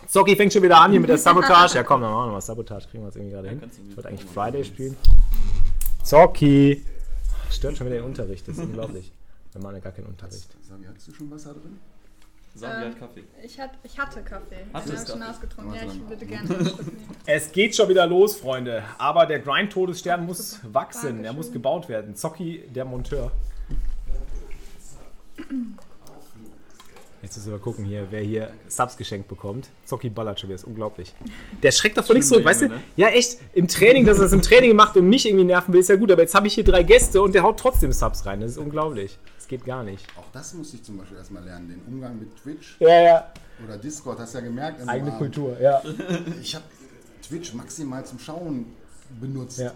Zocki 0.08 0.36
fängt 0.36 0.52
schon 0.52 0.64
wieder 0.64 0.82
an 0.82 0.92
hier 0.92 1.00
mit 1.00 1.10
der 1.10 1.18
Sabotage. 1.20 1.76
Ja 1.76 1.84
komm, 1.84 2.02
dann 2.02 2.12
machen 2.12 2.30
wir 2.30 2.34
mal 2.34 2.42
Sabotage, 2.42 2.88
kriegen 2.90 3.04
wir 3.04 3.08
jetzt 3.08 3.18
irgendwie 3.18 3.34
gerade 3.34 3.50
hin. 3.50 3.62
Ich 3.90 3.96
wollte 3.96 4.10
eigentlich 4.10 4.26
Friday 4.26 4.64
spielen. 4.64 4.98
Zocki! 6.04 6.84
Stört 7.52 7.78
schon 7.78 7.88
wieder 7.88 7.98
den 7.98 8.06
Unterricht, 8.06 8.48
das 8.48 8.58
ist 8.58 8.64
unglaublich. 8.66 9.14
Wir 9.52 9.62
machen 9.62 9.76
ja 9.76 9.80
gar 9.82 9.92
keinen 9.92 10.08
Unterricht. 10.08 10.56
Sag, 10.62 10.78
hattest 10.88 11.08
du 11.08 11.14
schon 11.14 11.32
Wasser 11.32 11.54
drin? 11.54 11.80
Sabi 12.54 12.84
ähm, 12.84 12.92
hat 12.92 13.00
Kaffee. 13.00 13.24
Ich, 13.44 13.60
hat, 13.60 13.72
ich 13.84 13.98
hatte 13.98 14.22
Kaffee. 14.22 14.66
Hast 14.74 14.90
du 14.90 14.94
es 14.94 15.10
schon 15.10 15.24
ausgetrunken. 15.24 15.74
Ja, 15.74 15.84
ich 15.84 16.10
würde 16.10 16.26
gerne 16.26 16.74
Es 17.26 17.52
geht 17.52 17.76
schon 17.76 17.88
wieder 17.88 18.06
los, 18.08 18.36
Freunde. 18.36 18.84
Aber 18.98 19.26
der 19.26 19.40
Grind-Todesstern 19.40 20.26
muss 20.26 20.60
wachsen. 20.64 21.02
Dankeschön. 21.02 21.26
Er 21.26 21.34
muss 21.34 21.52
gebaut 21.52 21.88
werden. 21.88 22.16
Zocki, 22.16 22.64
der 22.74 22.84
Monteur. 22.86 23.32
Jetzt 27.22 27.38
müssen 27.38 27.52
wir 27.52 27.60
gucken 27.60 27.86
hier, 27.86 28.08
wer 28.10 28.22
hier 28.22 28.52
Subs 28.68 28.98
geschenkt 28.98 29.28
bekommt. 29.28 29.70
Zocki 29.86 30.10
ballert 30.10 30.40
schon 30.40 30.50
wieder, 30.50 30.56
ist 30.56 30.64
unglaublich. 30.64 31.14
Der 31.62 31.72
schreckt 31.72 31.98
doch 31.98 32.04
von 32.04 32.16
nichts 32.16 32.30
zurück, 32.30 32.44
weißt 32.44 32.64
du? 32.64 32.68
Ne? 32.70 32.82
Ja, 32.96 33.10
echt, 33.10 33.38
im 33.54 33.68
Training, 33.68 34.06
dass 34.06 34.18
er 34.18 34.26
es 34.26 34.34
im 34.34 34.42
Training 34.42 34.76
macht 34.76 34.98
und 34.98 35.08
mich 35.08 35.28
irgendwie 35.28 35.46
nerven 35.46 35.72
will, 35.72 35.82
ist 35.82 35.90
ja 35.90 35.98
gut, 35.98 36.12
aber 36.12 36.24
jetzt 36.24 36.34
habe 36.34 36.48
ich 36.48 36.56
hier 36.56 36.64
drei 36.64 36.82
Gäste 36.82 37.22
und 37.22 37.36
der 37.36 37.44
haut 37.44 37.60
trotzdem 37.60 37.92
Subs 37.94 38.26
rein. 38.26 38.42
Das 38.42 38.52
ist 38.52 38.58
unglaublich. 38.58 39.20
Geht 39.52 39.66
gar 39.66 39.84
nicht. 39.84 40.08
Auch 40.18 40.32
das 40.32 40.54
muss 40.54 40.74
ich 40.74 40.82
zum 40.82 40.98
Beispiel 40.98 41.18
erstmal 41.18 41.44
lernen, 41.44 41.68
den 41.68 41.82
Umgang 41.86 42.18
mit 42.18 42.38
Twitch. 42.38 42.78
Ja, 42.80 43.02
ja. 43.02 43.34
Oder 43.62 43.78
Discord, 43.78 44.18
hast 44.18 44.34
du 44.34 44.38
ja 44.38 44.46
gemerkt. 44.46 44.88
Eigene 44.88 45.12
Kultur, 45.12 45.60
ja. 45.60 45.84
Ich 46.42 46.56
habe 46.56 46.64
Twitch 47.22 47.54
maximal 47.54 48.06
zum 48.06 48.18
Schauen 48.18 48.68
benutzt. 49.20 49.60
Ja. 49.60 49.74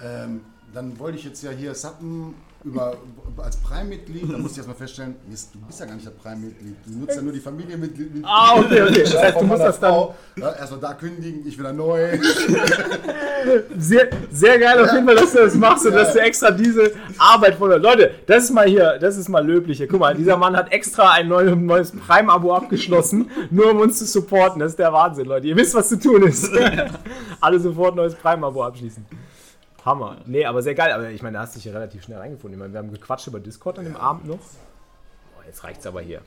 Ähm, 0.00 0.40
dann 0.72 0.98
wollte 0.98 1.18
ich 1.18 1.24
jetzt 1.24 1.42
ja 1.42 1.50
hier 1.50 1.74
Sappen 1.74 2.36
über, 2.64 2.96
als 3.38 3.56
Prime-Mitglied, 3.56 4.32
da 4.32 4.38
musste 4.38 4.52
ich 4.52 4.56
erstmal 4.58 4.76
feststellen, 4.76 5.16
du 5.26 5.58
bist 5.66 5.80
ja 5.80 5.86
gar 5.86 5.94
nicht 5.94 6.06
der 6.06 6.12
Prime-Mitglied, 6.12 6.76
du 6.86 6.98
nutzt 6.98 7.16
ja 7.16 7.22
nur 7.22 7.32
die 7.32 7.40
Familienmitglied. 7.40 8.24
Ah, 8.24 8.58
okay, 8.58 8.82
okay. 8.82 9.02
Das 9.12 9.22
heißt, 9.22 9.40
du 9.40 9.44
musst 9.44 9.62
das 9.62 9.80
dann... 9.80 10.08
Ja, 10.36 10.52
erstmal 10.52 10.80
da 10.80 10.94
kündigen, 10.94 11.46
ich 11.46 11.58
wieder 11.58 11.72
neu. 11.72 12.18
Sehr, 13.76 14.08
sehr 14.30 14.58
geil 14.58 14.78
auf 14.78 14.92
jeden 14.92 15.04
Fall, 15.04 15.16
dass 15.16 15.32
du 15.32 15.38
das 15.38 15.54
machst 15.56 15.84
und 15.84 15.92
ja. 15.92 15.98
dass 15.98 16.12
du 16.12 16.20
extra 16.20 16.52
diese 16.52 16.92
Arbeit 17.18 17.56
von 17.56 17.70
Leute, 17.70 18.12
das 18.26 18.44
ist 18.44 18.50
mal 18.52 18.68
hier, 18.68 18.98
das 19.00 19.16
ist 19.16 19.28
mal 19.28 19.44
löblich 19.44 19.78
hier. 19.78 19.88
Guck 19.88 19.98
mal, 19.98 20.14
dieser 20.14 20.36
Mann 20.36 20.56
hat 20.56 20.70
extra 20.70 21.10
ein 21.12 21.26
neues 21.28 21.90
Prime-Abo 21.90 22.54
abgeschlossen, 22.54 23.30
nur 23.50 23.72
um 23.72 23.80
uns 23.80 23.98
zu 23.98 24.06
supporten. 24.06 24.60
Das 24.60 24.72
ist 24.72 24.78
der 24.78 24.92
Wahnsinn, 24.92 25.26
Leute. 25.26 25.48
Ihr 25.48 25.56
wisst, 25.56 25.74
was 25.74 25.88
zu 25.88 25.98
tun 25.98 26.22
ist. 26.22 26.48
Alle 27.40 27.58
sofort 27.58 27.96
neues 27.96 28.14
Prime-Abo 28.14 28.62
abschließen. 28.62 29.04
Hammer. 29.84 30.18
Nee, 30.26 30.44
aber 30.44 30.62
sehr 30.62 30.74
geil. 30.74 30.92
Aber 30.92 31.10
ich 31.10 31.22
meine, 31.22 31.38
da 31.38 31.42
hast 31.42 31.54
du 31.54 31.58
dich 31.58 31.66
ja 31.66 31.72
relativ 31.72 32.02
schnell 32.02 32.18
reingefunden. 32.18 32.58
Ich 32.58 32.60
meine, 32.60 32.72
wir 32.72 32.78
haben 32.78 32.92
gequatscht 32.92 33.26
über 33.26 33.40
Discord 33.40 33.78
an 33.78 33.84
dem 33.84 33.96
Abend 33.96 34.26
noch. 34.26 34.38
Oh, 34.38 35.42
jetzt 35.46 35.64
reicht's 35.64 35.86
aber 35.86 36.00
hier. 36.00 36.20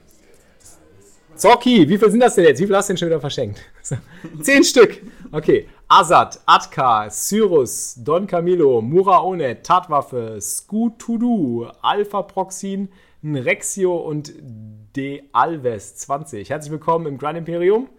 Zocki, 1.36 1.90
wie 1.90 1.98
viel 1.98 2.12
sind 2.12 2.22
das 2.22 2.36
denn 2.36 2.46
jetzt? 2.46 2.62
Wie 2.62 2.66
viel 2.66 2.76
hast 2.76 2.88
du 2.88 2.94
denn 2.94 2.98
schon 2.98 3.10
wieder 3.10 3.20
verschenkt? 3.20 3.62
Zehn 4.42 4.64
Stück. 4.64 5.02
Okay. 5.32 5.68
Azad, 5.88 6.40
Atka, 6.46 7.10
Cyrus, 7.10 7.96
Don 7.98 8.26
Camilo, 8.26 8.82
Muraone, 8.82 9.62
Tatwaffe, 9.62 10.40
Scutudu, 10.40 11.68
Alpha 11.82 12.22
Proxin, 12.24 12.90
Rexio 13.24 13.98
und 13.98 14.34
De 14.96 15.24
Alves 15.34 15.98
20. 15.98 16.50
Herzlich 16.50 16.72
willkommen 16.72 17.06
im 17.06 17.18
Grand 17.18 17.38
Imperium. 17.38 17.90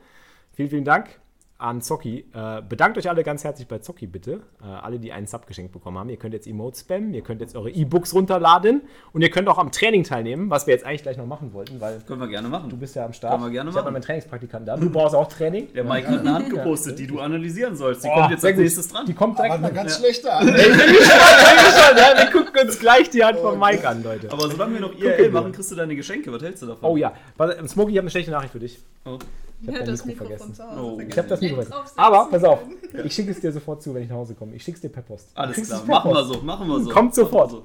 Vielen, 0.55 0.71
vielen 0.71 0.85
Dank 0.85 1.21
an 1.59 1.81
Zocki. 1.81 2.27
Äh, 2.35 2.63
bedankt 2.69 2.99
euch 2.99 3.09
alle 3.09 3.23
ganz 3.23 3.43
herzlich 3.43 3.67
bei 3.67 3.79
Zocki, 3.79 4.07
bitte. 4.07 4.41
Äh, 4.63 4.67
alle, 4.67 4.99
die 4.99 5.13
einen 5.13 5.27
Sub 5.27 5.47
geschenkt 5.47 5.73
bekommen 5.73 5.99
haben. 5.99 6.11
Ihr 6.11 6.19
könnt 6.19 6.35
jetzt 6.35 6.47
Emotes 6.47 6.81
spammen, 6.81 7.15
ihr 7.15 7.23
könnt 7.23 7.41
jetzt 7.41 7.57
eure 7.57 7.71
E-Books 7.71 8.13
runterladen 8.13 8.83
und 9.13 9.23
ihr 9.23 9.31
könnt 9.31 9.49
auch 9.49 9.57
am 9.57 9.73
Training 9.73 10.05
teilnehmen, 10.05 10.51
was 10.51 10.67
wir 10.67 10.75
jetzt 10.75 10.85
eigentlich 10.85 11.03
gleich 11.03 11.17
noch 11.17 11.27
machen 11.27 11.55
wollten, 11.55 11.81
weil. 11.81 12.01
Können 12.07 12.21
wir 12.21 12.29
gerne 12.29 12.49
machen. 12.49 12.69
Du 12.69 12.77
bist 12.77 12.95
ja 12.95 13.07
am 13.07 13.13
Start. 13.13 13.33
Können 13.33 13.45
wir 13.45 13.51
gerne 13.51 13.71
ich 13.71 13.77
habe 13.77 13.91
meinen 13.91 14.03
Trainingspraktikanten 14.03 14.67
da. 14.67 14.77
Du 14.77 14.91
brauchst 14.91 15.15
auch 15.15 15.29
Training. 15.29 15.73
Der 15.73 15.85
Mike 15.85 16.09
hat 16.09 16.21
eine 16.21 16.35
Hand 16.35 16.51
gepostet, 16.51 16.99
die 16.99 17.07
du 17.07 17.21
analysieren 17.21 17.75
sollst. 17.75 18.05
Die 18.05 18.09
oh, 18.09 18.15
kommt 18.15 18.31
jetzt 18.31 18.45
als 18.45 18.57
nächstes 18.57 18.89
dran. 18.89 19.07
Die 19.07 19.15
kommt 19.15 19.39
direkt. 19.39 19.55
Aber 19.55 19.67
eine 19.67 19.75
ganz 19.75 19.95
ja. 19.95 19.99
schlechte 20.01 20.33
Hand. 20.33 20.51
Ey, 20.51 20.61
ich 20.61 20.77
bin 20.77 20.87
gespannt, 20.95 21.99
ja, 21.99 22.19
wir 22.19 22.31
gucken 22.33 22.69
uns 22.69 22.79
gleich 22.79 23.09
die 23.11 23.25
Hand 23.25 23.39
von 23.39 23.59
Mike 23.59 23.89
an, 23.89 24.03
Leute. 24.03 24.31
Aber 24.31 24.49
solange 24.51 24.75
wir 24.75 24.81
noch 24.81 24.95
IRL 24.95 25.31
machen, 25.31 25.53
kriegst 25.53 25.71
du 25.71 25.75
deine 25.75 25.97
Geschenke. 25.97 26.31
Was 26.33 26.43
hältst 26.43 26.63
du 26.63 26.67
davon? 26.67 26.91
Oh 26.91 26.97
ja. 26.97 27.15
Smokey, 27.67 27.93
ich 27.93 27.97
habe 27.97 28.05
eine 28.05 28.11
schlechte 28.11 28.31
Nachricht 28.31 28.53
für 28.53 28.61
dich. 28.61 28.79
Oh. 29.07 29.19
Ich 29.63 29.69
habe 29.69 29.79
ja, 29.79 29.85
das 29.85 30.05
Mikro, 30.05 30.25
Mikro 30.25 30.37
vergessen. 30.39 30.79
Oh. 30.79 31.01
Ich 31.01 31.17
habe 31.19 31.29
das 31.29 31.41
Mikro 31.41 31.63
vergessen. 31.63 31.93
Aber 31.97 32.29
pass 32.31 32.45
auf, 32.45 32.59
ich 33.05 33.15
schicke 33.15 33.31
es 33.31 33.41
dir 33.41 33.53
sofort 33.53 33.83
zu, 33.83 33.95
wenn 33.95 34.03
ich 34.03 34.09
nach 34.09 34.17
Hause 34.17 34.35
komme. 34.35 34.55
Ich 34.55 34.63
schicke 34.63 34.77
es 34.77 34.83
dir 34.83 34.91
per 34.91 35.03
Post. 35.03 35.29
Alles 35.35 35.67
klar, 35.67 35.83
machen 35.87 36.13
wir 36.13 36.25
so, 36.25 36.43
machen 36.43 36.69
wir 36.69 36.81
so. 36.81 36.91
Kommt 36.91 37.15
sofort. 37.15 37.51
So. 37.51 37.65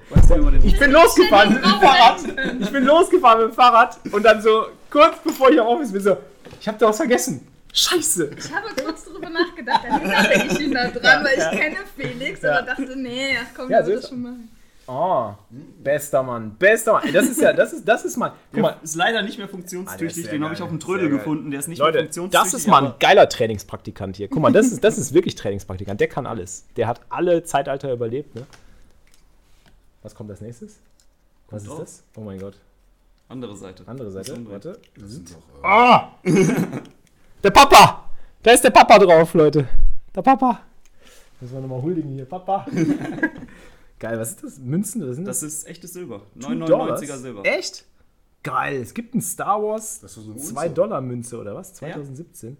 Ich 0.63 0.79
bin 0.79 0.91
losgefahren 0.91 1.53
mit 1.53 1.63
dem 1.63 1.71
Fahrrad. 1.71 2.19
Ich 2.59 2.71
bin 2.71 2.83
losgefahren 2.85 3.41
mit 3.41 3.51
dem 3.51 3.55
Fahrrad 3.55 3.99
und 4.11 4.23
dann 4.23 4.41
so 4.41 4.67
kurz 4.89 5.17
bevor 5.23 5.49
ich 5.51 5.59
auf 5.59 5.67
Office 5.67 5.91
bin, 5.91 6.01
so, 6.01 6.17
ich 6.59 6.67
habe 6.67 6.77
da 6.77 6.87
was 6.87 6.97
vergessen. 6.97 7.47
Scheiße! 7.73 8.31
Ich 8.37 8.53
habe 8.53 8.67
kurz 8.83 9.05
darüber 9.05 9.29
nachgedacht, 9.29 9.85
dann 9.87 10.29
denke 10.29 10.47
ich 10.47 10.59
ihn 10.59 10.73
da 10.73 10.87
dran, 10.89 11.23
weil 11.23 11.37
ich 11.37 11.59
kenne 11.59 11.77
Felix, 11.95 12.43
aber 12.43 12.63
dachte, 12.63 12.95
nee, 12.97 13.37
ach 13.41 13.47
komm, 13.55 13.69
ja, 13.71 13.85
wird 13.85 14.03
das 14.03 14.09
schon 14.09 14.21
machen. 14.21 14.49
Oh, 14.93 15.33
bester 15.49 16.21
Mann, 16.21 16.53
bester 16.59 16.91
Mann. 16.91 17.13
Das 17.13 17.25
ist 17.25 17.39
ja, 17.39 17.53
das 17.53 17.71
ist, 17.71 17.87
das 17.87 18.03
ist 18.03 18.17
mal. 18.17 18.33
Guck 18.51 18.61
mal, 18.61 18.75
ist 18.83 18.95
leider 18.95 19.21
nicht 19.21 19.37
mehr 19.37 19.47
funktionstüchtig. 19.47 20.27
Ah, 20.27 20.31
den 20.31 20.43
habe 20.43 20.53
ich 20.53 20.61
auf 20.61 20.67
dem 20.67 20.81
Trödel 20.81 21.07
gefunden. 21.09 21.49
Der 21.49 21.61
ist 21.61 21.69
nicht 21.69 21.79
Leute, 21.79 21.99
mehr 21.99 22.03
funktionstüchtig. 22.03 22.51
Das 22.51 22.53
ist 22.53 22.67
mal 22.67 22.85
ein 22.87 22.93
geiler 22.99 23.29
Trainingspraktikant 23.29 24.17
hier. 24.17 24.27
Guck 24.27 24.41
mal, 24.41 24.51
das 24.51 24.65
ist, 24.65 24.83
das 24.83 24.97
ist 24.97 25.13
wirklich 25.13 25.35
Trainingspraktikant. 25.35 26.01
Der 26.01 26.09
kann 26.09 26.25
alles. 26.25 26.65
Der 26.75 26.87
hat 26.87 26.99
alle 27.07 27.43
Zeitalter 27.45 27.93
überlebt. 27.93 28.35
Ne? 28.35 28.45
Was 30.03 30.13
kommt 30.13 30.29
als 30.29 30.41
nächstes? 30.41 30.79
Was 31.49 31.63
ist 31.63 31.79
das? 31.79 32.03
Oh 32.17 32.21
mein 32.21 32.39
Gott. 32.39 32.57
Andere 33.29 33.55
Seite. 33.55 33.83
Andere 33.85 34.11
Seite. 34.11 34.35
Warte. 34.49 34.77
Das 34.99 35.09
sind 35.09 35.33
doch, 35.33 35.63
äh 35.63 36.11
oh! 36.25 36.29
der 37.43 37.51
Papa! 37.51 38.09
Da 38.43 38.51
ist 38.51 38.63
der 38.65 38.71
Papa 38.71 38.99
drauf, 38.99 39.33
Leute. 39.35 39.69
Der 40.13 40.21
Papa. 40.21 40.59
Müssen 41.39 41.53
wir 41.53 41.61
nochmal 41.61 41.81
huldigen 41.81 42.11
hier. 42.11 42.25
Papa. 42.25 42.65
Geil, 44.01 44.17
was 44.19 44.31
ist 44.31 44.43
das? 44.43 44.57
Münzen? 44.57 45.03
Oder 45.03 45.13
sind 45.13 45.25
das? 45.25 45.41
das 45.41 45.53
ist 45.53 45.67
echtes 45.67 45.93
Silber. 45.93 46.23
9,99er 46.35 47.17
Silber. 47.17 47.45
Echt? 47.45 47.85
Geil. 48.41 48.81
Es 48.81 48.95
gibt 48.95 49.13
ein 49.13 49.21
Star 49.21 49.61
Wars 49.61 50.03
2-Dollar-Münze 50.03 51.39
oder 51.39 51.53
was? 51.53 51.75
2017. 51.75 52.49
Ja. 52.49 52.55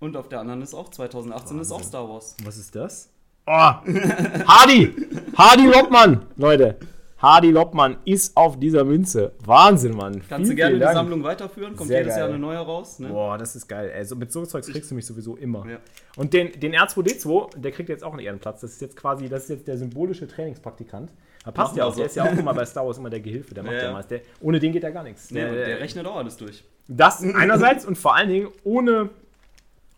Und 0.00 0.16
auf 0.16 0.28
der 0.28 0.40
anderen 0.40 0.62
ist 0.62 0.74
auch 0.74 0.88
2018 0.88 1.42
Wahnsinn. 1.44 1.60
ist 1.60 1.70
auch 1.70 1.84
Star 1.84 2.08
Wars. 2.08 2.36
Was 2.42 2.56
ist 2.56 2.74
das? 2.74 3.08
Oh! 3.46 3.52
Hardy! 3.52 4.92
Hardy 5.36 5.66
Lockmann, 5.68 6.26
Leute. 6.34 6.76
Hardy 7.20 7.50
Loppmann 7.50 7.98
ist 8.06 8.34
auf 8.34 8.58
dieser 8.58 8.84
Münze. 8.84 9.32
Wahnsinn, 9.44 9.94
Mann. 9.94 10.22
Kannst 10.26 10.46
viel, 10.46 10.50
du 10.50 10.54
gerne 10.56 10.74
die 10.74 10.80
Dank. 10.80 10.94
Sammlung 10.94 11.22
weiterführen? 11.22 11.76
Kommt 11.76 11.88
Sehr 11.88 11.98
jedes 11.98 12.14
geil. 12.14 12.20
Jahr 12.20 12.28
eine 12.30 12.38
neue 12.38 12.58
raus. 12.58 12.98
Ne? 12.98 13.08
Boah, 13.08 13.36
das 13.36 13.54
ist 13.54 13.68
geil. 13.68 13.92
Also 13.94 14.16
mit 14.16 14.32
so 14.32 14.46
Zeugs 14.46 14.68
kriegst 14.68 14.90
du 14.90 14.94
mich 14.94 15.04
sowieso 15.04 15.36
immer. 15.36 15.66
Ja. 15.68 15.78
Und 16.16 16.32
den, 16.32 16.58
den 16.58 16.74
R2D2, 16.74 17.58
der 17.58 17.72
kriegt 17.72 17.90
jetzt 17.90 18.02
auch 18.04 18.12
einen 18.12 18.20
Ehrenplatz. 18.20 18.62
Das 18.62 18.72
ist 18.72 18.80
jetzt 18.80 18.96
quasi, 18.96 19.28
das 19.28 19.42
ist 19.44 19.48
jetzt 19.50 19.68
der 19.68 19.76
symbolische 19.76 20.26
Trainingspraktikant. 20.26 21.10
Da 21.44 21.50
passt 21.50 21.76
ja 21.76 21.84
auch. 21.84 21.92
So. 21.92 21.98
Der 21.98 22.06
ist 22.06 22.16
ja 22.16 22.24
auch 22.24 22.36
immer 22.36 22.54
bei 22.54 22.64
Star 22.64 22.86
Wars 22.86 22.96
immer 22.96 23.10
der 23.10 23.20
Gehilfe. 23.20 23.52
Der 23.52 23.64
macht 23.64 23.74
ja, 23.74 23.82
ja 23.84 23.92
meist. 23.92 24.10
Der, 24.10 24.20
ohne 24.40 24.58
den 24.58 24.72
geht 24.72 24.82
ja 24.82 24.90
gar 24.90 25.02
nichts. 25.02 25.28
Der, 25.28 25.52
der, 25.52 25.66
der 25.66 25.80
rechnet 25.80 26.06
auch 26.06 26.16
alles 26.16 26.38
durch. 26.38 26.64
Das 26.88 27.22
einerseits 27.22 27.84
und 27.84 27.98
vor 27.98 28.16
allen 28.16 28.30
Dingen 28.30 28.48
ohne 28.64 29.10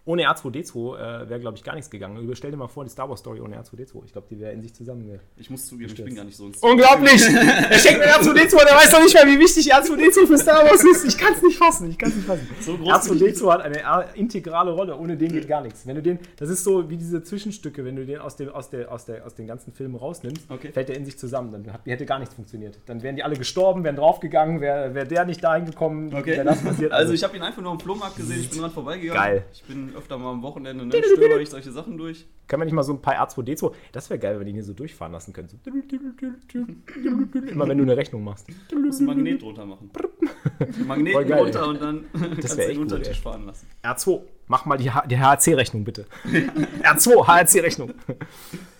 ohne 0.04 0.28
R2D2 0.28 0.96
äh, 0.96 1.28
wäre, 1.28 1.40
glaube 1.40 1.56
ich, 1.56 1.62
gar 1.62 1.74
nichts 1.74 1.88
gegangen. 1.88 2.28
Stell 2.34 2.50
dir 2.50 2.56
mal 2.56 2.66
vor, 2.66 2.82
die 2.84 2.90
Star 2.90 3.08
Wars 3.08 3.20
Story 3.20 3.40
ohne 3.40 3.56
R2D2. 3.56 4.04
Ich 4.04 4.12
glaube, 4.12 4.26
die 4.28 4.40
wäre 4.40 4.52
in 4.52 4.60
sich 4.60 4.74
zusammen. 4.74 5.20
Ich 5.36 5.48
muss 5.48 5.66
zugeben, 5.66 5.92
ich 5.92 6.04
bin 6.04 6.14
gar 6.14 6.24
nicht 6.24 6.36
so 6.36 6.50
Unglaublich! 6.60 7.22
er 7.22 7.78
schenkt 7.78 8.00
mir 8.00 8.06
R2D2 8.06 8.64
der 8.64 8.74
weiß 8.74 8.90
doch 8.90 9.02
nicht 9.02 9.14
mehr, 9.14 9.26
wie 9.26 9.38
wichtig 9.38 9.72
R2D2 9.72 10.26
für 10.26 10.38
Star 10.38 10.64
Wars 10.64 10.82
ist. 10.82 11.04
Ich 11.04 11.16
kann 11.16 11.34
es 11.34 11.42
nicht 11.42 11.56
fassen. 11.56 11.90
Ich 11.90 11.98
kann 11.98 12.12
nicht 12.12 12.26
fassen. 12.26 12.48
So 12.60 12.72
R2D2 12.74 13.52
hat 13.52 13.62
eine 13.62 14.14
integrale 14.14 14.72
Rolle. 14.72 14.96
Ohne 14.96 15.16
den 15.16 15.32
geht 15.32 15.46
gar 15.46 15.62
nichts. 15.62 15.86
Wenn 15.86 15.94
du 15.94 16.02
den, 16.02 16.18
das 16.36 16.50
ist 16.50 16.64
so 16.64 16.90
wie 16.90 16.96
diese 16.96 17.22
Zwischenstücke, 17.22 17.84
wenn 17.84 17.94
du 17.94 18.04
den 18.04 18.18
aus, 18.18 18.36
dem, 18.36 18.48
aus, 18.48 18.70
der, 18.70 18.90
aus, 18.90 19.04
der, 19.04 19.24
aus 19.24 19.36
den 19.36 19.46
ganzen 19.46 19.72
Filmen 19.72 19.94
rausnimmst, 19.94 20.50
okay. 20.50 20.72
fällt 20.72 20.88
der 20.88 20.96
in 20.96 21.04
sich 21.04 21.16
zusammen. 21.16 21.52
Dann 21.52 21.78
hätte 21.84 22.06
gar 22.06 22.18
nichts 22.18 22.34
funktioniert. 22.34 22.78
Dann 22.86 23.02
wären 23.02 23.14
die 23.14 23.22
alle 23.22 23.36
gestorben, 23.36 23.84
wären 23.84 23.96
draufgegangen, 23.96 24.60
wäre 24.60 24.94
wär 24.94 25.04
der 25.04 25.24
nicht 25.24 25.44
dahin 25.44 25.64
gekommen, 25.64 26.12
okay. 26.12 26.32
wäre 26.32 26.44
das 26.44 26.62
passiert. 26.62 26.90
Also, 26.90 27.02
also 27.02 27.14
ich 27.14 27.22
habe 27.22 27.36
ihn 27.36 27.42
einfach 27.42 27.62
nur 27.62 27.70
am 27.70 27.80
Flohmarkt 27.80 28.16
gesehen, 28.16 28.40
ich 28.40 28.50
bin 28.50 28.58
dran 28.58 28.70
vorbeigegangen. 28.70 29.22
Geil. 29.22 29.44
Ich 29.52 29.62
bin 29.64 29.91
öfter 29.96 30.18
mal 30.18 30.32
am 30.32 30.42
Wochenende 30.42 30.82
Ende, 30.82 30.96
ne? 30.96 31.04
Stöber 31.04 31.40
ich 31.40 31.50
solche 31.50 31.70
Sachen 31.72 31.96
durch. 31.96 32.26
Können 32.48 32.62
wir 32.62 32.64
nicht 32.64 32.74
mal 32.74 32.82
so 32.82 32.92
ein 32.92 33.00
paar 33.00 33.14
R2D2? 33.14 33.72
Das 33.92 34.10
wäre 34.10 34.18
geil, 34.18 34.38
wenn 34.38 34.46
die 34.46 34.52
hier 34.52 34.64
so 34.64 34.72
durchfahren 34.72 35.12
lassen 35.12 35.32
können. 35.32 35.48
So. 35.48 35.56
Immer 37.48 37.68
wenn 37.68 37.78
du 37.78 37.84
eine 37.84 37.96
Rechnung 37.96 38.24
machst. 38.24 38.46
Du 38.68 38.78
musst 38.78 39.00
ein 39.00 39.06
Magnet 39.06 39.40
drunter 39.42 39.64
machen. 39.64 39.90
Magneten 40.86 41.28
geil, 41.28 41.40
runter 41.40 41.68
und 41.68 41.80
dann 41.80 42.04
das 42.12 42.56
kannst 42.56 42.76
du 42.76 42.80
unter 42.80 42.96
den 42.96 43.04
Tisch 43.04 43.20
fahren 43.20 43.46
lassen. 43.46 43.66
R2, 43.82 44.22
mach 44.46 44.64
mal 44.66 44.76
die, 44.76 44.90
die 45.08 45.18
HRC-Rechnung 45.18 45.84
bitte. 45.84 46.06
R2, 46.82 47.26
HRC-Rechnung. 47.26 47.92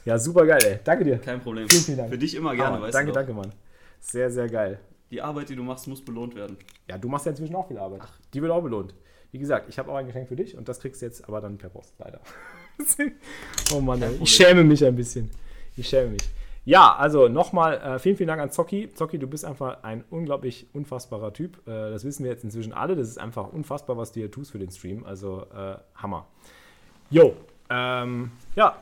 Ja, 0.05 0.18
super 0.18 0.46
geil, 0.46 0.61
ey. 0.64 0.79
Danke 0.83 1.05
dir. 1.05 1.18
Kein 1.18 1.40
Problem. 1.40 1.68
Vielen, 1.68 1.83
vielen 1.83 1.98
Dank. 1.98 2.11
Für 2.11 2.18
dich 2.18 2.35
immer 2.35 2.55
gerne, 2.55 2.79
ah, 2.79 2.83
weißt 2.83 2.94
danke, 2.94 3.12
du. 3.12 3.14
Danke, 3.14 3.33
danke, 3.33 3.48
Mann. 3.48 3.59
Sehr, 4.01 4.31
sehr 4.31 4.48
geil. 4.48 4.81
Die 5.11 5.22
Arbeit, 5.22 5.48
die 5.48 5.57
du 5.57 5.62
machst, 5.62 5.87
muss 5.87 6.05
belohnt 6.05 6.35
werden. 6.35 6.57
Ja, 6.88 6.98
du 6.98 7.09
machst 7.09 7.27
ja 7.27 7.31
inzwischen 7.31 7.55
auch 7.55 7.68
viel 7.68 7.79
Arbeit. 7.79 8.01
Ach. 8.03 8.12
Die 8.33 8.42
wird 8.42 8.51
auch 8.51 8.62
belohnt. 8.62 8.94
Wie 9.33 9.38
gesagt, 9.38 9.68
ich 9.68 9.79
habe 9.79 9.90
auch 9.90 9.97
ein 9.97 10.07
Geschenk 10.07 10.29
für 10.29 10.37
dich 10.37 10.57
und 10.57 10.68
das 10.68 10.79
kriegst 10.79 11.01
du 11.01 11.07
jetzt 11.07 11.27
aber 11.27 11.40
dann 11.40 11.57
per 11.57 11.70
Post, 11.70 11.95
leider. 11.99 12.20
oh 13.74 13.80
Mann, 13.80 14.03
ich 14.20 14.30
schäme 14.30 14.62
mich 14.62 14.85
ein 14.85 14.95
bisschen. 14.95 15.30
Ich 15.74 15.89
schäme 15.89 16.11
mich. 16.11 16.22
Ja, 16.64 16.95
also 16.95 17.28
nochmal 17.28 17.78
äh, 17.78 17.99
vielen, 17.99 18.16
vielen 18.16 18.28
Dank 18.28 18.41
an 18.41 18.51
Zocki. 18.51 18.93
Zocki, 18.95 19.18
du 19.18 19.26
bist 19.26 19.45
einfach 19.45 19.83
ein 19.83 20.05
unglaublich 20.11 20.66
unfassbarer 20.74 21.33
Typ. 21.33 21.66
Äh, 21.66 21.91
das 21.91 22.05
wissen 22.05 22.24
wir 22.24 22.30
jetzt 22.30 22.45
inzwischen 22.45 22.72
alle. 22.72 22.95
Das 22.95 23.09
ist 23.09 23.18
einfach 23.18 23.53
unfassbar, 23.53 23.97
was 23.97 24.12
du 24.12 24.20
hier 24.20 24.30
tust 24.30 24.53
für 24.53 24.59
den 24.59 24.70
Stream. 24.70 25.05
Also 25.05 25.47
äh, 25.53 25.76
Hammer. 25.97 26.26
Jo, 27.11 27.35
ähm, 27.70 28.30
ja, 28.55 28.76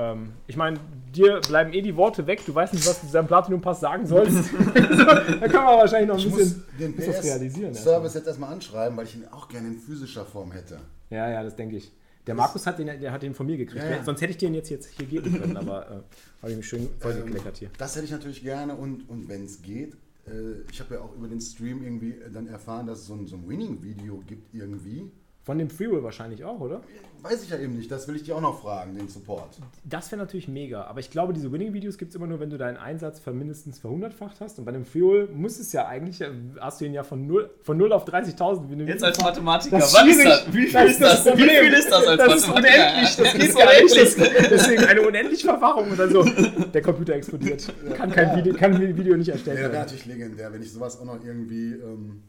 ähm, 0.00 0.32
ich 0.46 0.56
meine, 0.56 0.80
dir 1.14 1.40
bleiben 1.40 1.72
eh 1.72 1.82
die 1.82 1.94
Worte 1.94 2.26
weg. 2.26 2.40
Du 2.46 2.54
weißt 2.54 2.72
nicht, 2.72 2.86
was 2.86 3.00
du 3.00 3.06
zu 3.06 3.12
deinem 3.12 3.26
Platinum-Pass 3.26 3.80
sagen 3.80 4.06
sollst. 4.06 4.50
da 4.74 5.48
kann 5.48 5.64
man 5.64 5.78
wahrscheinlich 5.78 6.08
noch 6.08 6.18
ein 6.18 6.26
ich 6.26 6.34
bisschen 6.34 6.64
den 6.78 6.96
PS 6.96 7.22
realisieren. 7.22 7.74
Service 7.74 8.14
jetzt 8.14 8.26
erstmal 8.26 8.52
anschreiben, 8.52 8.96
weil 8.96 9.04
ich 9.04 9.16
ihn 9.16 9.24
auch 9.30 9.48
gerne 9.48 9.68
in 9.68 9.78
physischer 9.78 10.24
Form 10.24 10.52
hätte. 10.52 10.78
Ja, 11.10 11.28
ja, 11.28 11.42
das 11.42 11.54
denke 11.54 11.76
ich. 11.76 11.92
Der 12.26 12.34
Markus 12.34 12.66
hat 12.66 12.78
den, 12.78 12.86
der 12.86 13.12
hat 13.12 13.22
den 13.22 13.34
von 13.34 13.46
mir 13.46 13.56
gekriegt. 13.56 13.82
Ja, 13.82 13.90
ja. 13.90 14.04
Sonst 14.04 14.20
hätte 14.20 14.30
ich 14.30 14.38
den 14.38 14.54
jetzt, 14.54 14.70
jetzt 14.70 14.88
hier 14.96 15.06
geben 15.06 15.38
können, 15.38 15.56
aber 15.56 15.86
äh, 15.86 16.42
habe 16.42 16.52
ich 16.52 16.56
mich 16.56 16.68
schön 16.68 16.88
vollgekleckert 16.98 17.56
hier. 17.56 17.70
Das 17.76 17.94
hätte 17.96 18.04
ich 18.04 18.10
natürlich 18.10 18.42
gerne 18.42 18.74
und, 18.76 19.08
und 19.08 19.28
wenn 19.28 19.44
es 19.44 19.62
geht, 19.62 19.94
äh, 20.26 20.62
ich 20.70 20.80
habe 20.80 20.94
ja 20.94 21.00
auch 21.00 21.14
über 21.14 21.28
den 21.28 21.40
Stream 21.40 21.82
irgendwie 21.82 22.14
dann 22.32 22.46
erfahren, 22.46 22.86
dass 22.86 23.00
es 23.00 23.06
so 23.06 23.14
ein, 23.14 23.26
so 23.26 23.36
ein 23.36 23.48
Winning-Video 23.48 24.22
gibt 24.26 24.54
irgendwie. 24.54 25.10
Von 25.50 25.58
dem 25.58 25.68
Freewill 25.68 26.04
wahrscheinlich 26.04 26.44
auch, 26.44 26.60
oder? 26.60 26.80
Weiß 27.22 27.42
ich 27.42 27.50
ja 27.50 27.58
eben 27.58 27.76
nicht, 27.76 27.90
das 27.90 28.06
will 28.06 28.14
ich 28.14 28.22
dir 28.22 28.36
auch 28.36 28.40
noch 28.40 28.60
fragen, 28.60 28.94
den 28.94 29.08
Support. 29.08 29.58
Das 29.82 30.12
wäre 30.12 30.20
natürlich 30.20 30.46
mega, 30.46 30.84
aber 30.84 31.00
ich 31.00 31.10
glaube, 31.10 31.32
diese 31.32 31.50
Winning-Videos 31.50 31.98
gibt 31.98 32.10
es 32.10 32.14
immer 32.14 32.28
nur, 32.28 32.38
wenn 32.38 32.50
du 32.50 32.56
deinen 32.56 32.76
Einsatz 32.76 33.20
mindestens 33.26 33.80
verhundertfacht 33.80 34.40
hast. 34.40 34.60
Und 34.60 34.64
bei 34.64 34.70
dem 34.70 34.84
Freewill 34.84 35.26
muss 35.34 35.58
es 35.58 35.72
ja 35.72 35.88
eigentlich, 35.88 36.20
äh, 36.20 36.30
hast 36.60 36.80
du 36.80 36.84
ihn 36.84 36.94
ja 36.94 37.02
von 37.02 37.26
0, 37.26 37.50
von 37.62 37.76
0 37.78 37.92
auf 37.92 38.04
30.000. 38.04 38.86
Jetzt 38.86 39.02
als 39.02 39.20
Mathematiker, 39.20 39.78
was 39.78 40.06
ist 40.06 40.24
das? 40.24 40.46
Wie 40.52 40.66
viel 40.68 40.86
ist 40.86 41.02
das? 41.02 41.26
Wie 41.26 41.42
viel 41.42 41.72
ist 41.72 41.90
das 41.90 42.06
als 42.06 42.22
das 42.22 42.46
Mathematiker? 42.46 43.02
Ist 43.02 43.16
unendlich, 43.16 43.16
das 43.16 43.34
geht 43.34 43.56
gar 43.56 44.36
nicht. 44.36 44.50
Deswegen 44.52 44.84
eine 44.84 45.02
unendliche 45.02 45.46
Verfachung 45.48 45.90
und 45.90 45.98
dann 45.98 46.12
so, 46.12 46.22
der 46.22 46.82
Computer 46.82 47.14
explodiert. 47.14 47.72
Kann 47.96 48.12
kein 48.12 48.36
Video, 48.36 48.54
kann 48.54 48.76
ein 48.76 48.96
Video 48.96 49.16
nicht 49.16 49.30
erstellen. 49.30 49.56
Ja, 49.56 49.64
wäre 49.64 49.82
natürlich 49.82 50.06
legendär, 50.06 50.52
wenn 50.52 50.62
ich 50.62 50.72
sowas 50.72 51.00
auch 51.00 51.06
noch 51.06 51.24
irgendwie... 51.24 51.72
Ähm 51.72 52.22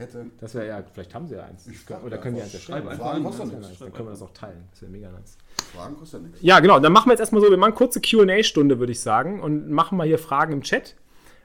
hätte. 0.00 0.26
Das 0.40 0.54
wäre 0.54 0.66
ja, 0.66 0.82
vielleicht 0.92 1.14
haben 1.14 1.28
sie 1.28 1.36
ja 1.36 1.44
eins. 1.44 1.68
Oder 2.04 2.18
können 2.18 2.36
die 2.36 2.42
eins 2.42 2.54
erschreiben. 2.54 2.90
Fragen 2.90 3.22
kostet 3.22 3.46
nichts. 3.58 3.78
Dann 3.78 3.92
können 3.92 4.08
wir 4.08 4.12
das 4.12 4.22
auch 4.22 4.32
teilen. 4.32 4.64
Das 4.72 4.82
wäre 4.82 4.90
mega 4.90 5.10
nice. 5.10 5.38
Fragen 5.74 5.96
kostet 5.96 6.22
nichts. 6.22 6.38
Ja, 6.40 6.60
genau. 6.60 6.80
Dann 6.80 6.92
machen 6.92 7.08
wir 7.08 7.12
jetzt 7.12 7.20
erstmal 7.20 7.42
so, 7.42 7.50
wir 7.50 7.56
machen 7.56 7.74
kurze 7.74 8.00
QA-Stunde, 8.00 8.78
würde 8.78 8.92
ich 8.92 9.00
sagen, 9.00 9.40
und 9.40 9.70
machen 9.70 9.96
mal 9.96 10.06
hier 10.06 10.18
Fragen 10.18 10.52
im 10.54 10.62
Chat. 10.62 10.96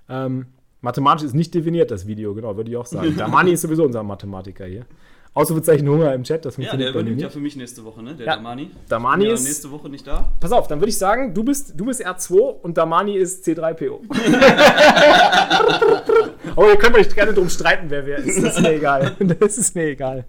Ähm, 0.09 0.47
mathematisch 0.81 1.25
ist 1.25 1.35
nicht 1.35 1.53
definiert, 1.53 1.91
das 1.91 2.07
Video, 2.07 2.33
genau, 2.33 2.55
würde 2.57 2.71
ich 2.71 2.77
auch 2.77 2.85
sagen. 2.85 3.15
Damani 3.17 3.51
ist 3.51 3.61
sowieso 3.61 3.83
unser 3.83 4.03
Mathematiker 4.03 4.65
hier. 4.65 4.85
Ausrufezeichen 5.33 5.87
Hunger 5.89 6.13
im 6.13 6.23
Chat, 6.23 6.45
das 6.45 6.55
funktioniert 6.55 6.87
Ja, 6.87 6.93
der 6.93 7.01
übernimmt 7.01 7.21
ja 7.21 7.29
für 7.29 7.41
mich 7.41 7.57
nächste 7.57 7.83
Woche, 7.83 8.01
ne? 8.01 8.15
Der 8.15 8.25
ja. 8.25 8.35
Damani. 8.37 8.71
Damani 8.87 9.27
ist 9.27 9.43
nächste 9.43 9.69
Woche 9.69 9.89
nicht 9.89 10.07
da. 10.07 10.31
Pass 10.39 10.53
auf, 10.53 10.69
dann 10.69 10.79
würde 10.79 10.91
ich 10.91 10.97
sagen, 10.97 11.33
du 11.33 11.43
bist, 11.43 11.73
du 11.75 11.83
bist 11.83 12.07
R2 12.07 12.61
und 12.61 12.77
Damani 12.77 13.17
ist 13.17 13.45
C3PO. 13.45 13.99
Aber 16.55 16.69
ihr 16.69 16.77
könnt 16.77 16.95
euch 16.95 17.13
gerne 17.13 17.33
drum 17.33 17.49
streiten, 17.49 17.89
wer 17.89 18.05
wer 18.05 18.19
ist. 18.19 18.41
Das 18.41 18.55
ist 18.55 18.61
mir 18.61 18.73
egal. 18.73 19.15
Das 19.19 19.57
ist 19.57 19.75
mir 19.75 19.87
egal. 19.87 20.25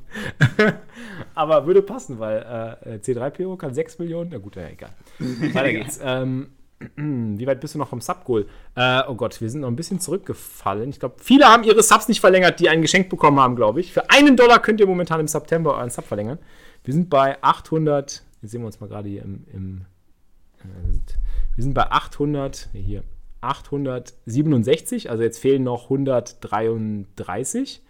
Aber 1.34 1.66
würde 1.66 1.82
passen, 1.82 2.18
weil 2.18 2.78
äh, 2.84 2.94
C3PO 2.96 3.56
kann 3.56 3.74
6 3.74 3.98
Millionen. 3.98 4.30
Na 4.32 4.38
gut, 4.38 4.56
ja, 4.56 4.68
egal. 4.68 4.90
Weiter 5.18 5.72
geht's. 5.72 6.00
Ähm, 6.02 6.48
wie 6.96 7.46
weit 7.46 7.60
bist 7.60 7.74
du 7.74 7.78
noch 7.78 7.88
vom 7.88 8.00
Sub-Goal? 8.00 8.46
Äh, 8.74 9.02
oh 9.08 9.14
Gott, 9.14 9.40
wir 9.40 9.48
sind 9.48 9.60
noch 9.62 9.68
ein 9.68 9.76
bisschen 9.76 10.00
zurückgefallen. 10.00 10.90
Ich 10.90 11.00
glaube, 11.00 11.16
viele 11.18 11.46
haben 11.46 11.64
ihre 11.64 11.82
Subs 11.82 12.08
nicht 12.08 12.20
verlängert, 12.20 12.60
die 12.60 12.68
ein 12.68 12.82
Geschenk 12.82 13.08
bekommen 13.08 13.40
haben, 13.40 13.56
glaube 13.56 13.80
ich. 13.80 13.92
Für 13.92 14.10
einen 14.10 14.36
Dollar 14.36 14.60
könnt 14.60 14.80
ihr 14.80 14.86
momentan 14.86 15.20
im 15.20 15.28
September 15.28 15.76
euren 15.76 15.90
Sub 15.90 16.04
verlängern. 16.04 16.38
Wir 16.84 16.92
sind 16.92 17.08
bei 17.08 17.42
800. 17.42 18.22
Jetzt 18.42 18.50
sehen 18.50 18.60
wir 18.60 18.66
uns 18.66 18.80
mal 18.80 18.88
gerade 18.88 19.08
hier 19.08 19.22
im. 19.22 19.44
im 19.52 19.84
äh, 20.60 20.98
wir 21.54 21.64
sind 21.64 21.72
bei 21.72 21.90
800. 21.90 22.68
Hier. 22.72 23.02
867. 23.40 25.10
Also 25.10 25.22
jetzt 25.22 25.38
fehlen 25.38 25.62
noch 25.62 25.84
133. 25.84 27.82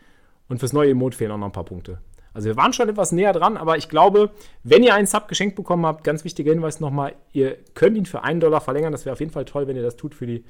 Und 0.48 0.58
fürs 0.58 0.72
neue 0.72 0.90
Emote 0.90 1.16
fehlen 1.16 1.32
auch 1.32 1.38
noch 1.38 1.46
ein 1.46 1.52
paar 1.52 1.64
Punkte. 1.64 1.98
Also 2.32 2.48
wir 2.48 2.56
waren 2.56 2.72
schon 2.74 2.88
etwas 2.88 3.12
näher 3.12 3.32
dran, 3.32 3.56
aber 3.56 3.78
ich 3.78 3.88
glaube, 3.88 4.30
wenn 4.62 4.82
ihr 4.82 4.94
einen 4.94 5.06
Sub 5.06 5.26
geschenkt 5.26 5.56
bekommen 5.56 5.86
habt, 5.86 6.04
ganz 6.04 6.22
wichtiger 6.22 6.52
Hinweis 6.52 6.80
nochmal, 6.80 7.14
ihr 7.32 7.56
könnt 7.72 7.96
ihn 7.96 8.04
für 8.04 8.24
einen 8.24 8.40
Dollar 8.40 8.60
verlängern. 8.60 8.92
Das 8.92 9.06
wäre 9.06 9.14
auf 9.14 9.20
jeden 9.20 9.32
Fall 9.32 9.46
toll, 9.46 9.66
wenn 9.66 9.76
ihr 9.76 9.82
das 9.82 9.96
tut 9.96 10.14
für, 10.14 10.26
die, 10.26 10.44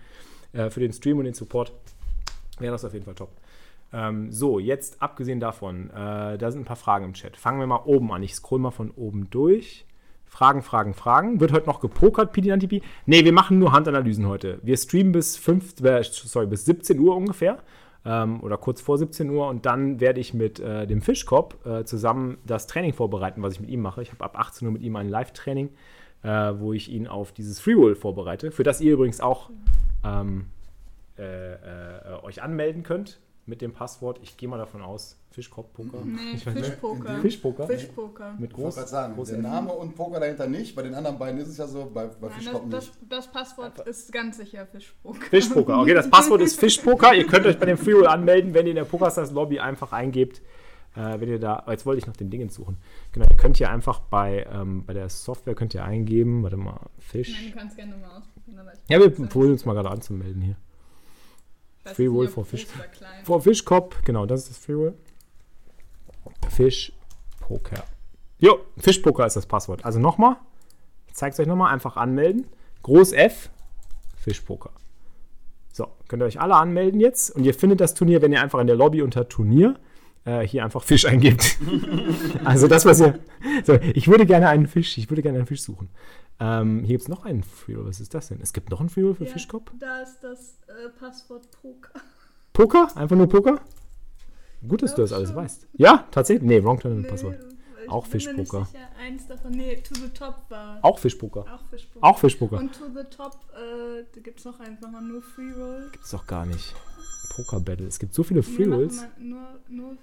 äh, 0.52 0.68
für 0.68 0.80
den 0.80 0.92
Stream 0.92 1.18
und 1.18 1.24
den 1.26 1.34
Support. 1.34 1.72
Wäre 2.58 2.72
das 2.72 2.84
auf 2.84 2.92
jeden 2.92 3.04
Fall 3.04 3.14
top. 3.14 3.30
Ähm, 3.92 4.32
so, 4.32 4.58
jetzt 4.58 5.00
abgesehen 5.00 5.38
davon, 5.38 5.90
äh, 5.90 6.36
da 6.36 6.50
sind 6.50 6.62
ein 6.62 6.66
paar 6.66 6.76
Fragen 6.76 7.04
im 7.04 7.14
Chat. 7.14 7.36
Fangen 7.36 7.60
wir 7.60 7.66
mal 7.68 7.82
oben 7.84 8.12
an. 8.12 8.22
Ich 8.22 8.34
scroll 8.34 8.58
mal 8.58 8.72
von 8.72 8.90
oben 8.90 9.30
durch. 9.30 9.85
Fragen, 10.36 10.60
Fragen, 10.60 10.92
Fragen. 10.92 11.40
Wird 11.40 11.52
heute 11.52 11.66
noch 11.66 11.80
gepokert, 11.80 12.34
PDNTP? 12.34 12.82
Ne, 13.06 13.24
wir 13.24 13.32
machen 13.32 13.58
nur 13.58 13.72
Handanalysen 13.72 14.28
heute. 14.28 14.58
Wir 14.62 14.76
streamen 14.76 15.10
bis, 15.10 15.38
5, 15.38 15.80
äh, 15.80 16.02
sorry, 16.02 16.46
bis 16.46 16.66
17 16.66 16.98
Uhr 17.00 17.16
ungefähr 17.16 17.56
ähm, 18.04 18.42
oder 18.42 18.58
kurz 18.58 18.82
vor 18.82 18.98
17 18.98 19.30
Uhr 19.30 19.48
und 19.48 19.64
dann 19.64 19.98
werde 19.98 20.20
ich 20.20 20.34
mit 20.34 20.60
äh, 20.60 20.86
dem 20.86 21.00
Fischkopf 21.00 21.56
äh, 21.64 21.84
zusammen 21.84 22.36
das 22.44 22.66
Training 22.66 22.92
vorbereiten, 22.92 23.42
was 23.42 23.54
ich 23.54 23.60
mit 23.60 23.70
ihm 23.70 23.80
mache. 23.80 24.02
Ich 24.02 24.12
habe 24.12 24.22
ab 24.22 24.38
18 24.38 24.68
Uhr 24.68 24.72
mit 24.72 24.82
ihm 24.82 24.94
ein 24.96 25.08
Live-Training, 25.08 25.70
äh, 26.22 26.28
wo 26.28 26.74
ich 26.74 26.92
ihn 26.92 27.06
auf 27.06 27.32
dieses 27.32 27.58
Freeroll 27.58 27.94
vorbereite, 27.94 28.50
für 28.50 28.62
das 28.62 28.82
ihr 28.82 28.92
übrigens 28.92 29.22
auch 29.22 29.48
ähm, 30.04 30.48
äh, 31.18 31.54
äh, 31.54 32.22
euch 32.22 32.42
anmelden 32.42 32.82
könnt 32.82 33.20
mit 33.46 33.62
dem 33.62 33.72
Passwort. 33.72 34.18
Ich 34.22 34.36
gehe 34.36 34.48
mal 34.48 34.58
davon 34.58 34.82
aus, 34.82 35.16
Fischkopf-Poker. 35.30 35.98
Nee, 36.04 36.36
Fischpoker. 36.36 37.18
Fischpoker. 37.20 37.66
Fischpoker. 37.66 38.34
Mit 38.38 38.52
groß, 38.52 38.76
ich 38.76 38.86
sagen, 38.86 39.14
groß 39.14 39.28
der 39.28 39.38
Name 39.38 39.72
und 39.72 39.94
Poker 39.94 40.18
dahinter 40.18 40.48
nicht. 40.48 40.74
Bei 40.74 40.82
den 40.82 40.94
anderen 40.94 41.18
beiden 41.18 41.40
ist 41.40 41.48
es 41.48 41.56
ja 41.56 41.66
so, 41.66 41.90
bei, 41.92 42.06
bei 42.06 42.28
Fischkopf 42.30 42.64
das, 42.68 42.86
nicht. 42.86 42.96
Das, 43.08 43.24
das 43.24 43.32
Passwort 43.32 43.78
ist 43.86 44.12
ganz 44.12 44.38
sicher 44.38 44.66
Fischpoker. 44.66 45.20
Fischpoker, 45.20 45.80
okay, 45.80 45.94
das 45.94 46.10
Passwort 46.10 46.40
ist 46.40 46.58
Fischpoker. 46.58 47.14
ihr 47.14 47.26
könnt 47.26 47.46
euch 47.46 47.58
bei 47.58 47.66
dem 47.66 47.78
Freeroll 47.78 48.08
anmelden, 48.08 48.52
wenn 48.52 48.66
ihr 48.66 48.70
in 48.70 48.76
der 48.76 48.84
Pokerstars 48.84 49.30
Lobby 49.30 49.60
einfach 49.60 49.92
eingebt. 49.92 50.42
Äh, 50.96 51.20
wenn 51.20 51.28
ihr 51.28 51.38
da, 51.38 51.62
jetzt 51.68 51.84
wollte 51.84 51.98
ich 51.98 52.06
noch 52.06 52.16
den 52.16 52.30
Dingen 52.30 52.48
suchen. 52.48 52.78
Genau, 53.12 53.26
ihr 53.28 53.36
könnt 53.36 53.58
hier 53.58 53.70
einfach 53.70 54.00
bei, 54.00 54.46
ähm, 54.50 54.84
bei 54.86 54.94
der 54.94 55.10
Software 55.10 55.54
könnt 55.54 55.74
ihr 55.74 55.84
eingeben, 55.84 56.42
warte 56.42 56.56
mal, 56.56 56.80
Fisch. 56.98 57.32
Nein, 57.32 57.52
du 57.52 57.58
kannst 57.58 57.76
gerne 57.76 57.96
mal 57.96 58.16
ausprobieren. 58.16 58.66
Ja, 58.88 58.98
wir 58.98 59.10
probieren 59.10 59.52
uns 59.52 59.66
mal 59.66 59.74
gerade 59.74 59.90
anzumelden 59.90 60.40
hier. 60.40 60.56
Freeroll 61.94 62.28
vor 62.28 62.44
Fisch. 62.44 62.66
Vor 63.24 63.40
Fischkopf, 63.40 64.02
genau, 64.04 64.26
das 64.26 64.42
ist 64.42 64.50
das 64.50 64.58
Freeroll. 64.58 64.94
Fischpoker. 66.48 67.84
Jo, 68.38 68.60
Fischpoker 68.76 69.26
ist 69.26 69.36
das 69.36 69.46
Passwort. 69.46 69.84
Also 69.84 69.98
nochmal, 69.98 70.36
ich 71.06 71.14
zeige 71.14 71.32
es 71.32 71.40
euch 71.40 71.46
nochmal, 71.46 71.72
einfach 71.72 71.96
anmelden. 71.96 72.46
Groß 72.82 73.12
F, 73.12 73.50
Fischpoker. 74.16 74.70
So, 75.72 75.88
könnt 76.08 76.22
ihr 76.22 76.26
euch 76.26 76.40
alle 76.40 76.56
anmelden 76.56 77.00
jetzt 77.00 77.30
und 77.30 77.44
ihr 77.44 77.54
findet 77.54 77.80
das 77.80 77.94
Turnier, 77.94 78.22
wenn 78.22 78.32
ihr 78.32 78.42
einfach 78.42 78.60
in 78.60 78.66
der 78.66 78.76
Lobby 78.76 79.02
unter 79.02 79.28
Turnier 79.28 79.76
äh, 80.26 80.46
hier 80.46 80.64
einfach 80.64 80.82
Fisch 80.82 81.06
eingibt. 81.06 81.58
also 82.44 82.68
das, 82.68 82.84
was 82.84 83.00
ihr. 83.00 83.18
So, 83.64 83.74
ich 83.74 84.08
würde 84.08 84.26
gerne 84.26 84.48
einen 84.48 84.66
Fisch, 84.66 84.98
ich 84.98 85.08
würde 85.08 85.22
gerne 85.22 85.38
einen 85.38 85.46
Fisch 85.46 85.62
suchen. 85.62 85.88
Ähm, 86.38 86.80
hier 86.80 86.94
gibt 86.94 87.02
es 87.02 87.08
noch 87.08 87.24
einen 87.24 87.42
Freeroll. 87.42 87.86
Was 87.86 88.00
ist 88.00 88.12
das 88.12 88.28
denn? 88.28 88.40
Es 88.42 88.52
gibt 88.52 88.70
noch 88.70 88.80
einen 88.80 88.90
Freeroll 88.90 89.14
für 89.14 89.24
ja, 89.24 89.32
Fischkopf? 89.32 89.72
Da 89.78 90.00
ist 90.00 90.20
das 90.20 90.58
äh, 90.66 90.90
Passwort 90.98 91.48
Poker. 91.62 92.00
Poker? 92.52 92.88
Einfach 92.96 93.16
nur 93.16 93.28
Poker? 93.28 93.60
Gut, 94.66 94.82
dass 94.82 94.94
du 94.94 95.02
das 95.02 95.12
alles 95.12 95.28
schon. 95.28 95.36
weißt. 95.36 95.68
Ja, 95.74 96.06
tatsächlich? 96.10 96.46
Nee, 96.46 96.62
Wrong 96.62 96.78
Tournament 96.78 97.06
nee, 97.06 97.10
Passwort. 97.10 97.38
Auch 97.88 98.06
Fischpoker. 98.06 98.66
Eins 99.00 99.28
davon. 99.28 99.52
Nee, 99.52 99.76
To 99.76 99.94
the 99.94 100.08
Top 100.08 100.46
war. 100.48 100.80
Auch 100.82 100.98
Fischpoker. 100.98 101.42
Auch 101.42 101.64
Fischpoker. 101.70 102.04
Auch 102.04 102.18
Fischpoker. 102.18 102.56
Und 102.58 102.72
To 102.72 102.84
the 102.88 103.04
Top, 103.16 103.38
äh, 103.54 104.04
da 104.12 104.20
gibt 104.20 104.40
es 104.40 104.44
noch 104.44 104.58
einfach 104.58 104.90
mal 104.90 105.02
nur 105.02 105.22
Free 105.22 105.52
Roll. 105.52 105.88
Gibt 105.92 106.04
es 106.04 106.10
doch 106.10 106.26
gar 106.26 106.46
nicht. 106.46 106.74
Poker 107.30 107.60
Battle. 107.60 107.86
Es 107.86 107.98
gibt 107.98 108.14
so 108.14 108.24
viele 108.24 108.42
Free 108.42 108.64
Rolls. 108.64 109.04
Nur, 109.18 109.60
nur, 109.68 109.96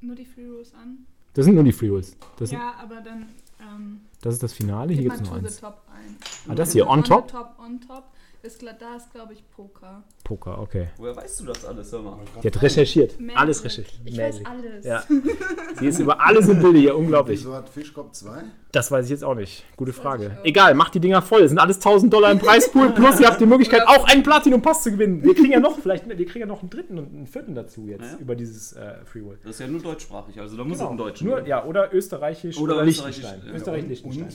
nur 0.00 0.14
die 0.16 0.24
Free 0.24 0.46
Rolls 0.46 0.74
an. 0.74 1.06
Das 1.34 1.44
sind 1.44 1.54
nur 1.54 1.64
die 1.64 1.72
Free 1.72 1.88
Rolls. 1.88 2.16
Das 2.38 2.50
ja, 2.50 2.74
aber 2.80 3.00
dann. 3.00 3.28
Ähm, 3.60 4.00
das 4.20 4.34
ist 4.34 4.42
das 4.42 4.52
Finale. 4.52 4.92
Hier 4.92 5.04
gibt 5.04 5.14
es 5.16 5.20
noch 5.22 5.32
eins. 5.32 5.60
Top 5.60 5.82
ein. 5.94 6.16
Ah, 6.48 6.54
das 6.54 6.72
hier, 6.72 6.88
on 6.88 7.04
top? 7.04 7.24
On 7.24 7.28
top, 7.28 7.58
on 7.58 7.80
top. 7.80 8.04
Ist 8.42 8.58
klar, 8.58 8.74
da 8.78 8.96
ist, 8.96 9.12
glaube 9.12 9.34
ich, 9.34 9.50
Poker. 9.50 10.02
Poker, 10.24 10.58
okay. 10.62 10.88
Woher 10.96 11.14
weißt 11.14 11.40
du 11.40 11.44
das 11.44 11.62
alles, 11.66 11.92
hör 11.92 12.00
mal? 12.00 12.18
Die 12.42 12.46
hat 12.46 12.62
recherchiert. 12.62 13.20
Magic. 13.20 13.38
Alles 13.38 13.62
recherchiert. 13.62 14.00
Ich 14.02 14.16
Magic. 14.16 14.40
weiß 14.40 14.46
alles. 14.46 14.86
Ja. 14.86 15.04
Sie 15.78 15.86
ist 15.86 15.98
über 15.98 16.18
alles 16.24 16.48
im 16.48 16.62
Bilde 16.62 16.78
hier, 16.78 16.96
unglaublich. 16.96 17.40
Wieso 17.40 17.54
hat 17.54 17.68
Fischkopf 17.68 18.12
2? 18.12 18.44
Das 18.72 18.90
weiß 18.90 19.04
ich 19.04 19.10
jetzt 19.10 19.24
auch 19.24 19.34
nicht. 19.34 19.64
Gute 19.76 19.92
Frage. 19.92 20.38
Egal, 20.42 20.74
macht 20.74 20.94
die 20.94 21.00
Dinger 21.00 21.20
voll. 21.20 21.42
Es 21.42 21.50
sind 21.50 21.58
alles 21.58 21.76
1000 21.76 22.10
Dollar 22.10 22.32
im 22.32 22.38
Preispool. 22.38 22.90
Plus 22.94 23.20
ihr 23.20 23.26
habt 23.26 23.42
die 23.42 23.46
Möglichkeit, 23.46 23.82
auch 23.86 24.08
einen 24.08 24.22
Platinum-Pass 24.22 24.84
zu 24.84 24.92
gewinnen. 24.92 25.22
Wir 25.22 25.34
kriegen 25.34 25.52
ja 25.52 25.60
noch, 25.60 25.78
vielleicht, 25.78 26.08
wir 26.08 26.26
kriegen 26.26 26.40
ja 26.40 26.46
noch 26.46 26.60
einen 26.60 26.70
dritten 26.70 26.98
und 26.98 27.12
einen 27.12 27.26
vierten 27.26 27.54
dazu 27.54 27.88
jetzt 27.88 28.12
ja. 28.12 28.18
über 28.20 28.36
dieses 28.36 28.72
äh, 28.72 29.04
Freeworld. 29.04 29.40
Das 29.44 29.50
ist 29.50 29.60
ja 29.60 29.66
nur 29.66 29.82
deutschsprachig, 29.82 30.40
also 30.40 30.56
da 30.56 30.64
muss 30.64 30.78
genau. 30.78 30.88
auch 30.88 30.92
ein 30.92 30.98
Deutsch. 30.98 31.20
Nur, 31.20 31.46
ja, 31.46 31.62
oder 31.64 31.92
österreichisch 31.92 32.56
oder, 32.58 32.76
oder 32.76 32.84
Liechtenstein. 32.84 33.42
Ja. 33.46 33.52
Österreich, 33.52 33.86
Liechtenstein. 33.86 34.28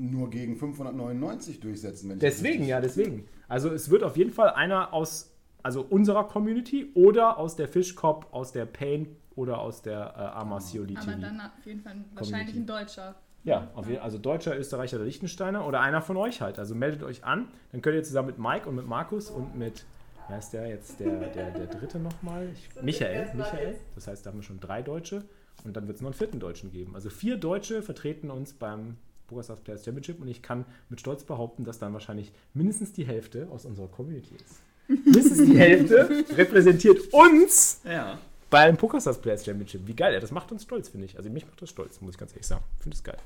Nur 0.00 0.30
gegen 0.30 0.56
599 0.56 1.60
durchsetzen. 1.60 2.08
Wenn 2.08 2.18
deswegen, 2.18 2.64
ja, 2.64 2.80
deswegen. 2.80 3.28
Also 3.48 3.68
es 3.70 3.90
wird 3.90 4.02
auf 4.02 4.16
jeden 4.16 4.30
Fall 4.30 4.50
einer 4.50 4.94
aus 4.94 5.36
also 5.62 5.82
unserer 5.82 6.24
Community 6.24 6.90
oder 6.94 7.38
aus 7.38 7.56
der 7.56 7.68
Fischkopf, 7.68 8.26
aus 8.32 8.52
der 8.52 8.64
Pain 8.64 9.16
oder 9.34 9.58
aus 9.58 9.82
der 9.82 10.14
äh, 10.16 10.38
Amasioli 10.38 10.94
TV. 10.94 11.10
Aber 11.10 11.20
dann 11.20 11.40
auf 11.40 11.66
jeden 11.66 11.80
Fall 11.80 11.96
wahrscheinlich 12.14 12.56
ein 12.56 12.66
Deutscher. 12.66 13.14
Ja, 13.42 13.70
jeden, 13.86 14.02
also 14.02 14.18
Deutscher, 14.18 14.58
Österreicher 14.58 14.96
oder 14.96 15.06
Liechtensteiner 15.06 15.66
oder 15.66 15.80
einer 15.80 16.02
von 16.02 16.16
euch 16.16 16.42
halt. 16.42 16.58
Also 16.58 16.74
meldet 16.74 17.02
euch 17.02 17.24
an, 17.24 17.48
dann 17.72 17.80
könnt 17.80 17.96
ihr 17.96 18.02
zusammen 18.02 18.28
mit 18.28 18.38
Mike 18.38 18.68
und 18.68 18.74
mit 18.74 18.86
Markus 18.86 19.30
und 19.30 19.56
mit, 19.56 19.84
wer 20.28 20.38
ist 20.38 20.50
der 20.50 20.68
jetzt, 20.68 21.00
der, 21.00 21.28
der, 21.28 21.50
der 21.50 21.66
dritte 21.66 21.98
nochmal? 21.98 22.48
Michael, 22.82 23.34
Michael. 23.34 23.76
Das 23.94 24.08
heißt, 24.08 24.26
da 24.26 24.30
haben 24.30 24.38
wir 24.38 24.42
schon 24.42 24.60
drei 24.60 24.82
Deutsche 24.82 25.24
und 25.64 25.74
dann 25.74 25.86
wird 25.86 25.96
es 25.96 26.02
noch 26.02 26.08
einen 26.08 26.14
vierten 26.14 26.38
Deutschen 26.38 26.70
geben. 26.70 26.94
Also 26.94 27.08
vier 27.08 27.38
Deutsche 27.38 27.82
vertreten 27.82 28.30
uns 28.30 28.52
beim 28.52 28.98
PokerStars 29.30 29.60
Players 29.60 29.84
Championship 29.84 30.20
und 30.20 30.28
ich 30.28 30.42
kann 30.42 30.64
mit 30.88 31.00
Stolz 31.00 31.24
behaupten, 31.24 31.64
dass 31.64 31.78
dann 31.78 31.92
wahrscheinlich 31.92 32.32
mindestens 32.52 32.92
die 32.92 33.04
Hälfte 33.04 33.48
aus 33.50 33.64
unserer 33.64 33.88
Community 33.88 34.34
ist. 34.34 34.60
mindestens 34.88 35.38
die 35.46 35.58
Hälfte 35.58 36.24
repräsentiert 36.36 37.12
uns 37.12 37.80
ja. 37.84 38.18
beim 38.50 38.76
PokerStars 38.76 39.20
Players 39.20 39.44
Championship. 39.44 39.86
Wie 39.86 39.94
geil, 39.94 40.18
das 40.20 40.32
macht 40.32 40.52
uns 40.52 40.64
stolz, 40.64 40.88
finde 40.88 41.06
ich. 41.06 41.16
Also 41.16 41.30
mich 41.30 41.46
macht 41.46 41.62
das 41.62 41.70
stolz, 41.70 42.00
muss 42.00 42.14
ich 42.14 42.18
ganz 42.18 42.32
ehrlich 42.32 42.46
sagen. 42.46 42.64
Ich 42.76 42.82
finde 42.82 42.96
es 42.96 43.04
geil. 43.04 43.18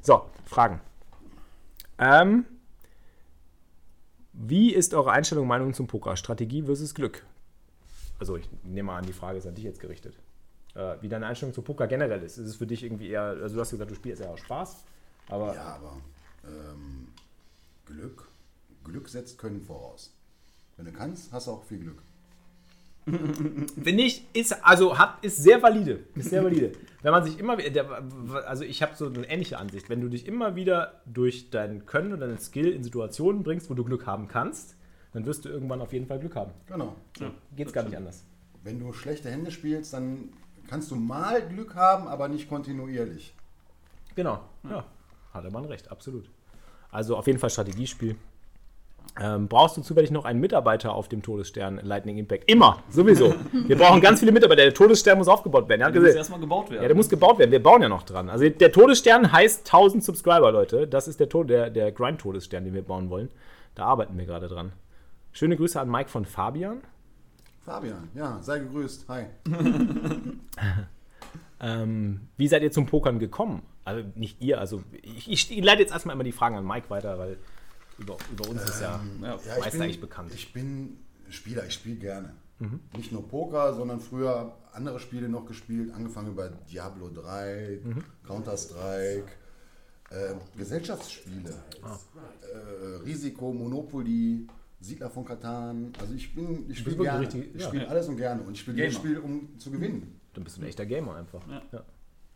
So, 0.00 0.22
Fragen. 0.44 0.80
Ähm, 1.98 2.44
wie 4.32 4.72
ist 4.72 4.94
eure 4.94 5.10
Einstellung, 5.10 5.46
Meinung 5.46 5.74
zum 5.74 5.86
Poker? 5.86 6.16
Strategie 6.16 6.62
versus 6.62 6.94
Glück? 6.94 7.26
Also 8.18 8.36
ich 8.36 8.48
nehme 8.62 8.86
mal 8.86 8.98
an, 8.98 9.06
die 9.06 9.12
Frage 9.12 9.38
ist 9.38 9.46
an 9.46 9.54
dich 9.54 9.64
jetzt 9.64 9.80
gerichtet. 9.80 10.14
Äh, 10.76 10.96
wie 11.00 11.08
deine 11.08 11.26
Einstellung 11.26 11.54
zum 11.54 11.64
Poker 11.64 11.86
generell 11.86 12.22
ist. 12.22 12.36
Ist 12.36 12.48
es 12.48 12.56
für 12.56 12.66
dich 12.66 12.84
irgendwie 12.84 13.08
eher, 13.08 13.22
also 13.22 13.54
du 13.54 13.60
hast 13.60 13.70
gesagt, 13.70 13.90
du 13.90 13.94
spielst 13.94 14.20
eher 14.20 14.30
aus 14.30 14.40
Spaß, 14.40 14.84
aber... 15.28 15.54
Ja, 15.54 15.74
aber 15.76 15.96
ähm, 16.44 17.08
Glück, 17.86 18.28
Glück 18.84 19.08
setzt 19.08 19.38
Können 19.38 19.60
voraus. 19.60 20.12
Wenn 20.76 20.86
du 20.86 20.92
kannst, 20.92 21.32
hast 21.32 21.46
du 21.46 21.52
auch 21.52 21.64
viel 21.64 21.78
Glück. 21.78 22.02
Finde 23.06 24.02
ich, 24.02 24.26
ist, 24.32 24.64
also 24.64 24.98
hat, 24.98 25.24
ist 25.24 25.36
sehr 25.36 25.62
valide. 25.62 26.00
Ist 26.16 26.30
sehr 26.30 26.42
valide. 26.42 26.72
Wenn 27.02 27.12
man 27.12 27.24
sich 27.24 27.38
immer 27.38 27.56
der, 27.56 28.02
also 28.46 28.64
ich 28.64 28.82
habe 28.82 28.96
so 28.96 29.06
eine 29.06 29.28
ähnliche 29.28 29.58
Ansicht. 29.58 29.88
Wenn 29.88 30.00
du 30.00 30.08
dich 30.08 30.26
immer 30.26 30.56
wieder 30.56 31.00
durch 31.06 31.50
dein 31.50 31.86
Können 31.86 32.12
und 32.12 32.20
deinen 32.20 32.40
Skill 32.40 32.72
in 32.72 32.82
Situationen 32.82 33.44
bringst, 33.44 33.70
wo 33.70 33.74
du 33.74 33.84
Glück 33.84 34.06
haben 34.06 34.26
kannst, 34.26 34.74
dann 35.12 35.24
wirst 35.24 35.44
du 35.44 35.48
irgendwann 35.48 35.80
auf 35.80 35.92
jeden 35.92 36.06
Fall 36.06 36.18
Glück 36.18 36.34
haben. 36.34 36.50
Genau. 36.66 36.96
Ja, 37.20 37.30
Geht 37.54 37.68
es 37.68 37.72
gar 37.72 37.84
nicht 37.84 37.96
anders. 37.96 38.24
Wenn 38.64 38.80
du 38.80 38.92
schlechte 38.92 39.30
Hände 39.30 39.52
spielst, 39.52 39.92
dann 39.92 40.30
kannst 40.68 40.90
du 40.90 40.96
mal 40.96 41.46
Glück 41.46 41.76
haben, 41.76 42.08
aber 42.08 42.26
nicht 42.26 42.48
kontinuierlich. 42.48 43.32
Genau. 44.16 44.40
Ja, 44.68 44.84
hatte 45.36 45.50
man 45.50 45.64
recht, 45.64 45.90
absolut. 45.90 46.30
Also 46.90 47.16
auf 47.16 47.26
jeden 47.26 47.38
Fall 47.38 47.50
Strategiespiel. 47.50 48.16
Ähm, 49.18 49.48
brauchst 49.48 49.76
du 49.76 49.82
zufällig 49.82 50.10
noch 50.10 50.24
einen 50.24 50.40
Mitarbeiter 50.40 50.92
auf 50.92 51.08
dem 51.08 51.22
Todesstern 51.22 51.80
Lightning 51.82 52.18
Impact? 52.18 52.50
Immer, 52.50 52.82
sowieso. 52.90 53.34
Wir 53.52 53.76
brauchen 53.76 54.00
ganz 54.00 54.20
viele 54.20 54.32
Mitarbeiter. 54.32 54.62
Der 54.62 54.74
Todesstern 54.74 55.16
muss 55.16 55.28
aufgebaut 55.28 55.68
werden. 55.68 55.80
Der 55.92 56.02
muss 56.02 56.14
erstmal 56.14 56.40
gebaut 56.40 56.70
werden. 56.70 56.82
Ja, 56.82 56.88
der 56.88 56.96
muss 56.96 57.08
gebaut 57.08 57.38
werden. 57.38 57.50
Wir 57.50 57.62
bauen 57.62 57.80
ja 57.80 57.88
noch 57.88 58.02
dran. 58.02 58.28
Also 58.28 58.48
der 58.48 58.72
Todesstern 58.72 59.32
heißt 59.32 59.60
1000 59.66 60.04
Subscriber, 60.04 60.52
Leute. 60.52 60.86
Das 60.86 61.08
ist 61.08 61.18
der, 61.18 61.28
der, 61.28 61.70
der 61.70 61.92
Grind-Todesstern, 61.92 62.64
den 62.64 62.74
wir 62.74 62.82
bauen 62.82 63.08
wollen. 63.08 63.30
Da 63.74 63.86
arbeiten 63.86 64.18
wir 64.18 64.26
gerade 64.26 64.48
dran. 64.48 64.72
Schöne 65.32 65.56
Grüße 65.56 65.80
an 65.80 65.90
Mike 65.90 66.10
von 66.10 66.26
Fabian. 66.26 66.82
Fabian, 67.64 68.08
ja, 68.14 68.38
sei 68.42 68.60
gegrüßt. 68.60 69.08
Hi. 69.08 69.24
ähm, 71.60 72.28
wie 72.36 72.48
seid 72.48 72.62
ihr 72.62 72.70
zum 72.70 72.86
Pokern 72.86 73.18
gekommen? 73.18 73.62
Also 73.86 74.04
nicht 74.16 74.42
ihr, 74.42 74.58
also 74.58 74.82
ich, 75.00 75.30
ich 75.30 75.64
leite 75.64 75.80
jetzt 75.80 75.92
erstmal 75.92 76.14
immer 76.14 76.24
die 76.24 76.32
Fragen 76.32 76.56
an 76.56 76.66
Mike 76.66 76.90
weiter, 76.90 77.18
weil 77.18 77.38
über, 77.98 78.16
über 78.32 78.48
uns 78.48 78.64
ist 78.64 78.80
ja, 78.80 79.00
ähm, 79.00 79.22
ja, 79.22 79.36
ja 79.36 79.58
meist 79.60 79.70
bin, 79.70 79.82
eigentlich 79.82 80.00
bekannt. 80.00 80.34
Ich 80.34 80.52
bin 80.52 80.98
Spieler, 81.28 81.64
ich 81.64 81.74
spiele 81.74 81.94
gerne. 81.94 82.34
Mhm. 82.58 82.80
Nicht 82.96 83.12
nur 83.12 83.28
Poker, 83.28 83.74
sondern 83.74 84.00
früher 84.00 84.56
andere 84.72 84.98
Spiele 84.98 85.28
noch 85.28 85.46
gespielt, 85.46 85.94
angefangen 85.94 86.32
über 86.32 86.48
Diablo 86.48 87.10
3, 87.10 87.78
mhm. 87.84 88.04
Counter-Strike, 88.26 89.28
äh, 90.10 90.34
Gesellschaftsspiele, 90.56 91.54
ah. 91.82 91.96
äh, 92.42 93.04
Risiko, 93.04 93.52
Monopoly, 93.52 94.48
Siedler 94.80 95.10
von 95.10 95.24
Katan. 95.24 95.92
Also 96.00 96.12
ich 96.12 96.34
bin, 96.34 96.68
ich 96.68 96.78
spiele 96.78 96.96
gerne. 96.96 97.20
Richtig, 97.20 97.54
ich 97.54 97.62
spiele 97.62 97.84
ja. 97.84 97.88
alles 97.88 98.08
und 98.08 98.16
gerne 98.16 98.42
und 98.42 98.52
ich 98.52 98.60
spiele 98.60 98.78
jedes 98.78 98.96
Spiel, 98.96 99.18
um 99.18 99.56
zu 99.60 99.70
gewinnen. 99.70 100.20
Dann 100.34 100.42
bist 100.42 100.56
du 100.56 100.62
ein 100.62 100.66
echter 100.66 100.86
Gamer 100.86 101.14
einfach. 101.14 101.46
Ja. 101.46 101.84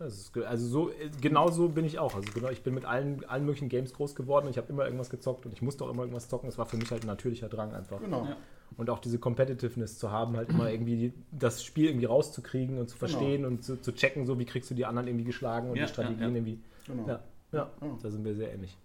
Ist, 0.00 0.36
also 0.38 0.66
so, 0.66 0.90
genau 1.20 1.50
so 1.50 1.68
bin 1.68 1.84
ich 1.84 1.98
auch. 1.98 2.14
Also 2.14 2.32
genau, 2.32 2.48
ich 2.48 2.62
bin 2.62 2.74
mit 2.74 2.86
allen, 2.86 3.24
allen 3.26 3.44
möglichen 3.44 3.68
Games 3.68 3.92
groß 3.92 4.14
geworden. 4.14 4.48
Ich 4.48 4.56
habe 4.56 4.68
immer 4.70 4.84
irgendwas 4.84 5.10
gezockt 5.10 5.44
und 5.44 5.52
ich 5.52 5.60
musste 5.60 5.84
auch 5.84 5.90
immer 5.90 6.02
irgendwas 6.02 6.28
zocken. 6.28 6.48
Es 6.48 6.56
war 6.56 6.66
für 6.66 6.78
mich 6.78 6.90
halt 6.90 7.04
ein 7.04 7.06
natürlicher 7.06 7.48
Drang 7.48 7.74
einfach. 7.74 8.00
Genau. 8.00 8.24
Ja. 8.24 8.36
Und 8.76 8.88
auch 8.88 8.98
diese 8.98 9.18
Competitiveness 9.18 9.98
zu 9.98 10.10
haben, 10.10 10.36
halt 10.36 10.48
immer 10.48 10.70
irgendwie 10.70 11.12
das 11.32 11.62
Spiel 11.62 11.88
irgendwie 11.88 12.06
rauszukriegen 12.06 12.78
und 12.78 12.88
zu 12.88 12.96
genau. 12.98 13.08
verstehen 13.10 13.42
genau. 13.42 13.48
und 13.48 13.64
zu, 13.64 13.80
zu, 13.80 13.92
checken, 13.92 14.26
so 14.26 14.38
wie 14.38 14.46
kriegst 14.46 14.70
du 14.70 14.74
die 14.74 14.86
anderen 14.86 15.08
irgendwie 15.08 15.24
geschlagen 15.24 15.70
und 15.70 15.76
ja, 15.76 15.84
die 15.84 15.92
Strategien 15.92 16.20
ja, 16.20 16.28
irgendwie. 16.28 16.58
Genau. 16.86 17.06
Ja, 17.06 17.20
ja, 17.52 17.70
da 18.02 18.10
sind 18.10 18.24
wir 18.24 18.34
sehr 18.34 18.54
ähnlich. 18.54 18.76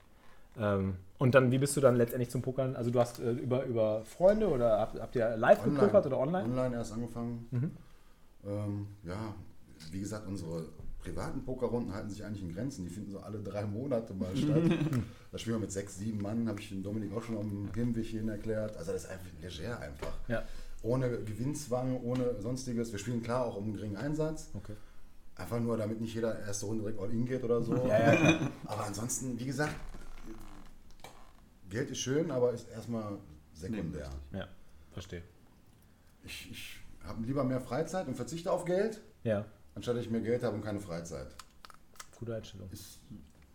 Ähm, 0.57 0.95
und 1.17 1.35
dann, 1.35 1.51
wie 1.51 1.57
bist 1.57 1.77
du 1.77 1.81
dann 1.81 1.95
letztendlich 1.95 2.29
zum 2.29 2.41
Pokern? 2.41 2.75
Also 2.75 2.91
du 2.91 2.99
hast 2.99 3.19
äh, 3.19 3.31
über, 3.31 3.63
über 3.65 4.03
Freunde 4.03 4.49
oder 4.49 4.79
habt, 4.79 4.99
habt 4.99 5.15
ihr 5.15 5.37
live 5.37 5.59
online. 5.63 5.79
gepokert 5.79 6.05
oder 6.07 6.19
online? 6.19 6.43
Online 6.45 6.75
erst 6.75 6.93
angefangen. 6.93 7.47
Mhm. 7.51 7.71
Ähm, 8.45 8.87
ja, 9.03 9.33
wie 9.91 9.99
gesagt, 9.99 10.27
unsere 10.27 10.65
privaten 11.05 11.43
Pokerrunden 11.43 11.93
halten 11.93 12.09
sich 12.09 12.25
eigentlich 12.25 12.41
in 12.41 12.53
Grenzen. 12.53 12.83
Die 12.83 12.89
finden 12.89 13.11
so 13.11 13.19
alle 13.19 13.39
drei 13.39 13.65
Monate 13.65 14.13
mal 14.13 14.35
statt. 14.35 14.63
da 15.31 15.37
spielen 15.37 15.57
wir 15.57 15.61
mit 15.61 15.71
sechs, 15.71 15.97
sieben 15.97 16.21
Mann, 16.21 16.49
habe 16.49 16.59
ich 16.59 16.69
den 16.69 16.83
Dominik 16.83 17.15
auch 17.15 17.23
schon 17.23 17.37
am 17.37 17.69
Hinweg 17.73 18.07
hin 18.07 18.27
erklärt. 18.27 18.75
Also 18.75 18.91
das 18.91 19.03
ist 19.03 19.11
einfach 19.11 19.27
leger 19.41 19.79
einfach. 19.79 20.13
Ja. 20.27 20.43
Ohne 20.81 21.09
Gewinnzwang, 21.23 22.01
ohne 22.01 22.41
sonstiges. 22.41 22.91
Wir 22.91 22.99
spielen 22.99 23.21
klar 23.21 23.45
auch 23.45 23.55
um 23.55 23.65
einen 23.65 23.73
geringen 23.73 23.97
Einsatz. 23.97 24.49
Okay. 24.53 24.73
Einfach 25.35 25.59
nur, 25.59 25.77
damit 25.77 26.01
nicht 26.01 26.15
jeder 26.15 26.39
erste 26.39 26.65
Runde 26.65 26.83
direkt 26.83 26.99
All-In 26.99 27.25
geht 27.25 27.43
oder 27.43 27.61
so. 27.61 27.75
Ja, 27.87 28.13
ja, 28.13 28.51
aber 28.65 28.85
ansonsten, 28.85 29.39
wie 29.39 29.45
gesagt, 29.45 29.75
Geld 31.69 31.89
ist 31.91 31.99
schön, 31.99 32.31
aber 32.31 32.51
ist 32.53 32.69
erstmal 32.69 33.17
sekundär. 33.53 34.09
Ja, 34.31 34.47
verstehe. 34.91 35.23
Ich, 36.23 36.49
ich 36.51 36.79
habe 37.03 37.23
lieber 37.23 37.43
mehr 37.43 37.59
Freizeit 37.59 38.07
und 38.07 38.15
verzichte 38.15 38.51
auf 38.51 38.65
Geld. 38.65 39.01
Ja 39.23 39.45
anstatt 39.75 39.97
ich 39.97 40.09
mehr 40.09 40.21
Geld 40.21 40.43
habe 40.43 40.55
und 40.55 40.63
keine 40.63 40.79
Freizeit. 40.79 41.27
Gute 42.17 42.35
Einstellung. 42.35 42.69
Ist 42.71 42.99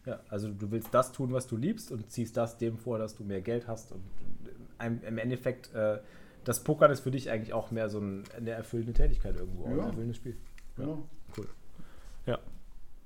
ja, 0.06 0.20
also 0.28 0.48
du 0.48 0.70
willst 0.70 0.92
das 0.92 1.12
tun, 1.12 1.32
was 1.32 1.46
du 1.46 1.56
liebst 1.56 1.92
und 1.92 2.10
ziehst 2.10 2.36
das 2.36 2.56
dem 2.56 2.78
vor, 2.78 2.98
dass 2.98 3.14
du 3.14 3.24
mehr 3.24 3.40
Geld 3.40 3.66
hast. 3.66 3.92
Und 3.92 4.02
im 4.80 5.18
Endeffekt, 5.18 5.74
äh, 5.74 5.98
das 6.44 6.64
Pokern 6.64 6.90
ist 6.90 7.00
für 7.00 7.10
dich 7.10 7.30
eigentlich 7.30 7.52
auch 7.52 7.70
mehr 7.70 7.90
so 7.90 7.98
ein, 7.98 8.24
eine 8.36 8.50
erfüllende 8.50 8.94
Tätigkeit 8.94 9.36
irgendwo, 9.36 9.66
ja. 9.66 9.72
ein 9.72 9.78
erfüllendes 9.80 10.16
Spiel. 10.16 10.36
Ja, 10.78 10.84
genau. 10.84 11.08
cool. 11.36 11.48
Ja. 12.24 12.38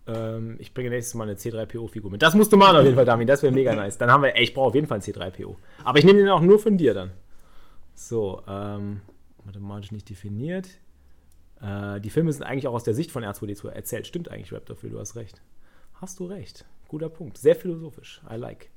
Ähm, 0.07 0.57
ich 0.61 0.73
bringe 0.73 0.91
nächstes 0.91 1.15
Mal 1.15 1.25
eine 1.25 1.35
C3PO-Figur 1.35 2.13
mit. 2.13 2.23
Das 2.23 2.35
musst 2.35 2.53
du 2.53 2.57
machen 2.57 2.77
auf 2.77 2.85
jeden 2.85 2.95
Fall, 2.95 3.05
Dami. 3.05 3.27
Das 3.27 3.43
wäre 3.43 3.53
mega 3.53 3.75
nice. 3.77 3.99
Dann 3.99 4.11
haben 4.11 4.23
wir, 4.23 4.37
ey, 4.37 4.45
ich 4.45 4.55
brauche 4.55 4.69
auf 4.69 4.75
jeden 4.75 4.87
Fall 4.87 5.01
einen 5.01 5.05
C3PO. 5.05 5.57
Aber 5.83 5.99
ich 5.99 6.05
nehme 6.05 6.21
den 6.21 6.29
auch 6.29 6.43
nur 6.43 6.61
von 6.61 6.79
dir 6.79 6.95
dann. 6.95 7.11
So, 7.97 8.43
ähm, 8.47 9.01
mathematisch 9.45 9.91
nicht 9.91 10.09
definiert. 10.09 10.69
Äh, 11.65 12.01
die 12.01 12.11
Filme 12.11 12.33
sind 12.33 12.43
eigentlich 12.43 12.69
auch 12.69 12.75
aus 12.75 12.85
der 12.85 12.95
Sicht 12.95 13.11
von 13.11 13.25
R2D2 13.25 13.69
erzählt. 13.69 14.07
Stimmt 14.07 14.31
eigentlich, 14.31 14.53
Raptorfil, 14.53 14.91
du 14.91 14.99
hast 14.99 15.17
recht. 15.17 15.41
Hast 15.95 16.21
du 16.21 16.27
recht. 16.27 16.67
Guter 16.89 17.09
Punkt. 17.09 17.39
Sehr 17.39 17.57
philosophisch. 17.57 18.21
I 18.31 18.37
like. 18.37 18.71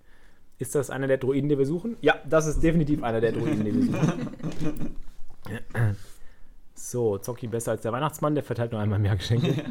Ist 0.59 0.73
das 0.73 0.89
einer 0.89 1.07
der 1.07 1.17
Droiden, 1.17 1.49
die 1.49 1.57
wir 1.57 1.65
suchen? 1.65 1.97
Ja, 2.01 2.15
das 2.27 2.47
ist 2.47 2.63
definitiv 2.63 3.03
einer 3.03 3.21
der 3.21 3.31
Droiden, 3.31 3.63
die 3.65 3.73
wir 3.73 3.83
suchen. 3.83 4.95
So, 6.79 7.17
Zocki 7.17 7.47
besser 7.47 7.71
als 7.71 7.81
der 7.81 7.91
Weihnachtsmann, 7.91 8.35
der 8.35 8.43
verteilt 8.43 8.71
nur 8.71 8.79
einmal 8.79 8.99
mehr 8.99 9.15
Geschenke. 9.15 9.65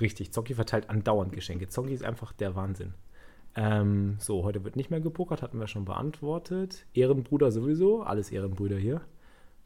Richtig, 0.00 0.32
Zocki 0.32 0.54
verteilt 0.54 0.88
andauernd 0.88 1.32
Geschenke. 1.32 1.68
Zocki 1.68 1.92
ist 1.92 2.04
einfach 2.04 2.32
der 2.32 2.54
Wahnsinn. 2.54 2.94
Ähm, 3.56 4.16
so, 4.20 4.44
heute 4.44 4.62
wird 4.62 4.76
nicht 4.76 4.88
mehr 4.88 5.00
gepokert, 5.00 5.42
hatten 5.42 5.58
wir 5.58 5.66
schon 5.66 5.84
beantwortet. 5.84 6.86
Ehrenbruder 6.94 7.50
sowieso, 7.50 8.04
alles 8.04 8.30
Ehrenbrüder 8.30 8.76
hier. 8.76 9.00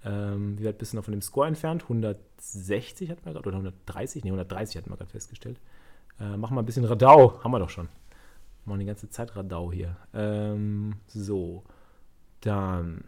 Ähm, 0.04 0.58
wie 0.58 0.64
weit 0.64 0.78
bist 0.78 0.92
du 0.92 0.96
noch 0.96 1.04
von 1.04 1.12
dem 1.12 1.22
Score 1.22 1.46
entfernt? 1.46 1.82
160 1.84 3.10
hat 3.10 3.24
man 3.24 3.34
gerade, 3.34 3.48
oder 3.48 3.56
130? 3.56 4.24
Ne, 4.24 4.30
130 4.30 4.76
hatten 4.76 4.90
wir 4.90 4.96
gerade 4.96 5.10
festgestellt. 5.10 5.58
Äh, 6.20 6.36
machen 6.36 6.56
wir 6.56 6.62
ein 6.62 6.66
bisschen 6.66 6.84
Radau. 6.84 7.42
Haben 7.42 7.50
wir 7.52 7.58
doch 7.58 7.70
schon. 7.70 7.88
Machen 8.64 8.80
die 8.80 8.86
ganze 8.86 9.08
Zeit 9.10 9.34
Radau 9.36 9.72
hier. 9.72 9.96
Ähm, 10.14 10.94
so. 11.06 11.64
Dann. 12.40 13.04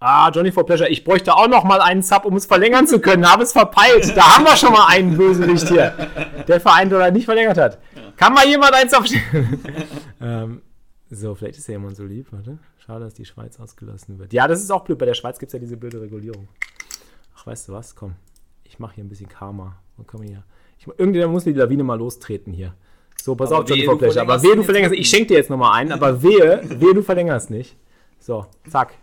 Ah, 0.00 0.30
Johnny 0.30 0.52
for 0.52 0.66
Pleasure. 0.66 0.88
Ich 0.88 1.04
bräuchte 1.04 1.34
auch 1.34 1.48
noch 1.48 1.64
mal 1.64 1.80
einen 1.80 2.02
Sub, 2.02 2.24
um 2.24 2.36
es 2.36 2.46
verlängern 2.46 2.86
zu 2.86 3.00
können. 3.00 3.30
Habe 3.30 3.44
es 3.44 3.52
verpeilt. 3.52 4.16
Da 4.16 4.36
haben 4.36 4.44
wir 4.44 4.56
schon 4.56 4.72
mal 4.72 4.86
einen 4.88 5.16
Bösewicht 5.16 5.68
hier, 5.68 5.94
der 6.46 6.60
Verein 6.60 6.92
oder 6.92 7.10
nicht 7.10 7.24
verlängert 7.24 7.56
hat. 7.56 7.78
Kann 8.16 8.34
mal 8.34 8.46
jemand 8.46 8.74
eins 8.74 8.92
aufstellen? 8.92 9.62
ähm, 10.20 10.62
so, 11.10 11.34
vielleicht 11.34 11.58
ist 11.58 11.68
ja 11.68 11.72
jemand 11.72 11.96
so 11.96 12.04
lieb. 12.04 12.26
Warte. 12.32 12.58
Schade, 12.78 13.04
dass 13.04 13.14
die 13.14 13.24
Schweiz 13.24 13.60
ausgelassen 13.60 14.18
wird. 14.18 14.32
Ja, 14.32 14.48
das 14.48 14.60
ist 14.60 14.70
auch 14.70 14.84
blöd. 14.84 14.98
Bei 14.98 15.06
der 15.06 15.14
Schweiz 15.14 15.38
gibt 15.38 15.50
es 15.50 15.52
ja 15.52 15.58
diese 15.58 15.76
blöde 15.76 16.00
Regulierung. 16.00 16.48
Ach, 17.36 17.46
weißt 17.46 17.68
du 17.68 17.72
was? 17.72 17.94
Komm. 17.94 18.16
Ich 18.64 18.78
mache 18.78 18.96
hier 18.96 19.04
ein 19.04 19.08
bisschen 19.08 19.28
Karma. 19.28 19.78
Und 19.96 20.06
komm 20.08 20.22
hier. 20.22 20.42
Ich, 20.78 20.86
irgendjemand 20.86 21.32
muss 21.32 21.44
die 21.44 21.52
Lawine 21.52 21.84
mal 21.84 21.98
lostreten 21.98 22.52
hier. 22.52 22.74
So, 23.22 23.34
pass 23.34 23.50
aber 23.50 23.62
auf, 23.62 23.98
Fleischer. 23.98 24.22
Aber 24.22 24.42
wehe, 24.42 24.56
du 24.56 24.62
verlängerst. 24.62 24.94
Ich 24.94 25.08
schenke 25.08 25.28
dir 25.28 25.36
jetzt 25.38 25.50
nochmal 25.50 25.78
einen, 25.80 25.92
aber 25.92 26.22
wehe, 26.22 26.60
wehe, 26.64 26.94
du 26.94 27.02
verlängerst 27.02 27.50
nicht. 27.50 27.76
So, 28.18 28.46
zack. 28.68 28.94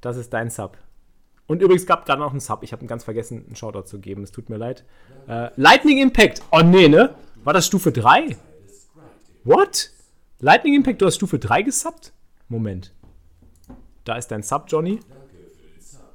Das 0.00 0.16
ist 0.16 0.32
dein 0.32 0.50
Sub. 0.50 0.76
Und 1.46 1.62
übrigens 1.62 1.86
gab 1.86 2.04
gerade 2.04 2.20
noch 2.20 2.30
einen 2.30 2.40
Sub. 2.40 2.62
Ich 2.62 2.72
habe 2.72 2.86
ganz 2.86 3.04
vergessen, 3.04 3.44
einen 3.46 3.56
Shoutout 3.56 3.84
zu 3.86 3.98
geben. 3.98 4.22
Es 4.22 4.30
tut 4.30 4.50
mir 4.50 4.58
leid. 4.58 4.84
Äh, 5.26 5.50
Lightning 5.56 5.98
Impact. 5.98 6.42
Oh, 6.52 6.60
nee, 6.60 6.88
ne? 6.88 7.14
War 7.42 7.54
das 7.54 7.66
Stufe 7.66 7.90
3? 7.90 8.36
What? 9.44 9.90
Lightning 10.40 10.74
Impact, 10.74 11.02
du 11.02 11.06
hast 11.06 11.16
Stufe 11.16 11.40
3 11.40 11.62
gesubbt? 11.62 12.12
Moment. 12.48 12.94
Da 14.04 14.16
ist 14.16 14.28
dein 14.28 14.44
Sub, 14.44 14.66
Johnny. 14.68 15.00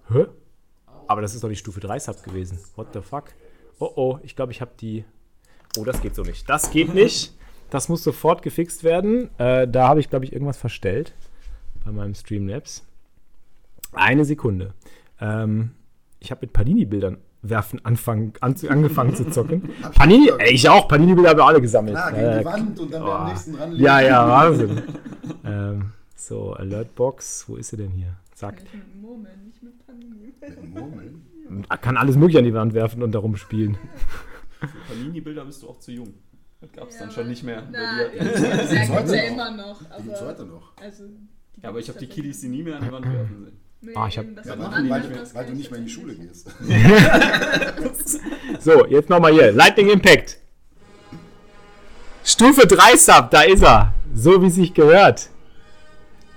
Hä? 0.09 0.27
Aber 1.07 1.21
das 1.21 1.35
ist 1.35 1.43
doch 1.43 1.49
die 1.49 1.57
Stufe 1.57 1.81
3 1.81 1.99
Sub 1.99 2.23
gewesen. 2.23 2.57
What 2.75 2.93
the 2.93 3.01
fuck? 3.01 3.33
Oh 3.79 3.91
oh, 3.95 4.19
ich 4.23 4.37
glaube, 4.37 4.53
ich 4.53 4.61
habe 4.61 4.71
die. 4.79 5.03
Oh, 5.77 5.83
das 5.83 6.01
geht 6.01 6.15
so 6.15 6.21
nicht. 6.21 6.49
Das 6.49 6.71
geht 6.71 6.93
nicht. 6.93 7.33
Das 7.69 7.89
muss 7.89 8.01
sofort 8.01 8.43
gefixt 8.43 8.85
werden. 8.85 9.29
Äh, 9.39 9.67
da 9.67 9.89
habe 9.89 9.99
ich, 9.99 10.09
glaube 10.09 10.23
ich, 10.23 10.31
irgendwas 10.31 10.57
verstellt 10.57 11.13
bei 11.83 11.91
meinem 11.91 12.15
Streamlabs. 12.15 12.85
Eine 13.91 14.23
Sekunde. 14.23 14.73
Ähm, 15.19 15.71
ich 16.19 16.31
habe 16.31 16.41
mit 16.41 16.53
Panini-Bildern 16.53 17.17
werfen 17.43 17.83
anfangen, 17.85 18.33
an, 18.39 18.55
angefangen 18.67 19.15
zu 19.15 19.29
zocken. 19.29 19.69
Panini, 19.95 20.31
ey, 20.39 20.53
ich 20.53 20.67
auch, 20.67 20.87
Panini-Bilder 20.87 21.31
haben 21.31 21.37
wir 21.37 21.45
alle 21.45 21.61
gesammelt. 21.61 21.95
Klar, 21.95 22.11
gegen 22.13 22.39
die 22.39 22.45
Wand 22.45 22.79
und 22.79 22.93
dann 22.93 23.03
oh. 23.03 23.11
am 23.11 23.27
nächsten 23.27 23.53
dran 23.53 23.75
Ja, 23.75 23.99
ja, 23.99 24.27
Wahnsinn. 24.27 24.81
ähm, 25.45 25.91
so, 26.15 26.53
Alertbox, 26.53 27.45
wo 27.47 27.57
ist 27.57 27.69
sie 27.69 27.77
denn 27.77 27.91
hier? 27.91 28.15
Zack. 28.33 28.63
Mit 28.73 28.95
Murmeln, 29.01 29.45
nicht 29.45 29.61
mit 29.61 29.85
Panini. 29.85 30.33
Mit 30.39 30.73
Murmeln? 30.73 31.21
Kann 31.81 31.97
alles 31.97 32.15
mögliche 32.15 32.39
an 32.39 32.45
die 32.45 32.53
Wand 32.53 32.73
werfen 32.73 33.03
und 33.03 33.11
darum 33.11 33.35
spielen. 33.35 33.77
Für 34.59 34.67
Panini-Bilder 34.87 35.45
bist 35.45 35.61
du 35.61 35.69
auch 35.69 35.79
zu 35.79 35.91
jung. 35.91 36.13
Das 36.61 36.71
gab 36.71 36.87
es 36.87 36.95
ja, 36.95 37.01
dann 37.01 37.11
schon 37.11 37.27
nicht 37.27 37.43
mehr. 37.43 37.67
Na, 37.69 38.03
ja, 38.15 39.03
ja 39.03 39.23
immer 39.23 39.51
noch. 39.51 39.81
Aber, 39.89 40.27
heute 40.27 40.45
noch. 40.45 40.77
Also, 40.77 41.03
ja, 41.61 41.69
aber 41.69 41.79
ich 41.79 41.89
habe 41.89 41.99
die 41.99 42.07
Kiddies, 42.07 42.39
die 42.39 42.47
nie 42.47 42.63
mehr 42.63 42.77
an 42.77 42.85
die 42.85 42.91
Wand 42.91 43.05
werfen 43.05 43.43
sehen. 43.43 43.62
Nee, 43.85 43.91
ah, 43.95 44.07
ich 44.07 44.17
hab, 44.17 44.25
ja, 44.45 44.57
weil, 44.57 44.89
weil, 44.89 45.33
weil, 45.33 45.45
du 45.45 45.53
nicht 45.53 45.69
mehr 45.69 45.79
in 45.79 45.85
die 45.85 45.91
Schule 45.91 46.15
gehst. 46.15 46.49
so, 48.61 48.85
jetzt 48.85 49.09
nochmal 49.09 49.33
hier. 49.33 49.51
Lightning 49.51 49.89
Impact. 49.89 50.37
Stufe 52.23 52.65
3 52.65 52.95
Sub, 52.95 53.29
da 53.29 53.41
ist 53.41 53.61
er. 53.61 53.93
So 54.15 54.41
wie 54.41 54.47
es 54.47 54.55
sich 54.55 54.73
gehört. 54.73 55.29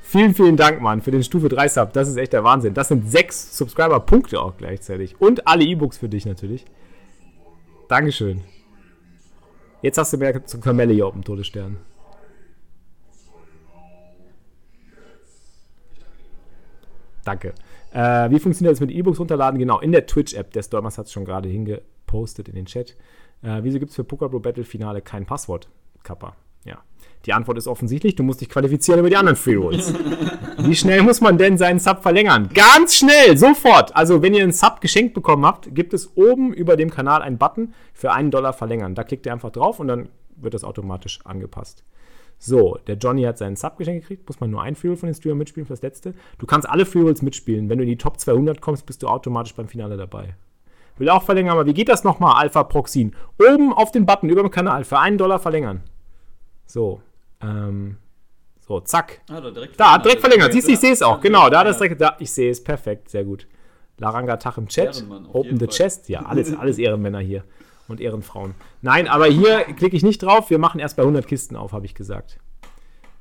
Vielen, 0.02 0.34
vielen 0.34 0.56
Dank, 0.56 0.80
Mann, 0.80 1.02
für 1.02 1.12
den 1.12 1.22
Stufe 1.22 1.48
3 1.48 1.68
Sub. 1.68 1.92
Das 1.92 2.08
ist 2.08 2.16
echt 2.16 2.32
der 2.32 2.42
Wahnsinn. 2.42 2.74
Das 2.74 2.88
sind 2.88 3.08
sechs 3.08 3.56
Subscriber-Punkte 3.56 4.40
auch 4.40 4.56
gleichzeitig. 4.56 5.20
Und 5.20 5.46
alle 5.46 5.64
E-Books 5.64 5.98
für 5.98 6.08
dich 6.08 6.26
natürlich. 6.26 6.64
Dankeschön. 7.88 8.42
Jetzt 9.82 9.98
hast 9.98 10.12
du 10.12 10.16
mehr 10.16 10.44
zu 10.44 10.58
Kamelle 10.58 10.94
hier 10.94 11.06
auf 11.06 11.12
dem 11.12 11.22
Todesstern. 11.22 11.76
Danke. 17.26 17.54
Äh, 17.92 18.30
wie 18.30 18.38
funktioniert 18.38 18.72
das 18.72 18.80
mit 18.80 18.92
E-Books 18.92 19.18
runterladen? 19.18 19.58
Genau, 19.58 19.80
in 19.80 19.90
der 19.90 20.06
Twitch-App. 20.06 20.52
Der 20.52 20.62
Stormers 20.62 20.96
hat 20.96 21.06
es 21.06 21.12
schon 21.12 21.24
gerade 21.24 21.48
hingepostet 21.48 22.48
in 22.48 22.54
den 22.54 22.66
Chat. 22.66 22.96
Äh, 23.42 23.58
wieso 23.62 23.80
gibt 23.80 23.90
es 23.90 23.96
für 23.96 24.04
Poker 24.04 24.28
Pro 24.28 24.38
Battle 24.38 24.64
Finale 24.64 25.00
kein 25.00 25.26
Passwort, 25.26 25.68
Kappa? 26.04 26.36
Ja. 26.64 26.78
Die 27.24 27.32
Antwort 27.32 27.58
ist 27.58 27.66
offensichtlich, 27.66 28.14
du 28.14 28.22
musst 28.22 28.40
dich 28.40 28.48
qualifizieren 28.48 29.00
über 29.00 29.10
die 29.10 29.16
anderen 29.16 29.36
Free 29.36 29.56
Rolls. 29.56 29.92
Wie 30.58 30.76
schnell 30.76 31.02
muss 31.02 31.20
man 31.20 31.36
denn 31.36 31.58
seinen 31.58 31.80
Sub 31.80 32.02
verlängern? 32.02 32.48
Ganz 32.54 32.94
schnell, 32.94 33.36
sofort. 33.36 33.94
Also, 33.96 34.22
wenn 34.22 34.32
ihr 34.32 34.44
einen 34.44 34.52
Sub 34.52 34.80
geschenkt 34.80 35.12
bekommen 35.12 35.44
habt, 35.44 35.74
gibt 35.74 35.94
es 35.94 36.16
oben 36.16 36.52
über 36.52 36.76
dem 36.76 36.90
Kanal 36.90 37.22
einen 37.22 37.38
Button 37.38 37.74
für 37.92 38.12
einen 38.12 38.30
Dollar 38.30 38.52
verlängern. 38.52 38.94
Da 38.94 39.02
klickt 39.02 39.26
ihr 39.26 39.32
einfach 39.32 39.50
drauf 39.50 39.80
und 39.80 39.88
dann 39.88 40.08
wird 40.36 40.54
das 40.54 40.62
automatisch 40.62 41.18
angepasst. 41.24 41.82
So, 42.38 42.78
der 42.86 42.96
Johnny 42.96 43.22
hat 43.22 43.38
seinen 43.38 43.56
Sub 43.56 43.78
geschenkt 43.78 44.02
gekriegt, 44.02 44.28
muss 44.28 44.40
man 44.40 44.50
nur 44.50 44.62
ein 44.62 44.74
Freeroll 44.74 44.96
von 44.96 45.08
den 45.08 45.14
Streamern 45.14 45.38
mitspielen 45.38 45.66
für 45.66 45.72
das 45.72 45.82
letzte. 45.82 46.14
Du 46.38 46.46
kannst 46.46 46.68
alle 46.68 46.84
Freerolls 46.84 47.22
mitspielen. 47.22 47.68
Wenn 47.68 47.78
du 47.78 47.84
in 47.84 47.90
die 47.90 47.96
Top 47.96 48.20
200 48.20 48.60
kommst, 48.60 48.86
bist 48.86 49.02
du 49.02 49.08
automatisch 49.08 49.54
beim 49.54 49.68
Finale 49.68 49.96
dabei. 49.96 50.34
Will 50.98 51.08
auch 51.10 51.22
verlängern, 51.22 51.52
aber 51.52 51.66
wie 51.66 51.74
geht 51.74 51.88
das 51.88 52.04
nochmal, 52.04 52.34
Alpha 52.36 52.62
Proxin? 52.64 53.14
Oben 53.38 53.72
auf 53.72 53.90
den 53.90 54.06
Button 54.06 54.30
über 54.30 54.42
dem 54.42 54.50
Kanal 54.50 54.84
für 54.84 54.98
einen 54.98 55.18
Dollar 55.18 55.38
verlängern. 55.38 55.82
So, 56.66 57.00
ähm, 57.40 57.96
so, 58.58 58.80
zack. 58.80 59.20
Ah, 59.28 59.40
da, 59.40 59.50
direkt 59.50 59.78
da, 59.78 59.98
direkt 59.98 60.20
verlängert. 60.20 60.52
Siehst 60.52 60.68
du, 60.68 60.72
ich 60.72 60.80
sehe 60.80 60.92
es 60.92 61.02
auch. 61.02 61.20
Genau, 61.20 61.48
da 61.50 61.60
hat 61.60 61.66
es 61.68 61.78
direkt. 61.78 62.00
Da, 62.00 62.16
ich 62.18 62.32
sehe 62.32 62.50
es 62.50 62.62
perfekt, 62.62 63.10
sehr 63.10 63.24
gut. 63.24 63.46
Laranga 63.98 64.36
Tach 64.36 64.58
im 64.58 64.68
Chat. 64.68 65.04
Open 65.32 65.58
the 65.58 65.66
Fall. 65.66 65.74
Chest. 65.74 66.08
Ja, 66.08 66.20
alles, 66.20 66.54
alles 66.58 66.78
Ehrenmänner 66.78 67.20
hier 67.20 67.44
und 67.88 68.00
Ehrenfrauen. 68.00 68.54
Nein, 68.82 69.08
aber 69.08 69.26
hier 69.26 69.64
klicke 69.64 69.96
ich 69.96 70.02
nicht 70.02 70.22
drauf. 70.22 70.50
Wir 70.50 70.58
machen 70.58 70.80
erst 70.80 70.96
bei 70.96 71.02
100 71.02 71.26
Kisten 71.26 71.56
auf, 71.56 71.72
habe 71.72 71.86
ich 71.86 71.94
gesagt. 71.94 72.38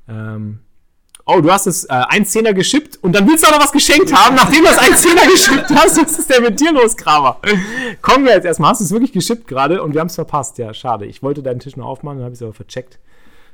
Ähm, 0.08 0.60
oh, 1.26 1.42
du 1.42 1.52
hast 1.52 1.68
es 1.68 1.86
äh, 1.86 1.94
1,10er 1.94 2.54
geschippt 2.54 2.98
und 3.04 3.14
dann 3.14 3.28
willst 3.28 3.44
du 3.44 3.48
auch 3.48 3.54
noch 3.54 3.64
was 3.64 3.72
geschenkt 3.72 4.14
haben, 4.14 4.36
nachdem 4.36 4.64
du 4.64 4.66
das 4.66 4.80
1,10er 4.80 5.32
geschippt 5.32 5.70
hast. 5.72 6.02
Was 6.02 6.20
ist 6.20 6.30
denn 6.30 6.44
mit 6.44 6.60
dir 6.60 6.72
los, 6.74 6.96
Kramer? 6.96 7.40
Kommen 8.02 8.26
wir 8.26 8.34
jetzt 8.34 8.46
erstmal. 8.46 8.72
Hast 8.72 8.82
du 8.82 8.86
es 8.86 8.92
wirklich 8.92 9.12
geschippt 9.12 9.48
gerade 9.48 9.82
und 9.82 9.94
wir 9.94 10.02
haben 10.02 10.08
es 10.08 10.16
verpasst. 10.16 10.58
Ja, 10.58 10.74
schade. 10.74 11.06
Ich 11.06 11.24
wollte 11.24 11.44
deinen 11.44 11.60
Tisch 11.60 11.76
noch 11.78 11.86
aufmachen, 11.86 12.18
dann 12.18 12.26
habe 12.26 12.34
ich 12.34 12.40
es 12.40 12.44
aber 12.44 12.54
vercheckt. 12.54 13.00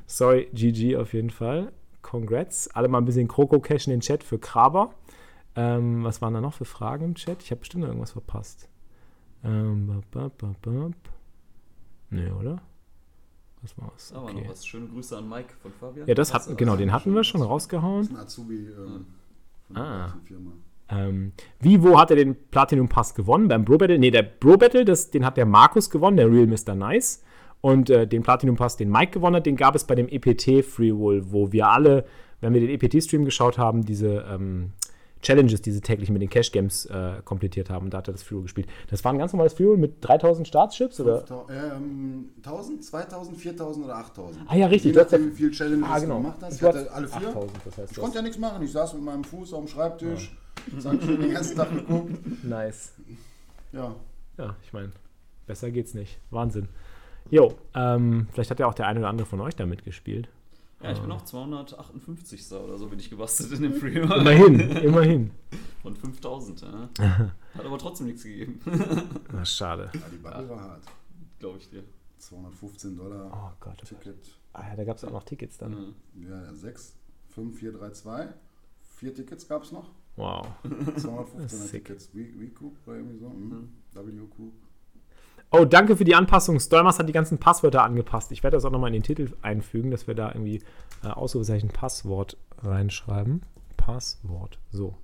Sorry, 0.06 0.50
GG 0.54 0.98
auf 0.98 1.14
jeden 1.14 1.30
Fall. 1.30 1.72
Congrats. 2.02 2.68
Alle 2.74 2.88
mal 2.88 2.98
ein 2.98 3.06
bisschen 3.06 3.28
Kroko-Cash 3.28 3.88
in 3.88 3.92
den 3.92 4.02
Chat 4.02 4.24
für 4.24 4.40
Kraber. 4.40 4.94
Ähm, 5.56 6.04
was 6.04 6.22
waren 6.22 6.34
da 6.34 6.42
noch 6.42 6.54
für 6.54 6.66
Fragen 6.66 7.06
im 7.06 7.16
Chat? 7.16 7.44
Ich 7.44 7.52
habe 7.52 7.60
bestimmt 7.60 7.86
irgendwas 7.86 8.12
verpasst. 8.12 8.68
Ähm, 9.44 10.04
bap, 10.12 10.38
bap, 10.38 10.62
bap. 10.62 10.94
Nee, 12.10 12.30
oder? 12.32 12.62
Das 13.62 13.78
war's. 13.78 14.12
Aber 14.14 14.26
okay. 14.26 14.42
noch 14.42 14.50
was. 14.50 14.66
Schöne 14.66 14.88
Grüße 14.88 15.18
an 15.18 15.30
Mike 15.30 15.54
von 15.62 15.72
Fabian. 15.72 16.08
Ja, 16.08 16.14
das 16.14 16.34
hatten, 16.34 16.58
genau, 16.58 16.76
den 16.76 16.92
hatten 16.92 17.14
wir 17.14 17.24
schon 17.24 17.42
rausgehauen. 17.42 18.02
Das 18.02 18.08
ist 18.08 18.16
ein 18.16 18.22
Azubi 18.22 18.68
ähm, 18.68 19.06
von 19.68 19.78
ah. 19.78 20.08
der 20.08 20.22
Firma. 20.26 20.52
Ähm, 20.90 21.32
wie, 21.60 21.82
wo 21.82 21.98
hat 21.98 22.10
er 22.10 22.18
den 22.18 22.36
Platinum 22.50 22.90
Pass 22.90 23.16
gewonnen? 23.16 23.48
Beim 23.48 23.64
Bro 23.64 23.78
Battle? 23.78 23.98
Nee, 23.98 24.12
der 24.12 24.24
Bro 24.24 24.58
Battle, 24.58 24.84
das, 24.84 25.10
den 25.10 25.26
hat 25.26 25.38
der 25.38 25.46
Markus 25.46 25.90
gewonnen, 25.90 26.18
der 26.18 26.30
Real 26.30 26.48
Mr. 26.48 26.76
Nice. 26.76 27.24
Und 27.62 27.90
äh, 27.90 28.08
den 28.08 28.24
Platinum 28.24 28.56
Pass, 28.56 28.76
den 28.76 28.90
Mike 28.90 29.12
gewonnen 29.12 29.38
hat, 29.38 29.46
den 29.46 29.56
gab 29.56 29.76
es 29.76 29.86
bei 29.86 29.96
dem 29.96 30.10
EPT 30.10 30.66
Free 30.66 30.90
Roll, 30.90 31.32
wo 31.32 31.52
wir 31.52 31.68
alle, 31.68 32.06
wenn 32.42 32.54
wir 32.54 32.62
den 32.62 32.72
EPT-Stream 32.72 33.24
geschaut 33.24 33.58
haben, 33.60 33.86
diese 33.86 34.26
ähm, 34.30 34.72
Challenges, 35.22 35.62
diese 35.62 35.82
täglichen 35.82 36.14
mit 36.14 36.22
den 36.22 36.30
Cash 36.30 36.52
Games 36.52 36.86
äh, 36.88 37.22
komplettiert 37.24 37.70
haben. 37.70 37.90
Da 37.90 38.00
hat 38.00 38.08
er 38.08 38.14
das 38.14 38.24
Fuel 38.24 38.44
gespielt. 38.44 38.68
Das 38.90 39.04
war 39.04 39.14
ein 39.14 39.20
ganz 39.20 39.34
normales 39.34 39.54
Fuel 39.54 39.78
mit 39.78 39.96
3000 40.02 40.48
Startschips, 40.48 41.00
oder? 41.00 41.24
Ähm, 41.50 42.30
1000, 42.38 42.84
2000, 42.84 43.38
4000 43.38 43.86
oder 43.86 43.98
8000. 43.98 44.46
Ah 44.48 44.56
ja, 44.56 44.68
richtig. 44.68 44.96
Je 44.96 45.02
nachdem, 45.02 45.32
wie 45.32 45.36
viele 45.36 45.52
Challenges 45.52 45.90
ah, 45.90 46.00
genau. 46.00 46.16
du 46.18 46.22
gemacht 46.22 46.40
hast. 46.42 46.56
Ich 46.56 46.62
hatte 46.62 46.92
alle 46.92 47.08
vier. 47.08 47.28
8000, 47.28 47.52
das 47.66 47.78
heißt, 47.78 47.92
ich 47.92 47.98
konnte 47.98 48.16
ja 48.18 48.22
nichts 48.22 48.38
machen. 48.38 48.64
Ich 48.64 48.72
saß 48.72 48.94
mit 48.94 49.04
meinem 49.04 49.24
Fuß 49.24 49.54
auf 49.54 49.66
dem 49.66 49.68
Schreibtisch, 49.68 50.36
ja. 50.84 50.92
schön 50.92 51.22
den 51.22 51.34
ganzen 51.34 51.58
Tag 51.58 51.72
geguckt. 51.72 52.44
Nice. 52.44 52.94
Ja. 53.72 53.96
Ja, 54.38 54.56
ich 54.64 54.74
meine, 54.74 54.92
besser 55.46 55.72
geht's 55.72 55.94
nicht. 55.94 56.20
Wahnsinn. 56.30 56.68
Jo, 57.30 57.54
ähm, 57.76 58.28
vielleicht 58.34 58.52
hat 58.52 58.60
ja 58.60 58.68
auch 58.68 58.74
der 58.74 58.88
eine 58.88 59.00
oder 59.00 59.10
andere 59.10 59.28
von 59.28 59.40
euch 59.40 59.56
da 59.56 59.66
mitgespielt. 59.66 60.28
Ja, 60.84 60.92
ich 60.92 61.00
bin 61.00 61.12
auch 61.12 61.24
258. 61.24 62.52
oder 62.54 62.78
so 62.78 62.88
bin 62.88 63.00
ich 63.00 63.10
gebastelt 63.10 63.52
in 63.54 63.62
dem 63.64 63.74
Freeman. 63.80 64.22
Immerhin, 64.22 64.60
immerhin. 64.78 65.32
Von 65.82 65.96
5000, 65.96 66.62
ja. 66.62 66.90
Hat 67.54 67.66
aber 67.66 67.78
trotzdem 67.78 68.08
nichts 68.08 68.24
gegeben. 68.24 68.60
Na, 69.32 69.46
schade. 69.46 69.90
Ja, 69.94 70.00
die 70.12 70.18
Bubble 70.18 70.50
war 70.50 70.62
hart. 70.62 70.84
Glaube 71.40 71.58
ich 71.60 71.70
dir. 71.70 71.84
215 72.18 72.96
Dollar. 72.98 73.32
Oh 73.34 73.56
Gott. 73.60 73.78
Oh 73.82 73.86
Ticket. 73.86 74.16
Ah 74.54 74.68
ja, 74.70 74.76
da 74.76 74.84
gab 74.84 74.98
es 74.98 75.04
auch 75.06 75.12
noch 75.12 75.24
Tickets 75.24 75.58
dann. 75.58 75.96
Ja, 76.16 76.44
ja 76.44 76.54
6, 76.54 76.96
5, 77.30 77.58
4, 77.60 77.72
3, 77.74 77.90
2. 77.92 78.34
Vier 78.98 79.16
Tickets 79.16 79.48
gab 79.48 79.64
es 79.64 79.72
noch. 79.72 79.90
Wow. 80.16 80.48
215 80.98 81.72
Tickets. 81.72 82.08
V-Coup 82.08 82.76
oder 82.86 82.98
irgendwie 82.98 83.18
so. 83.18 83.30
Mhm. 83.30 83.70
W-Coup. 83.94 84.54
Oh, 85.54 85.66
danke 85.66 85.98
für 85.98 86.06
die 86.06 86.16
Anpassung. 86.16 86.60
Stolmers 86.62 86.98
hat 86.98 87.10
die 87.10 87.14
ganzen 87.14 87.38
Passwörter 87.38 87.84
angepasst. 87.84 88.32
Ich 88.32 88.42
werde 88.42 88.56
das 88.56 88.64
auch 88.64 88.72
nochmal 88.72 88.88
in 88.88 88.94
den 88.94 89.04
Titel 89.04 89.34
einfügen, 89.42 89.92
dass 89.92 90.08
wir 90.08 90.16
da 90.16 90.30
irgendwie 90.30 90.62
äh, 91.04 91.08
Ausrufezeichen 91.08 91.70
Passwort 91.70 92.38
reinschreiben. 92.64 93.42
Passwort. 93.76 94.60
So. 94.72 94.96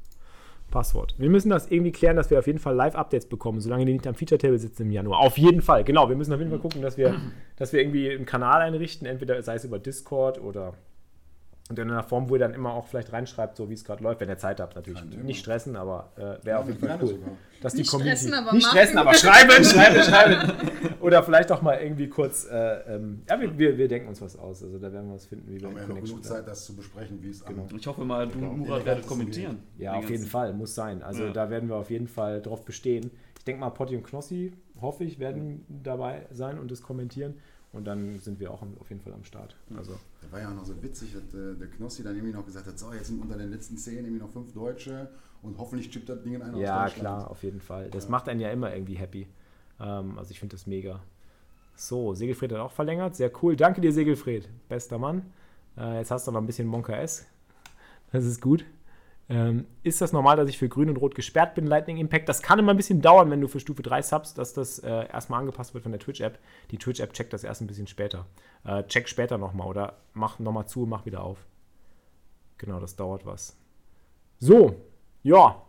Passwort. 0.71 1.15
Wir 1.17 1.29
müssen 1.29 1.49
das 1.49 1.69
irgendwie 1.69 1.91
klären, 1.91 2.15
dass 2.15 2.29
wir 2.29 2.39
auf 2.39 2.47
jeden 2.47 2.59
Fall 2.59 2.75
Live-Updates 2.75 3.27
bekommen, 3.27 3.59
solange 3.59 3.85
die 3.85 3.93
nicht 3.93 4.07
am 4.07 4.15
Feature-Table 4.15 4.57
sitzen 4.57 4.83
im 4.83 4.91
Januar. 4.91 5.19
Auf 5.19 5.37
jeden 5.37 5.61
Fall, 5.61 5.83
genau. 5.83 6.07
Wir 6.07 6.15
müssen 6.15 6.33
auf 6.33 6.39
jeden 6.39 6.51
Fall 6.51 6.59
gucken, 6.59 6.81
dass 6.81 6.97
wir, 6.97 7.15
dass 7.57 7.73
wir 7.73 7.81
irgendwie 7.81 8.11
einen 8.11 8.25
Kanal 8.25 8.61
einrichten, 8.61 9.05
entweder 9.05 9.41
sei 9.43 9.55
es 9.55 9.65
über 9.65 9.79
Discord 9.79 10.41
oder 10.41 10.73
und 11.69 11.77
in 11.79 11.91
einer 11.91 12.03
Form, 12.03 12.29
wo 12.29 12.35
ihr 12.35 12.39
dann 12.39 12.53
immer 12.53 12.73
auch 12.73 12.87
vielleicht 12.87 13.11
reinschreibt, 13.11 13.57
so 13.57 13.69
wie 13.69 13.73
es 13.73 13.83
gerade 13.83 14.01
läuft, 14.01 14.21
wenn 14.21 14.29
ihr 14.29 14.37
Zeit 14.37 14.59
habt, 14.59 14.75
natürlich. 14.75 15.03
Nicht 15.03 15.39
stressen, 15.39 15.75
aber 15.75 16.11
äh, 16.15 16.21
wäre 16.21 16.39
ja, 16.45 16.59
auf 16.59 16.67
jeden 16.67 16.79
Fall 16.79 16.97
cool. 17.01 17.19
Dass 17.61 17.73
nicht 17.73 17.87
die 17.87 17.91
Community 17.91 18.17
stressen, 18.17 18.33
aber 18.33 18.53
nicht 18.53 18.67
stressen, 18.67 18.97
aber 18.97 19.13
schreiben, 19.13 19.63
schreiben, 19.63 20.03
schreiben. 20.03 20.51
Oder 21.01 21.23
vielleicht 21.23 21.51
auch 21.51 21.61
mal 21.61 21.79
irgendwie 21.81 22.07
kurz, 22.07 22.45
äh, 22.45 22.95
ähm, 22.95 23.23
ja, 23.29 23.39
wir, 23.39 23.57
wir, 23.57 23.77
wir, 23.77 23.87
denken 23.87 24.07
uns 24.09 24.21
was 24.21 24.37
aus. 24.37 24.63
Also 24.63 24.77
da 24.77 24.91
werden 24.91 25.07
wir 25.07 25.15
was 25.15 25.25
finden, 25.25 25.49
wie 25.51 25.61
wir 25.61 25.67
haben 25.67 25.77
ja 25.77 25.87
noch 25.87 26.01
genug 26.01 26.23
Zeit, 26.23 26.47
das 26.47 26.65
zu 26.65 26.75
besprechen, 26.75 27.21
wie 27.21 27.29
es 27.29 27.43
genau. 27.43 27.67
Ich 27.75 27.87
hoffe 27.87 28.05
mal, 28.05 28.27
du, 28.27 28.37
Murat, 28.39 28.85
werdet 28.85 29.07
kommentieren. 29.07 29.59
Ja, 29.77 29.93
auf 29.93 30.09
jeden 30.09 30.25
Fall, 30.25 30.53
muss 30.53 30.75
sein. 30.75 31.01
Also 31.03 31.25
ja. 31.25 31.31
da 31.31 31.49
werden 31.49 31.69
wir 31.69 31.75
auf 31.75 31.89
jeden 31.89 32.07
Fall 32.07 32.41
drauf 32.41 32.63
bestehen. 32.63 33.11
Ich 33.37 33.43
denke 33.43 33.59
mal, 33.59 33.69
Potti 33.69 33.95
und 33.95 34.03
Knossi, 34.03 34.53
hoffe 34.81 35.03
ich, 35.03 35.19
werden 35.19 35.65
dabei 35.67 36.27
sein 36.31 36.59
und 36.59 36.71
das 36.71 36.81
kommentieren. 36.81 37.35
Und 37.77 37.85
dann 37.85 38.19
sind 38.19 38.39
wir 38.39 38.51
auch 38.51 38.63
auf 38.79 38.89
jeden 38.89 39.01
Fall 39.01 39.13
am 39.13 39.23
Start. 39.23 39.55
Also. 39.75 39.93
Da 40.21 40.31
war 40.31 40.41
ja 40.41 40.49
auch 40.49 40.55
noch 40.55 40.65
so 40.65 40.81
witzig, 40.81 41.13
dass 41.13 41.33
äh, 41.33 41.55
der 41.55 41.67
Knossi 41.67 42.03
dann 42.03 42.15
irgendwie 42.15 42.33
noch 42.33 42.45
gesagt 42.45 42.65
hat, 42.65 42.77
so, 42.77 42.91
jetzt 42.91 43.07
sind 43.07 43.21
unter 43.21 43.37
den 43.37 43.51
letzten 43.51 43.77
zehn 43.77 44.03
irgendwie 44.03 44.19
noch 44.19 44.31
fünf 44.31 44.51
Deutsche 44.51 45.09
und 45.43 45.57
hoffentlich 45.59 45.91
chippt 45.91 46.09
das 46.09 46.23
Ding 46.23 46.33
in 46.33 46.41
einer 46.41 46.57
Ja, 46.57 46.89
klar, 46.89 47.29
auf 47.29 47.43
jeden 47.43 47.61
Fall. 47.61 47.89
Das 47.91 48.05
ja. 48.05 48.09
macht 48.09 48.27
einen 48.27 48.39
ja 48.39 48.49
immer 48.49 48.73
irgendwie 48.73 48.95
happy. 48.95 49.27
Ähm, 49.79 50.17
also 50.17 50.31
ich 50.31 50.39
finde 50.39 50.55
das 50.55 50.65
mega. 50.65 51.01
So, 51.75 52.15
Segelfred 52.15 52.51
hat 52.53 52.59
auch 52.59 52.71
verlängert. 52.71 53.15
Sehr 53.15 53.31
cool. 53.43 53.55
Danke 53.55 53.79
dir, 53.79 53.93
Segelfred. 53.93 54.49
Bester 54.67 54.97
Mann. 54.97 55.21
Äh, 55.77 55.99
jetzt 55.99 56.09
hast 56.09 56.27
du 56.27 56.31
noch 56.31 56.41
ein 56.41 56.47
bisschen 56.47 56.67
Monka 56.67 56.93
S. 56.95 57.27
Das 58.11 58.25
ist 58.25 58.41
gut. 58.41 58.65
Ähm, 59.29 59.65
ist 59.83 59.99
das 59.99 60.13
normal, 60.13 60.37
dass 60.37 60.49
ich 60.49 60.57
für 60.57 60.69
Grün 60.69 60.89
und 60.89 60.97
Rot 60.97 61.13
gesperrt 61.13 61.53
bin, 61.55 61.67
Lightning 61.67 61.97
Impact? 61.97 62.29
Das 62.29 62.41
kann 62.41 62.59
immer 62.59 62.73
ein 62.73 62.77
bisschen 62.77 63.01
dauern, 63.01 63.29
wenn 63.29 63.41
du 63.41 63.47
für 63.47 63.59
Stufe 63.59 63.81
3 63.81 64.01
subs, 64.01 64.33
dass 64.33 64.53
das 64.53 64.79
äh, 64.79 65.07
erstmal 65.09 65.41
angepasst 65.41 65.73
wird 65.73 65.83
von 65.83 65.91
der 65.91 65.99
Twitch-App. 65.99 66.39
Die 66.71 66.77
Twitch-App 66.77 67.11
checkt 67.13 67.33
das 67.33 67.43
erst 67.43 67.61
ein 67.61 67.67
bisschen 67.67 67.87
später. 67.87 68.25
Äh, 68.63 68.83
check 68.83 69.09
später 69.09 69.37
nochmal 69.37 69.67
oder 69.67 69.97
mach 70.13 70.39
nochmal 70.39 70.67
zu 70.67 70.83
und 70.83 70.89
mach 70.89 71.05
wieder 71.05 71.23
auf. 71.23 71.45
Genau, 72.57 72.79
das 72.79 72.95
dauert 72.95 73.25
was. 73.25 73.57
So, 74.39 74.75
ja. 75.23 75.61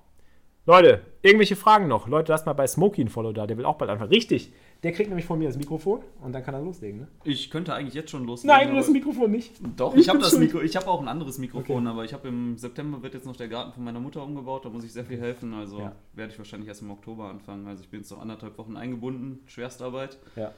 Leute, 0.64 1.02
irgendwelche 1.22 1.56
Fragen 1.56 1.88
noch? 1.88 2.06
Leute, 2.06 2.30
lasst 2.30 2.46
mal 2.46 2.52
bei 2.52 2.66
Smokey 2.66 3.02
ein 3.02 3.08
Follow 3.08 3.32
da, 3.32 3.46
der 3.46 3.56
will 3.56 3.64
auch 3.64 3.78
bald 3.78 3.90
anfangen. 3.90 4.10
Richtig, 4.10 4.52
der 4.82 4.92
kriegt 4.92 5.08
nämlich 5.08 5.26
von 5.26 5.38
mir 5.38 5.48
das 5.48 5.56
Mikrofon 5.56 6.02
und 6.20 6.32
dann 6.32 6.44
kann 6.44 6.54
er 6.54 6.60
loslegen, 6.60 7.00
ne? 7.00 7.08
Ich 7.24 7.50
könnte 7.50 7.74
eigentlich 7.74 7.94
jetzt 7.94 8.10
schon 8.10 8.24
loslegen. 8.24 8.56
Nein, 8.56 8.70
du 8.70 8.76
hast 8.76 8.86
das 8.86 8.92
Mikrofon 8.92 9.30
nicht. 9.30 9.54
Doch, 9.76 9.96
ich 9.96 10.08
habe 10.08 10.18
das 10.20 10.38
Mikro. 10.38 10.60
Ich 10.60 10.76
habe 10.76 10.86
auch 10.86 11.00
ein 11.00 11.08
anderes 11.08 11.38
Mikrofon, 11.38 11.86
okay. 11.86 11.88
aber 11.88 12.04
ich 12.04 12.12
habe 12.12 12.28
im 12.28 12.56
September 12.56 13.02
wird 13.02 13.14
jetzt 13.14 13.26
noch 13.26 13.36
der 13.36 13.48
Garten 13.48 13.72
von 13.72 13.82
meiner 13.82 13.98
Mutter 13.98 14.22
umgebaut, 14.22 14.64
da 14.64 14.68
muss 14.68 14.84
ich 14.84 14.92
sehr 14.92 15.04
viel 15.04 15.18
helfen. 15.18 15.52
Also 15.52 15.80
ja. 15.80 15.96
werde 16.14 16.32
ich 16.32 16.38
wahrscheinlich 16.38 16.68
erst 16.68 16.82
im 16.82 16.90
Oktober 16.90 17.28
anfangen. 17.28 17.66
Also 17.66 17.82
ich 17.82 17.88
bin 17.88 18.00
jetzt 18.00 18.10
noch 18.10 18.20
anderthalb 18.20 18.56
Wochen 18.58 18.76
eingebunden, 18.76 19.40
Schwerstarbeit. 19.46 20.18
Ja. 20.36 20.52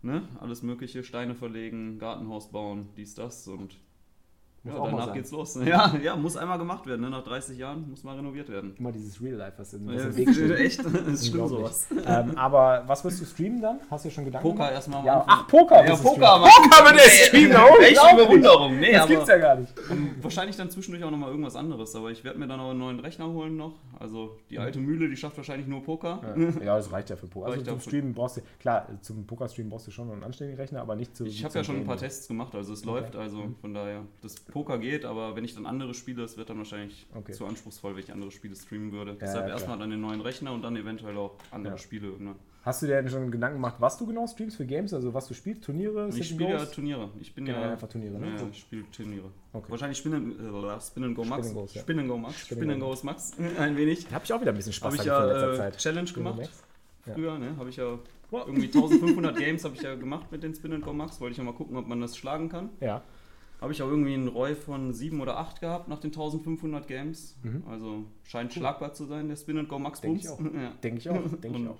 Ne? 0.00 0.22
Alles 0.40 0.62
mögliche, 0.62 1.02
Steine 1.02 1.34
verlegen, 1.34 1.98
Gartenhaus 1.98 2.50
bauen, 2.50 2.88
dies, 2.96 3.14
das 3.14 3.48
und 3.48 3.76
muss 4.68 4.90
ja, 4.90 4.90
danach 4.90 5.12
geht's 5.12 5.30
los. 5.30 5.58
Ja, 5.64 5.94
ja, 6.02 6.16
muss 6.16 6.36
einmal 6.36 6.58
gemacht 6.58 6.86
werden. 6.86 7.02
Ne? 7.02 7.10
Nach 7.10 7.24
30 7.24 7.58
Jahren 7.58 7.88
muss 7.90 8.04
mal 8.04 8.16
renoviert 8.16 8.48
werden. 8.48 8.74
Immer 8.78 8.92
dieses 8.92 9.20
Real 9.20 9.36
Life, 9.36 9.54
was 9.58 9.72
in, 9.74 9.86
was 9.86 9.94
ja, 9.96 10.08
im 10.08 10.16
Weg 10.16 10.32
steht. 10.32 10.50
Echt, 10.58 10.84
das 10.84 10.92
ist 10.92 11.28
schlimm 11.28 11.48
sowas. 11.48 11.88
Ähm, 12.06 12.36
aber 12.36 12.84
was 12.86 13.04
wirst 13.04 13.20
du 13.20 13.24
streamen 13.24 13.60
dann? 13.60 13.80
Hast 13.90 14.04
du 14.04 14.10
schon 14.10 14.24
Gedanken? 14.24 14.48
Poker 14.48 14.70
erstmal. 14.70 15.04
Ja. 15.04 15.24
Ach, 15.26 15.46
Poker. 15.46 15.86
Ja, 15.86 15.96
Poker. 15.96 16.40
Poker 16.40 16.84
wird 16.84 16.96
der 16.96 17.10
streamen. 17.10 17.56
Oh, 17.56 17.80
Echt 17.80 18.16
Bewunderung. 18.16 18.78
Nee, 18.78 18.92
das 18.92 19.02
aber, 19.02 19.10
gibt's 19.10 19.28
ja 19.28 19.38
gar 19.38 19.56
nicht. 19.56 19.72
wahrscheinlich 20.22 20.56
dann 20.56 20.70
zwischendurch 20.70 21.04
auch 21.04 21.10
nochmal 21.10 21.30
irgendwas 21.30 21.56
anderes. 21.56 21.94
Aber 21.94 22.10
ich 22.10 22.24
werde 22.24 22.38
mir 22.38 22.46
dann 22.46 22.60
auch 22.60 22.70
einen 22.70 22.78
neuen 22.78 23.00
Rechner 23.00 23.26
holen 23.26 23.56
noch. 23.56 23.74
Also 23.98 24.38
die 24.50 24.58
alte 24.58 24.78
Mühle, 24.78 25.08
die 25.08 25.16
schafft 25.16 25.36
wahrscheinlich 25.36 25.66
nur 25.66 25.82
Poker. 25.82 26.20
Ja, 26.36 26.64
ja 26.64 26.76
das 26.76 26.92
reicht 26.92 27.10
ja 27.10 27.16
für 27.16 27.26
Poker. 27.26 27.46
Also 27.46 27.62
zum 27.62 27.80
Streamen 27.80 28.14
brauchst 28.14 28.38
du, 28.38 28.40
klar, 28.60 28.86
zum 29.02 29.26
Poker-Streamen 29.26 29.70
brauchst 29.70 29.86
du 29.86 29.90
schon 29.90 30.10
einen 30.10 30.22
anständigen 30.22 30.60
Rechner, 30.60 30.80
aber 30.80 30.96
nicht 30.96 31.16
zu. 31.16 31.24
Ich 31.24 31.44
habe 31.44 31.54
ja 31.54 31.64
schon 31.64 31.76
ein 31.76 31.86
paar 31.86 31.96
Tests 31.96 32.28
gemacht, 32.28 32.54
also 32.54 32.72
es 32.72 32.84
läuft. 32.84 33.16
Also 33.16 33.38
mhm. 33.38 33.56
von 33.60 33.74
daher, 33.74 34.02
das 34.22 34.36
Poker 34.36 34.57
geht, 34.64 35.04
aber 35.04 35.36
wenn 35.36 35.44
ich 35.44 35.54
dann 35.54 35.66
andere 35.66 35.94
spiele, 35.94 36.22
das 36.22 36.36
wird 36.36 36.50
dann 36.50 36.58
wahrscheinlich 36.58 37.06
okay. 37.14 37.32
zu 37.32 37.46
anspruchsvoll, 37.46 37.94
wenn 37.94 38.02
ich 38.02 38.12
andere 38.12 38.30
Spiele 38.30 38.54
streamen 38.54 38.92
würde. 38.92 39.12
Ja, 39.12 39.16
Deshalb 39.20 39.46
ja, 39.46 39.54
erstmal 39.54 39.78
dann 39.78 39.90
den 39.90 40.00
neuen 40.00 40.20
Rechner 40.20 40.52
und 40.52 40.62
dann 40.62 40.76
eventuell 40.76 41.16
auch 41.16 41.36
andere 41.50 41.74
ja. 41.74 41.78
Spiele. 41.78 42.12
Ne? 42.18 42.34
Hast 42.68 42.82
du 42.82 42.86
dir 42.86 43.00
denn 43.00 43.10
schon 43.10 43.30
Gedanken 43.30 43.56
gemacht, 43.56 43.76
was 43.78 43.96
du 43.96 44.06
genau 44.06 44.26
streamst 44.26 44.56
für 44.56 44.66
Games? 44.66 44.92
Also 44.92 45.14
was 45.14 45.26
du 45.26 45.34
spielst? 45.34 45.64
Turniere? 45.64 46.10
Ich 46.14 46.28
spiele 46.28 46.50
ja 46.50 46.64
Turniere. 46.66 47.08
Ich 47.18 47.34
bin 47.34 47.46
genau, 47.46 47.60
ja 47.60 47.72
einfach 47.72 47.88
Turniere, 47.88 48.18
ne? 48.18 48.36
Ja, 48.36 48.46
ich 48.50 48.58
spiele 48.58 48.84
Turniere. 48.90 49.30
Okay. 49.52 49.70
Wahrscheinlich 49.70 49.96
Spinnen, 49.96 50.32
äh, 50.32 50.80
Spin 50.80 51.14
Go 51.14 51.24
Max. 51.24 51.48
Spin, 51.48 52.06
Go 52.06 52.18
Max. 52.18 52.38
Spin 52.46 52.78
Go 52.78 52.98
Max. 53.02 53.32
ein 53.58 53.76
wenig. 53.76 54.06
Da 54.06 54.16
habe 54.16 54.24
ich 54.24 54.32
auch 54.32 54.40
wieder 54.40 54.52
ein 54.52 54.56
bisschen 54.56 54.74
Spaß 54.74 54.92
hab 54.92 55.00
ich 55.00 55.06
ja, 55.06 55.68
äh. 55.68 55.72
Challenge 55.72 56.12
gemacht. 56.12 56.50
Früher, 57.14 57.38
ne? 57.38 57.56
Habe 57.56 57.70
ich 57.70 57.76
ja 57.76 57.98
irgendwie 58.30 58.66
1500 58.74 59.36
Games 59.36 59.64
habe 59.64 59.74
ich 59.74 59.82
ja 59.82 59.94
gemacht 59.94 60.30
mit 60.30 60.42
den 60.42 60.54
Spin 60.54 60.78
Go 60.80 60.92
Max. 60.92 61.20
Wollte 61.20 61.32
ich 61.32 61.38
ja 61.38 61.44
mal 61.44 61.54
gucken, 61.54 61.76
ob 61.76 61.86
man 61.86 62.00
das 62.00 62.16
schlagen 62.16 62.48
kann. 62.48 62.70
Ja. 62.80 63.02
Habe 63.60 63.72
ich 63.72 63.82
auch 63.82 63.88
irgendwie 63.88 64.14
einen 64.14 64.28
Roy 64.28 64.54
von 64.54 64.92
7 64.92 65.20
oder 65.20 65.36
8 65.38 65.60
gehabt 65.60 65.88
nach 65.88 65.98
den 65.98 66.10
1500 66.10 66.86
Games. 66.86 67.36
Mhm. 67.42 67.64
Also 67.68 68.04
scheint 68.22 68.52
cool. 68.52 68.60
schlagbar 68.60 68.92
zu 68.92 69.04
sein, 69.04 69.28
der 69.28 69.36
Spin 69.36 69.66
Go 69.66 69.78
Max 69.78 70.00
Denke 70.00 70.20
ich 70.20 70.28
auch. 70.28 70.40
Ja. 70.54 70.72
Denke 70.82 70.98
ich 70.98 71.10
auch. 71.10 71.20
Denk 71.42 71.56
ich 71.56 71.68
auch. 71.68 71.76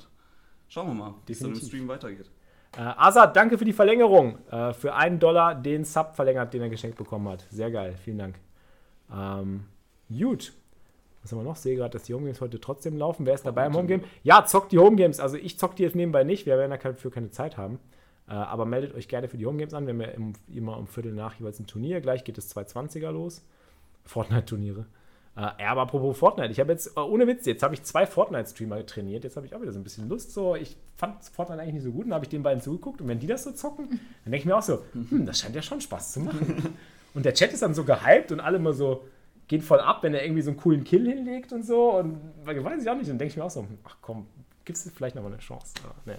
Schauen 0.68 0.88
wir 0.88 0.94
mal, 0.94 1.14
wie 1.26 1.32
es 1.32 1.38
dann 1.38 1.50
im 1.50 1.56
Stream 1.56 1.88
weitergeht. 1.88 2.30
Äh, 2.76 2.80
Azad, 2.80 3.34
danke 3.34 3.56
für 3.56 3.64
die 3.64 3.72
Verlängerung. 3.72 4.38
Äh, 4.50 4.74
für 4.74 4.94
einen 4.94 5.18
Dollar 5.18 5.54
den 5.54 5.84
Sub 5.84 6.14
verlängert, 6.14 6.52
den 6.52 6.62
er 6.62 6.68
geschenkt 6.68 6.98
bekommen 6.98 7.28
hat. 7.28 7.46
Sehr 7.50 7.70
geil, 7.70 7.94
vielen 8.02 8.18
Dank. 8.18 8.34
Ähm, 9.10 9.64
gut. 10.08 10.52
Was 11.22 11.32
haben 11.32 11.38
wir 11.38 11.44
noch? 11.44 11.56
Ich 11.56 11.62
sehe 11.62 11.76
gerade, 11.76 11.90
dass 11.90 12.04
die 12.04 12.14
Homegames 12.14 12.40
heute 12.40 12.60
trotzdem 12.60 12.96
laufen. 12.96 13.24
Wer 13.26 13.34
ist 13.34 13.46
dabei 13.46 13.66
im 13.66 13.74
Homegame? 13.74 14.02
Ja, 14.22 14.44
zockt 14.44 14.72
die 14.72 14.78
Homegames. 14.78 15.20
Also 15.20 15.36
ich 15.36 15.58
zock 15.58 15.76
die 15.76 15.82
jetzt 15.82 15.96
nebenbei 15.96 16.24
nicht. 16.24 16.46
Wir 16.46 16.56
werden 16.58 16.70
dafür 16.70 17.10
keine 17.10 17.30
Zeit 17.30 17.56
haben. 17.56 17.78
Äh, 18.28 18.32
aber 18.32 18.66
meldet 18.66 18.94
euch 18.94 19.08
gerne 19.08 19.28
für 19.28 19.38
die 19.38 19.46
Homegames 19.46 19.74
an. 19.74 19.86
Wir 19.86 19.94
haben 19.94 20.00
ja 20.00 20.54
immer 20.54 20.76
um 20.76 20.86
Viertel 20.86 21.12
nach 21.12 21.34
jeweils 21.34 21.58
ein 21.58 21.66
Turnier. 21.66 22.00
Gleich 22.00 22.24
geht 22.24 22.38
es 22.38 22.54
220er 22.54 23.10
los. 23.10 23.44
Fortnite-Turniere. 24.04 24.86
Äh, 25.36 25.64
aber 25.64 25.82
apropos 25.82 26.18
Fortnite, 26.18 26.50
ich 26.50 26.60
habe 26.60 26.72
jetzt, 26.72 26.96
äh, 26.96 27.00
ohne 27.00 27.26
Witz, 27.26 27.46
jetzt 27.46 27.62
habe 27.62 27.74
ich 27.74 27.82
zwei 27.84 28.06
Fortnite-Streamer 28.06 28.84
trainiert. 28.84 29.24
Jetzt 29.24 29.36
habe 29.36 29.46
ich 29.46 29.54
auch 29.54 29.60
wieder 29.62 29.72
so 29.72 29.78
ein 29.78 29.84
bisschen 29.84 30.08
Lust. 30.08 30.32
So, 30.32 30.56
ich 30.56 30.76
fand 30.96 31.24
Fortnite 31.24 31.62
eigentlich 31.62 31.74
nicht 31.74 31.84
so 31.84 31.92
gut 31.92 32.06
und 32.06 32.12
habe 32.12 32.24
ich 32.24 32.28
den 32.28 32.42
beiden 32.42 32.62
zugeguckt. 32.62 33.00
Und 33.00 33.08
wenn 33.08 33.18
die 33.18 33.26
das 33.26 33.44
so 33.44 33.52
zocken, 33.52 33.88
dann 33.88 34.32
denke 34.32 34.38
ich 34.38 34.44
mir 34.44 34.56
auch 34.56 34.62
so, 34.62 34.84
hm, 34.92 35.24
das 35.24 35.38
scheint 35.38 35.54
ja 35.54 35.62
schon 35.62 35.80
Spaß 35.80 36.12
zu 36.12 36.20
machen. 36.20 36.76
und 37.14 37.24
der 37.24 37.34
Chat 37.34 37.52
ist 37.52 37.62
dann 37.62 37.72
so 37.72 37.84
gehypt 37.84 38.32
und 38.32 38.40
alle 38.40 38.56
immer 38.56 38.72
so, 38.72 39.04
gehen 39.46 39.62
voll 39.62 39.80
ab, 39.80 40.02
wenn 40.02 40.12
er 40.12 40.24
irgendwie 40.24 40.42
so 40.42 40.50
einen 40.50 40.58
coolen 40.58 40.84
Kill 40.84 41.06
hinlegt 41.06 41.52
und 41.52 41.64
so. 41.64 41.92
Und 41.92 42.18
weiß 42.44 42.82
ich 42.82 42.90
auch 42.90 42.96
nicht. 42.96 43.08
Dann 43.08 43.18
denke 43.18 43.32
ich 43.32 43.36
mir 43.36 43.44
auch 43.44 43.50
so, 43.50 43.66
ach 43.84 43.96
komm, 44.02 44.26
gibt 44.64 44.76
es 44.76 44.90
vielleicht 44.94 45.16
noch 45.16 45.22
mal 45.22 45.32
eine 45.32 45.38
Chance? 45.38 45.72
Aber, 45.84 45.94
nee. 46.04 46.18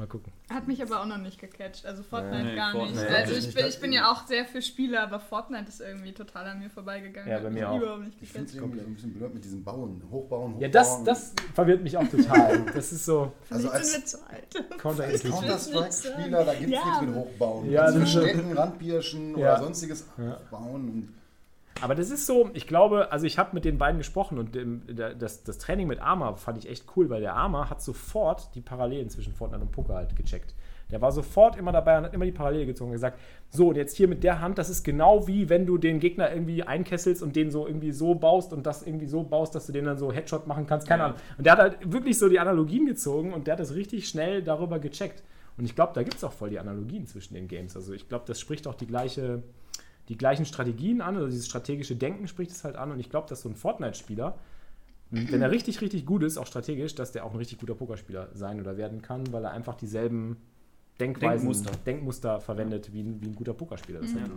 Mal 0.00 0.06
gucken. 0.06 0.32
Hat 0.48 0.66
mich 0.66 0.80
aber 0.80 1.02
auch 1.02 1.06
noch 1.06 1.18
nicht 1.18 1.38
gecatcht. 1.38 1.84
Also 1.84 2.02
Fortnite 2.02 2.42
nee, 2.42 2.56
gar 2.56 2.72
Fortnite. 2.72 3.04
nicht. 3.04 3.14
Also 3.14 3.34
ich 3.34 3.54
bin, 3.54 3.66
ich 3.66 3.80
bin 3.80 3.92
ja 3.92 4.10
auch 4.10 4.26
sehr 4.26 4.46
für 4.46 4.62
Spiele, 4.62 4.98
aber 4.98 5.20
Fortnite 5.20 5.68
ist 5.68 5.82
irgendwie 5.82 6.12
total 6.12 6.46
an 6.46 6.58
mir 6.58 6.70
vorbeigegangen. 6.70 7.30
Ja, 7.30 7.38
bei 7.38 7.50
mir 7.50 7.68
auch. 7.68 7.76
Überhaupt 7.76 8.04
nicht 8.04 8.16
ich 8.22 8.32
finde 8.32 8.48
es 8.48 8.54
irgendwie 8.54 8.80
ein 8.80 8.94
bisschen 8.94 9.12
blöd 9.12 9.34
mit 9.34 9.44
diesem 9.44 9.62
Bauen. 9.62 10.00
Hochbauen, 10.10 10.54
Hochbauen. 10.54 10.58
Ja, 10.58 10.68
das, 10.68 11.04
das 11.04 11.34
verwirrt 11.52 11.82
mich 11.82 11.98
auch 11.98 12.08
total. 12.08 12.64
Das 12.74 12.92
ist 12.92 13.04
so. 13.04 13.30
Also 13.50 13.68
als, 13.68 13.92
sind 13.92 14.00
wir 14.00 14.06
zu 14.06 14.26
alt. 14.26 14.64
Counter-Strike-Spieler, 14.78 16.44
da 16.44 16.54
gibt 16.54 16.64
es 16.64 16.70
ja. 16.70 16.86
nichts 16.86 17.00
mit 17.02 17.14
Hochbauen. 17.14 17.70
Ja, 17.70 17.82
also 17.82 18.06
Städten, 18.06 18.52
Randbierschen 18.54 19.36
ja. 19.36 19.52
oder 19.52 19.64
sonstiges 19.64 20.06
ja. 20.16 20.40
bauen. 20.50 21.14
Aber 21.80 21.94
das 21.94 22.10
ist 22.10 22.26
so, 22.26 22.50
ich 22.52 22.66
glaube, 22.66 23.10
also 23.10 23.26
ich 23.26 23.38
habe 23.38 23.50
mit 23.54 23.64
den 23.64 23.78
beiden 23.78 23.98
gesprochen 23.98 24.38
und 24.38 24.54
dem, 24.54 24.82
das, 25.18 25.44
das 25.44 25.58
Training 25.58 25.86
mit 25.86 26.00
Arma 26.00 26.34
fand 26.34 26.58
ich 26.58 26.68
echt 26.68 26.84
cool, 26.96 27.08
weil 27.08 27.20
der 27.20 27.34
Arma 27.34 27.70
hat 27.70 27.82
sofort 27.82 28.54
die 28.54 28.60
Parallelen 28.60 29.08
zwischen 29.08 29.32
Fortnite 29.32 29.62
und 29.62 29.72
Poker 29.72 29.94
halt 29.94 30.14
gecheckt. 30.14 30.54
Der 30.90 31.00
war 31.00 31.12
sofort 31.12 31.56
immer 31.56 31.72
dabei 31.72 31.98
und 31.98 32.04
hat 32.04 32.14
immer 32.14 32.24
die 32.24 32.32
Parallele 32.32 32.66
gezogen 32.66 32.90
und 32.90 32.94
gesagt, 32.94 33.18
so 33.48 33.68
und 33.68 33.76
jetzt 33.76 33.96
hier 33.96 34.08
mit 34.08 34.24
der 34.24 34.40
Hand, 34.40 34.58
das 34.58 34.68
ist 34.68 34.82
genau 34.82 35.26
wie 35.26 35.48
wenn 35.48 35.66
du 35.66 35.78
den 35.78 36.00
Gegner 36.00 36.32
irgendwie 36.32 36.62
einkesselst 36.62 37.22
und 37.22 37.36
den 37.36 37.50
so 37.50 37.66
irgendwie 37.66 37.92
so 37.92 38.14
baust 38.14 38.52
und 38.52 38.66
das 38.66 38.82
irgendwie 38.82 39.06
so 39.06 39.22
baust, 39.22 39.54
dass 39.54 39.66
du 39.66 39.72
den 39.72 39.84
dann 39.84 39.98
so 39.98 40.12
Headshot 40.12 40.46
machen 40.46 40.66
kannst, 40.66 40.88
keine 40.88 41.04
Ahnung. 41.04 41.18
Und 41.38 41.46
der 41.46 41.52
hat 41.52 41.60
halt 41.60 41.92
wirklich 41.92 42.18
so 42.18 42.28
die 42.28 42.40
Analogien 42.40 42.86
gezogen 42.86 43.32
und 43.32 43.46
der 43.46 43.52
hat 43.52 43.60
das 43.60 43.74
richtig 43.74 44.08
schnell 44.08 44.42
darüber 44.42 44.78
gecheckt. 44.78 45.22
Und 45.56 45.64
ich 45.64 45.74
glaube, 45.74 45.92
da 45.94 46.02
gibt 46.02 46.16
es 46.16 46.24
auch 46.24 46.32
voll 46.32 46.50
die 46.50 46.58
Analogien 46.58 47.06
zwischen 47.06 47.34
den 47.34 47.46
Games. 47.46 47.76
Also 47.76 47.92
ich 47.92 48.08
glaube, 48.08 48.24
das 48.26 48.40
spricht 48.40 48.66
auch 48.66 48.74
die 48.74 48.86
gleiche, 48.86 49.42
die 50.10 50.18
gleichen 50.18 50.44
Strategien 50.44 51.00
an, 51.00 51.14
also 51.14 51.28
dieses 51.28 51.46
strategische 51.46 51.94
Denken 51.94 52.26
spricht 52.26 52.50
es 52.50 52.64
halt 52.64 52.74
an. 52.74 52.90
Und 52.90 52.98
ich 52.98 53.10
glaube, 53.10 53.28
dass 53.28 53.42
so 53.42 53.48
ein 53.48 53.54
Fortnite-Spieler, 53.54 54.36
wenn 55.12 55.40
er 55.40 55.52
richtig, 55.52 55.80
richtig 55.80 56.04
gut 56.04 56.24
ist, 56.24 56.36
auch 56.36 56.46
strategisch, 56.46 56.96
dass 56.96 57.12
der 57.12 57.24
auch 57.24 57.30
ein 57.30 57.38
richtig 57.38 57.58
guter 57.58 57.76
Pokerspieler 57.76 58.28
sein 58.34 58.60
oder 58.60 58.76
werden 58.76 59.02
kann, 59.02 59.32
weil 59.32 59.44
er 59.44 59.52
einfach 59.52 59.76
dieselben 59.76 60.36
Denkweisen, 60.98 61.46
Denkmuster, 61.46 61.70
Denkmuster 61.86 62.40
verwendet, 62.40 62.92
wie 62.92 63.02
ein, 63.02 63.22
wie 63.22 63.28
ein 63.28 63.36
guter 63.36 63.54
Pokerspieler 63.54 64.00
das 64.00 64.12
mhm. 64.12 64.20
hat. 64.22 64.30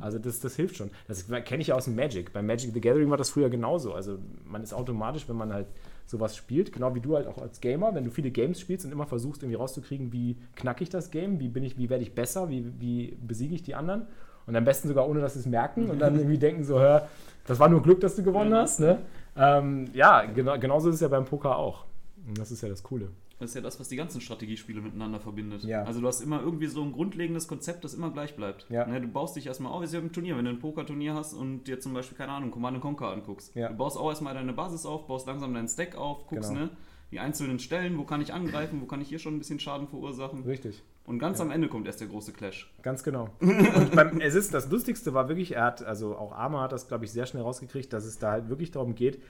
Also 0.00 0.18
das, 0.18 0.40
das 0.40 0.56
hilft 0.56 0.76
schon. 0.76 0.90
Das 1.06 1.26
kenne 1.26 1.60
ich 1.60 1.68
ja 1.68 1.74
aus 1.74 1.84
dem 1.84 1.96
Magic. 1.96 2.32
Bei 2.32 2.40
Magic 2.40 2.72
the 2.72 2.80
Gathering 2.80 3.10
war 3.10 3.18
das 3.18 3.28
früher 3.28 3.50
genauso. 3.50 3.92
Also 3.92 4.18
man 4.46 4.62
ist 4.62 4.72
automatisch, 4.72 5.28
wenn 5.28 5.36
man 5.36 5.52
halt 5.52 5.66
sowas 6.06 6.34
spielt, 6.34 6.72
genau 6.72 6.94
wie 6.94 7.00
du 7.00 7.16
halt 7.16 7.26
auch 7.26 7.38
als 7.38 7.60
Gamer, 7.60 7.94
wenn 7.94 8.04
du 8.04 8.10
viele 8.10 8.30
Games 8.30 8.58
spielst 8.58 8.86
und 8.86 8.92
immer 8.92 9.06
versuchst 9.06 9.42
irgendwie 9.42 9.56
rauszukriegen, 9.56 10.12
wie 10.14 10.38
knacke 10.56 10.82
ich 10.82 10.88
das 10.88 11.10
Game, 11.10 11.40
wie 11.40 11.48
bin 11.48 11.62
ich, 11.62 11.76
wie 11.76 11.90
werde 11.90 12.02
ich 12.02 12.14
besser, 12.14 12.48
wie, 12.48 12.72
wie 12.80 13.18
besiege 13.20 13.54
ich 13.54 13.62
die 13.62 13.74
anderen 13.74 14.06
und 14.50 14.56
am 14.56 14.64
besten 14.64 14.88
sogar 14.88 15.08
ohne, 15.08 15.20
dass 15.20 15.34
sie 15.34 15.40
es 15.40 15.46
merken 15.46 15.88
und 15.88 16.00
dann 16.00 16.16
irgendwie 16.16 16.38
denken 16.38 16.64
so, 16.64 16.80
hör, 16.80 17.08
das 17.46 17.60
war 17.60 17.68
nur 17.68 17.82
Glück, 17.82 18.00
dass 18.00 18.16
du 18.16 18.24
gewonnen 18.24 18.52
hast. 18.52 18.80
Ne? 18.80 18.98
Ähm, 19.36 19.88
ja, 19.94 20.24
genau, 20.24 20.58
genauso 20.58 20.88
ist 20.88 20.96
es 20.96 21.00
ja 21.02 21.08
beim 21.08 21.24
Poker 21.24 21.56
auch. 21.56 21.84
Und 22.26 22.36
das 22.36 22.50
ist 22.50 22.60
ja 22.60 22.68
das 22.68 22.82
Coole. 22.82 23.10
Das 23.38 23.50
ist 23.50 23.54
ja 23.54 23.60
das, 23.60 23.78
was 23.78 23.88
die 23.88 23.94
ganzen 23.96 24.20
Strategiespiele 24.20 24.80
miteinander 24.80 25.20
verbindet. 25.20 25.62
Ja. 25.62 25.84
Also 25.84 26.00
du 26.00 26.08
hast 26.08 26.20
immer 26.20 26.42
irgendwie 26.42 26.66
so 26.66 26.82
ein 26.82 26.90
grundlegendes 26.90 27.46
Konzept, 27.46 27.84
das 27.84 27.94
immer 27.94 28.10
gleich 28.10 28.34
bleibt. 28.34 28.66
Ja. 28.70 28.86
Ne, 28.86 29.00
du 29.00 29.06
baust 29.06 29.36
dich 29.36 29.46
erstmal 29.46 29.72
auf, 29.72 29.90
wie 29.90 29.96
im 29.96 30.10
Turnier, 30.10 30.36
wenn 30.36 30.46
du 30.46 30.50
ein 30.50 30.58
Pokerturnier 30.58 31.14
hast 31.14 31.32
und 31.32 31.64
dir 31.64 31.78
zum 31.78 31.94
Beispiel, 31.94 32.18
keine 32.18 32.32
Ahnung, 32.32 32.50
Command 32.50 32.80
Conquer 32.80 33.12
anguckst. 33.12 33.54
Ja. 33.54 33.68
Du 33.68 33.76
baust 33.76 33.96
auch 33.96 34.08
erstmal 34.08 34.34
deine 34.34 34.52
Basis 34.52 34.84
auf, 34.84 35.06
baust 35.06 35.28
langsam 35.28 35.54
deinen 35.54 35.68
Stack 35.68 35.94
auf, 35.94 36.26
guckst, 36.26 36.50
genau. 36.50 36.64
ne, 36.64 36.70
die 37.12 37.20
einzelnen 37.20 37.60
Stellen, 37.60 37.96
wo 37.98 38.04
kann 38.04 38.20
ich 38.20 38.34
angreifen, 38.34 38.80
wo 38.82 38.86
kann 38.86 39.00
ich 39.00 39.08
hier 39.08 39.20
schon 39.20 39.36
ein 39.36 39.38
bisschen 39.38 39.60
Schaden 39.60 39.86
verursachen. 39.86 40.42
Richtig. 40.42 40.82
Und 41.10 41.18
ganz 41.18 41.38
ja. 41.38 41.44
am 41.44 41.50
Ende 41.50 41.66
kommt 41.66 41.88
erst 41.88 42.00
der 42.00 42.06
große 42.06 42.32
Clash. 42.32 42.70
Ganz 42.82 43.02
genau. 43.02 43.30
Und 43.40 43.96
beim 43.96 44.20
Assist, 44.22 44.54
das 44.54 44.70
Lustigste 44.70 45.12
war 45.12 45.28
wirklich, 45.28 45.56
er 45.56 45.64
hat, 45.64 45.82
also 45.82 46.14
auch 46.14 46.30
Arma 46.30 46.62
hat 46.62 46.70
das, 46.70 46.86
glaube 46.86 47.04
ich, 47.04 47.10
sehr 47.10 47.26
schnell 47.26 47.42
rausgekriegt, 47.42 47.92
dass 47.92 48.04
es 48.04 48.20
da 48.20 48.30
halt 48.30 48.48
wirklich 48.48 48.70
darum 48.70 48.94
geht. 48.94 49.20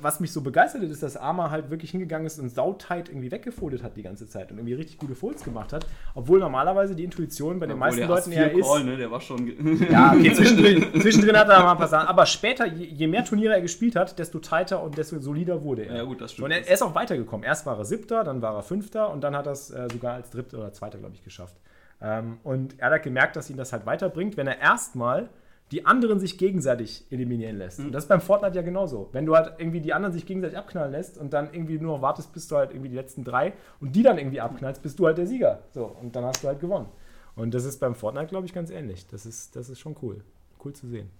Was 0.00 0.18
mich 0.18 0.32
so 0.32 0.40
begeistert 0.40 0.80
hat, 0.80 0.88
ist, 0.88 1.02
dass 1.02 1.18
Arma 1.18 1.50
halt 1.50 1.68
wirklich 1.68 1.90
hingegangen 1.90 2.26
ist 2.26 2.38
und 2.38 2.48
sautight 2.48 3.10
irgendwie 3.10 3.30
weggefoldet 3.30 3.82
hat 3.82 3.98
die 3.98 4.02
ganze 4.02 4.26
Zeit 4.26 4.50
und 4.50 4.56
irgendwie 4.56 4.72
richtig 4.72 4.96
gute 4.96 5.14
Folds 5.14 5.44
gemacht 5.44 5.74
hat. 5.74 5.86
Obwohl 6.14 6.38
normalerweise 6.38 6.94
die 6.94 7.04
Intuition 7.04 7.60
bei 7.60 7.66
den 7.66 7.74
Obwohl 7.74 7.88
meisten 7.88 8.08
Leuten 8.08 8.32
eher 8.32 8.52
ist. 8.52 8.66
Call, 8.66 8.84
ne? 8.84 8.96
Der 8.96 9.10
war 9.10 9.20
schon. 9.20 9.46
ja, 9.90 10.14
okay, 10.14 10.32
zwischendrin, 10.32 10.86
zwischendrin 11.02 11.36
hat 11.36 11.50
er 11.50 11.62
mal 11.62 11.72
ein 11.72 11.76
paar 11.76 11.88
Sachen. 11.88 12.08
Aber 12.08 12.24
später, 12.24 12.66
je, 12.66 12.86
je, 12.86 13.06
mehr 13.06 13.26
Turniere 13.26 13.52
er 13.52 13.60
gespielt 13.60 13.94
hat, 13.94 14.18
desto 14.18 14.38
tighter 14.38 14.82
und 14.82 14.96
desto 14.96 15.18
solider 15.18 15.62
wurde 15.62 15.84
er. 15.84 15.96
Ja, 15.96 16.02
gut, 16.04 16.22
das 16.22 16.32
stimmt. 16.32 16.46
Und 16.46 16.52
er, 16.52 16.66
er 16.66 16.72
ist 16.72 16.82
auch 16.82 16.94
weitergekommen. 16.94 17.44
Erst 17.44 17.66
war 17.66 17.76
er 17.76 17.84
siebter, 17.84 18.24
dann 18.24 18.40
war 18.40 18.54
er 18.54 18.62
fünfter 18.62 19.10
und 19.10 19.20
dann 19.20 19.36
hat 19.36 19.44
er 19.44 19.52
es 19.52 19.70
äh, 19.70 19.86
sogar 19.92 20.14
als 20.14 20.30
dritter 20.30 20.56
oder 20.56 20.72
zweiter, 20.72 20.96
glaube 20.96 21.14
ich, 21.14 21.25
geschafft. 21.26 21.60
Ähm, 22.00 22.38
und 22.42 22.78
er 22.78 22.90
hat 22.90 23.02
gemerkt, 23.02 23.36
dass 23.36 23.50
ihn 23.50 23.58
das 23.58 23.72
halt 23.72 23.84
weiterbringt, 23.84 24.38
wenn 24.38 24.46
er 24.46 24.58
erstmal 24.58 25.28
die 25.72 25.84
anderen 25.84 26.20
sich 26.20 26.38
gegenseitig 26.38 27.04
eliminieren 27.10 27.58
lässt. 27.58 27.80
Mhm. 27.80 27.86
Und 27.86 27.92
das 27.92 28.04
ist 28.04 28.08
beim 28.08 28.20
Fortnite 28.20 28.56
ja 28.56 28.62
genauso. 28.62 29.08
Wenn 29.12 29.26
du 29.26 29.34
halt 29.34 29.54
irgendwie 29.58 29.80
die 29.80 29.92
anderen 29.92 30.12
sich 30.12 30.24
gegenseitig 30.24 30.56
abknallen 30.56 30.92
lässt 30.92 31.18
und 31.18 31.32
dann 31.32 31.52
irgendwie 31.52 31.78
nur 31.78 32.00
wartest, 32.02 32.32
bis 32.32 32.46
du 32.48 32.56
halt 32.56 32.70
irgendwie 32.70 32.88
die 32.88 32.96
letzten 32.96 33.24
drei 33.24 33.52
und 33.80 33.96
die 33.96 34.02
dann 34.02 34.18
irgendwie 34.18 34.40
abknallst, 34.40 34.82
bist 34.82 34.98
du 34.98 35.06
halt 35.06 35.18
der 35.18 35.26
Sieger. 35.26 35.60
So, 35.72 35.84
und 36.00 36.14
dann 36.14 36.24
hast 36.24 36.42
du 36.42 36.48
halt 36.48 36.60
gewonnen. 36.60 36.88
Und 37.34 37.52
das 37.52 37.64
ist 37.64 37.80
beim 37.80 37.94
Fortnite, 37.94 38.28
glaube 38.28 38.46
ich, 38.46 38.54
ganz 38.54 38.70
ähnlich. 38.70 39.06
Das 39.08 39.26
ist, 39.26 39.56
das 39.56 39.68
ist 39.68 39.80
schon 39.80 39.96
cool. 40.02 40.22
Cool 40.64 40.72
zu 40.72 40.86
sehen. 40.86 41.10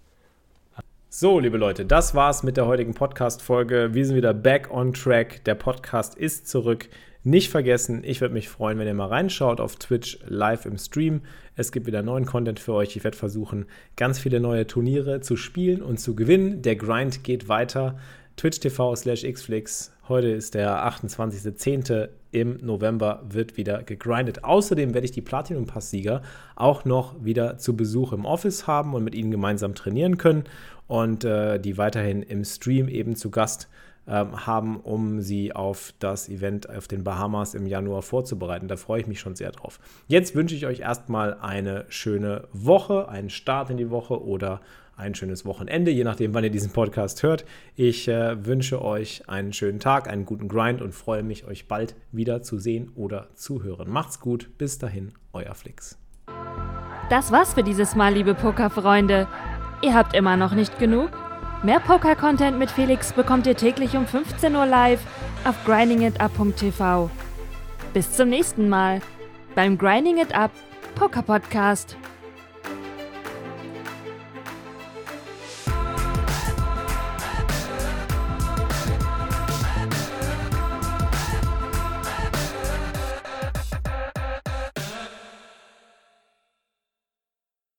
So, 1.08 1.38
liebe 1.38 1.56
Leute, 1.56 1.86
das 1.86 2.16
war's 2.16 2.42
mit 2.42 2.56
der 2.56 2.66
heutigen 2.66 2.92
Podcast-Folge. 2.92 3.94
Wir 3.94 4.04
sind 4.04 4.16
wieder 4.16 4.34
back 4.34 4.72
on 4.72 4.92
track. 4.92 5.44
Der 5.44 5.54
Podcast 5.54 6.16
ist 6.16 6.48
zurück. 6.48 6.88
Nicht 7.22 7.48
vergessen, 7.48 8.02
ich 8.04 8.20
würde 8.20 8.34
mich 8.34 8.48
freuen, 8.48 8.78
wenn 8.78 8.88
ihr 8.88 8.94
mal 8.94 9.06
reinschaut 9.06 9.60
auf 9.60 9.76
Twitch 9.76 10.18
live 10.26 10.66
im 10.66 10.78
Stream. 10.78 11.22
Es 11.54 11.70
gibt 11.70 11.86
wieder 11.86 12.02
neuen 12.02 12.26
Content 12.26 12.58
für 12.58 12.74
euch. 12.74 12.96
Ich 12.96 13.04
werde 13.04 13.16
versuchen, 13.16 13.66
ganz 13.94 14.18
viele 14.18 14.40
neue 14.40 14.66
Turniere 14.66 15.20
zu 15.20 15.36
spielen 15.36 15.80
und 15.80 15.98
zu 16.00 16.16
gewinnen. 16.16 16.62
Der 16.62 16.74
Grind 16.74 17.22
geht 17.22 17.48
weiter. 17.48 17.98
Twitch 18.36 18.58
TV 18.58 18.96
slash 18.96 19.22
xflix. 19.22 19.95
Heute 20.08 20.28
ist 20.28 20.54
der 20.54 20.86
28.10. 20.86 22.10
Im 22.30 22.58
November 22.62 23.24
wird 23.28 23.56
wieder 23.56 23.82
gegrindet. 23.82 24.44
Außerdem 24.44 24.94
werde 24.94 25.04
ich 25.04 25.10
die 25.10 25.20
Platinum 25.20 25.66
Pass-Sieger 25.66 26.22
auch 26.54 26.84
noch 26.84 27.24
wieder 27.24 27.58
zu 27.58 27.76
Besuch 27.76 28.12
im 28.12 28.24
Office 28.24 28.68
haben 28.68 28.94
und 28.94 29.02
mit 29.02 29.16
ihnen 29.16 29.32
gemeinsam 29.32 29.74
trainieren 29.74 30.16
können 30.16 30.44
und 30.86 31.24
äh, 31.24 31.58
die 31.58 31.76
weiterhin 31.76 32.22
im 32.22 32.44
Stream 32.44 32.88
eben 32.88 33.16
zu 33.16 33.32
Gast 33.32 33.68
ähm, 34.06 34.46
haben, 34.46 34.76
um 34.76 35.20
sie 35.20 35.52
auf 35.52 35.92
das 35.98 36.28
Event 36.28 36.70
auf 36.70 36.86
den 36.86 37.02
Bahamas 37.02 37.54
im 37.54 37.66
Januar 37.66 38.02
vorzubereiten. 38.02 38.68
Da 38.68 38.76
freue 38.76 39.00
ich 39.00 39.08
mich 39.08 39.18
schon 39.18 39.34
sehr 39.34 39.50
drauf. 39.50 39.80
Jetzt 40.06 40.36
wünsche 40.36 40.54
ich 40.54 40.66
euch 40.66 40.80
erstmal 40.80 41.34
eine 41.34 41.84
schöne 41.88 42.46
Woche, 42.52 43.08
einen 43.08 43.30
Start 43.30 43.70
in 43.70 43.76
die 43.76 43.90
Woche 43.90 44.22
oder 44.22 44.60
ein 44.96 45.14
schönes 45.14 45.44
Wochenende, 45.44 45.90
je 45.90 46.04
nachdem, 46.04 46.34
wann 46.34 46.44
ihr 46.44 46.50
diesen 46.50 46.72
Podcast 46.72 47.22
hört. 47.22 47.44
Ich 47.74 48.08
äh, 48.08 48.44
wünsche 48.44 48.82
euch 48.82 49.28
einen 49.28 49.52
schönen 49.52 49.78
Tag, 49.78 50.08
einen 50.08 50.24
guten 50.24 50.48
Grind 50.48 50.80
und 50.82 50.92
freue 50.94 51.22
mich, 51.22 51.46
euch 51.46 51.68
bald 51.68 51.94
wieder 52.12 52.42
zu 52.42 52.58
sehen 52.58 52.90
oder 52.94 53.28
zu 53.34 53.62
hören. 53.62 53.90
Macht's 53.90 54.20
gut, 54.20 54.50
bis 54.58 54.78
dahin, 54.78 55.12
euer 55.32 55.54
Flix. 55.54 55.98
Das 57.10 57.30
war's 57.30 57.54
für 57.54 57.62
dieses 57.62 57.94
Mal, 57.94 58.14
liebe 58.14 58.34
Pokerfreunde. 58.34 59.28
Ihr 59.82 59.94
habt 59.94 60.14
immer 60.14 60.36
noch 60.36 60.54
nicht 60.54 60.78
genug? 60.78 61.10
Mehr 61.62 61.80
Poker-Content 61.80 62.58
mit 62.58 62.70
Felix 62.70 63.12
bekommt 63.12 63.46
ihr 63.46 63.56
täglich 63.56 63.96
um 63.96 64.06
15 64.06 64.54
Uhr 64.54 64.66
live 64.66 65.00
auf 65.44 65.56
grindingitup.tv. 65.64 67.10
Bis 67.92 68.12
zum 68.12 68.28
nächsten 68.28 68.68
Mal 68.68 69.00
beim 69.54 69.78
Grinding 69.78 70.18
It 70.18 70.34
Up 70.34 70.50
Poker 70.94 71.22
Podcast. 71.22 71.96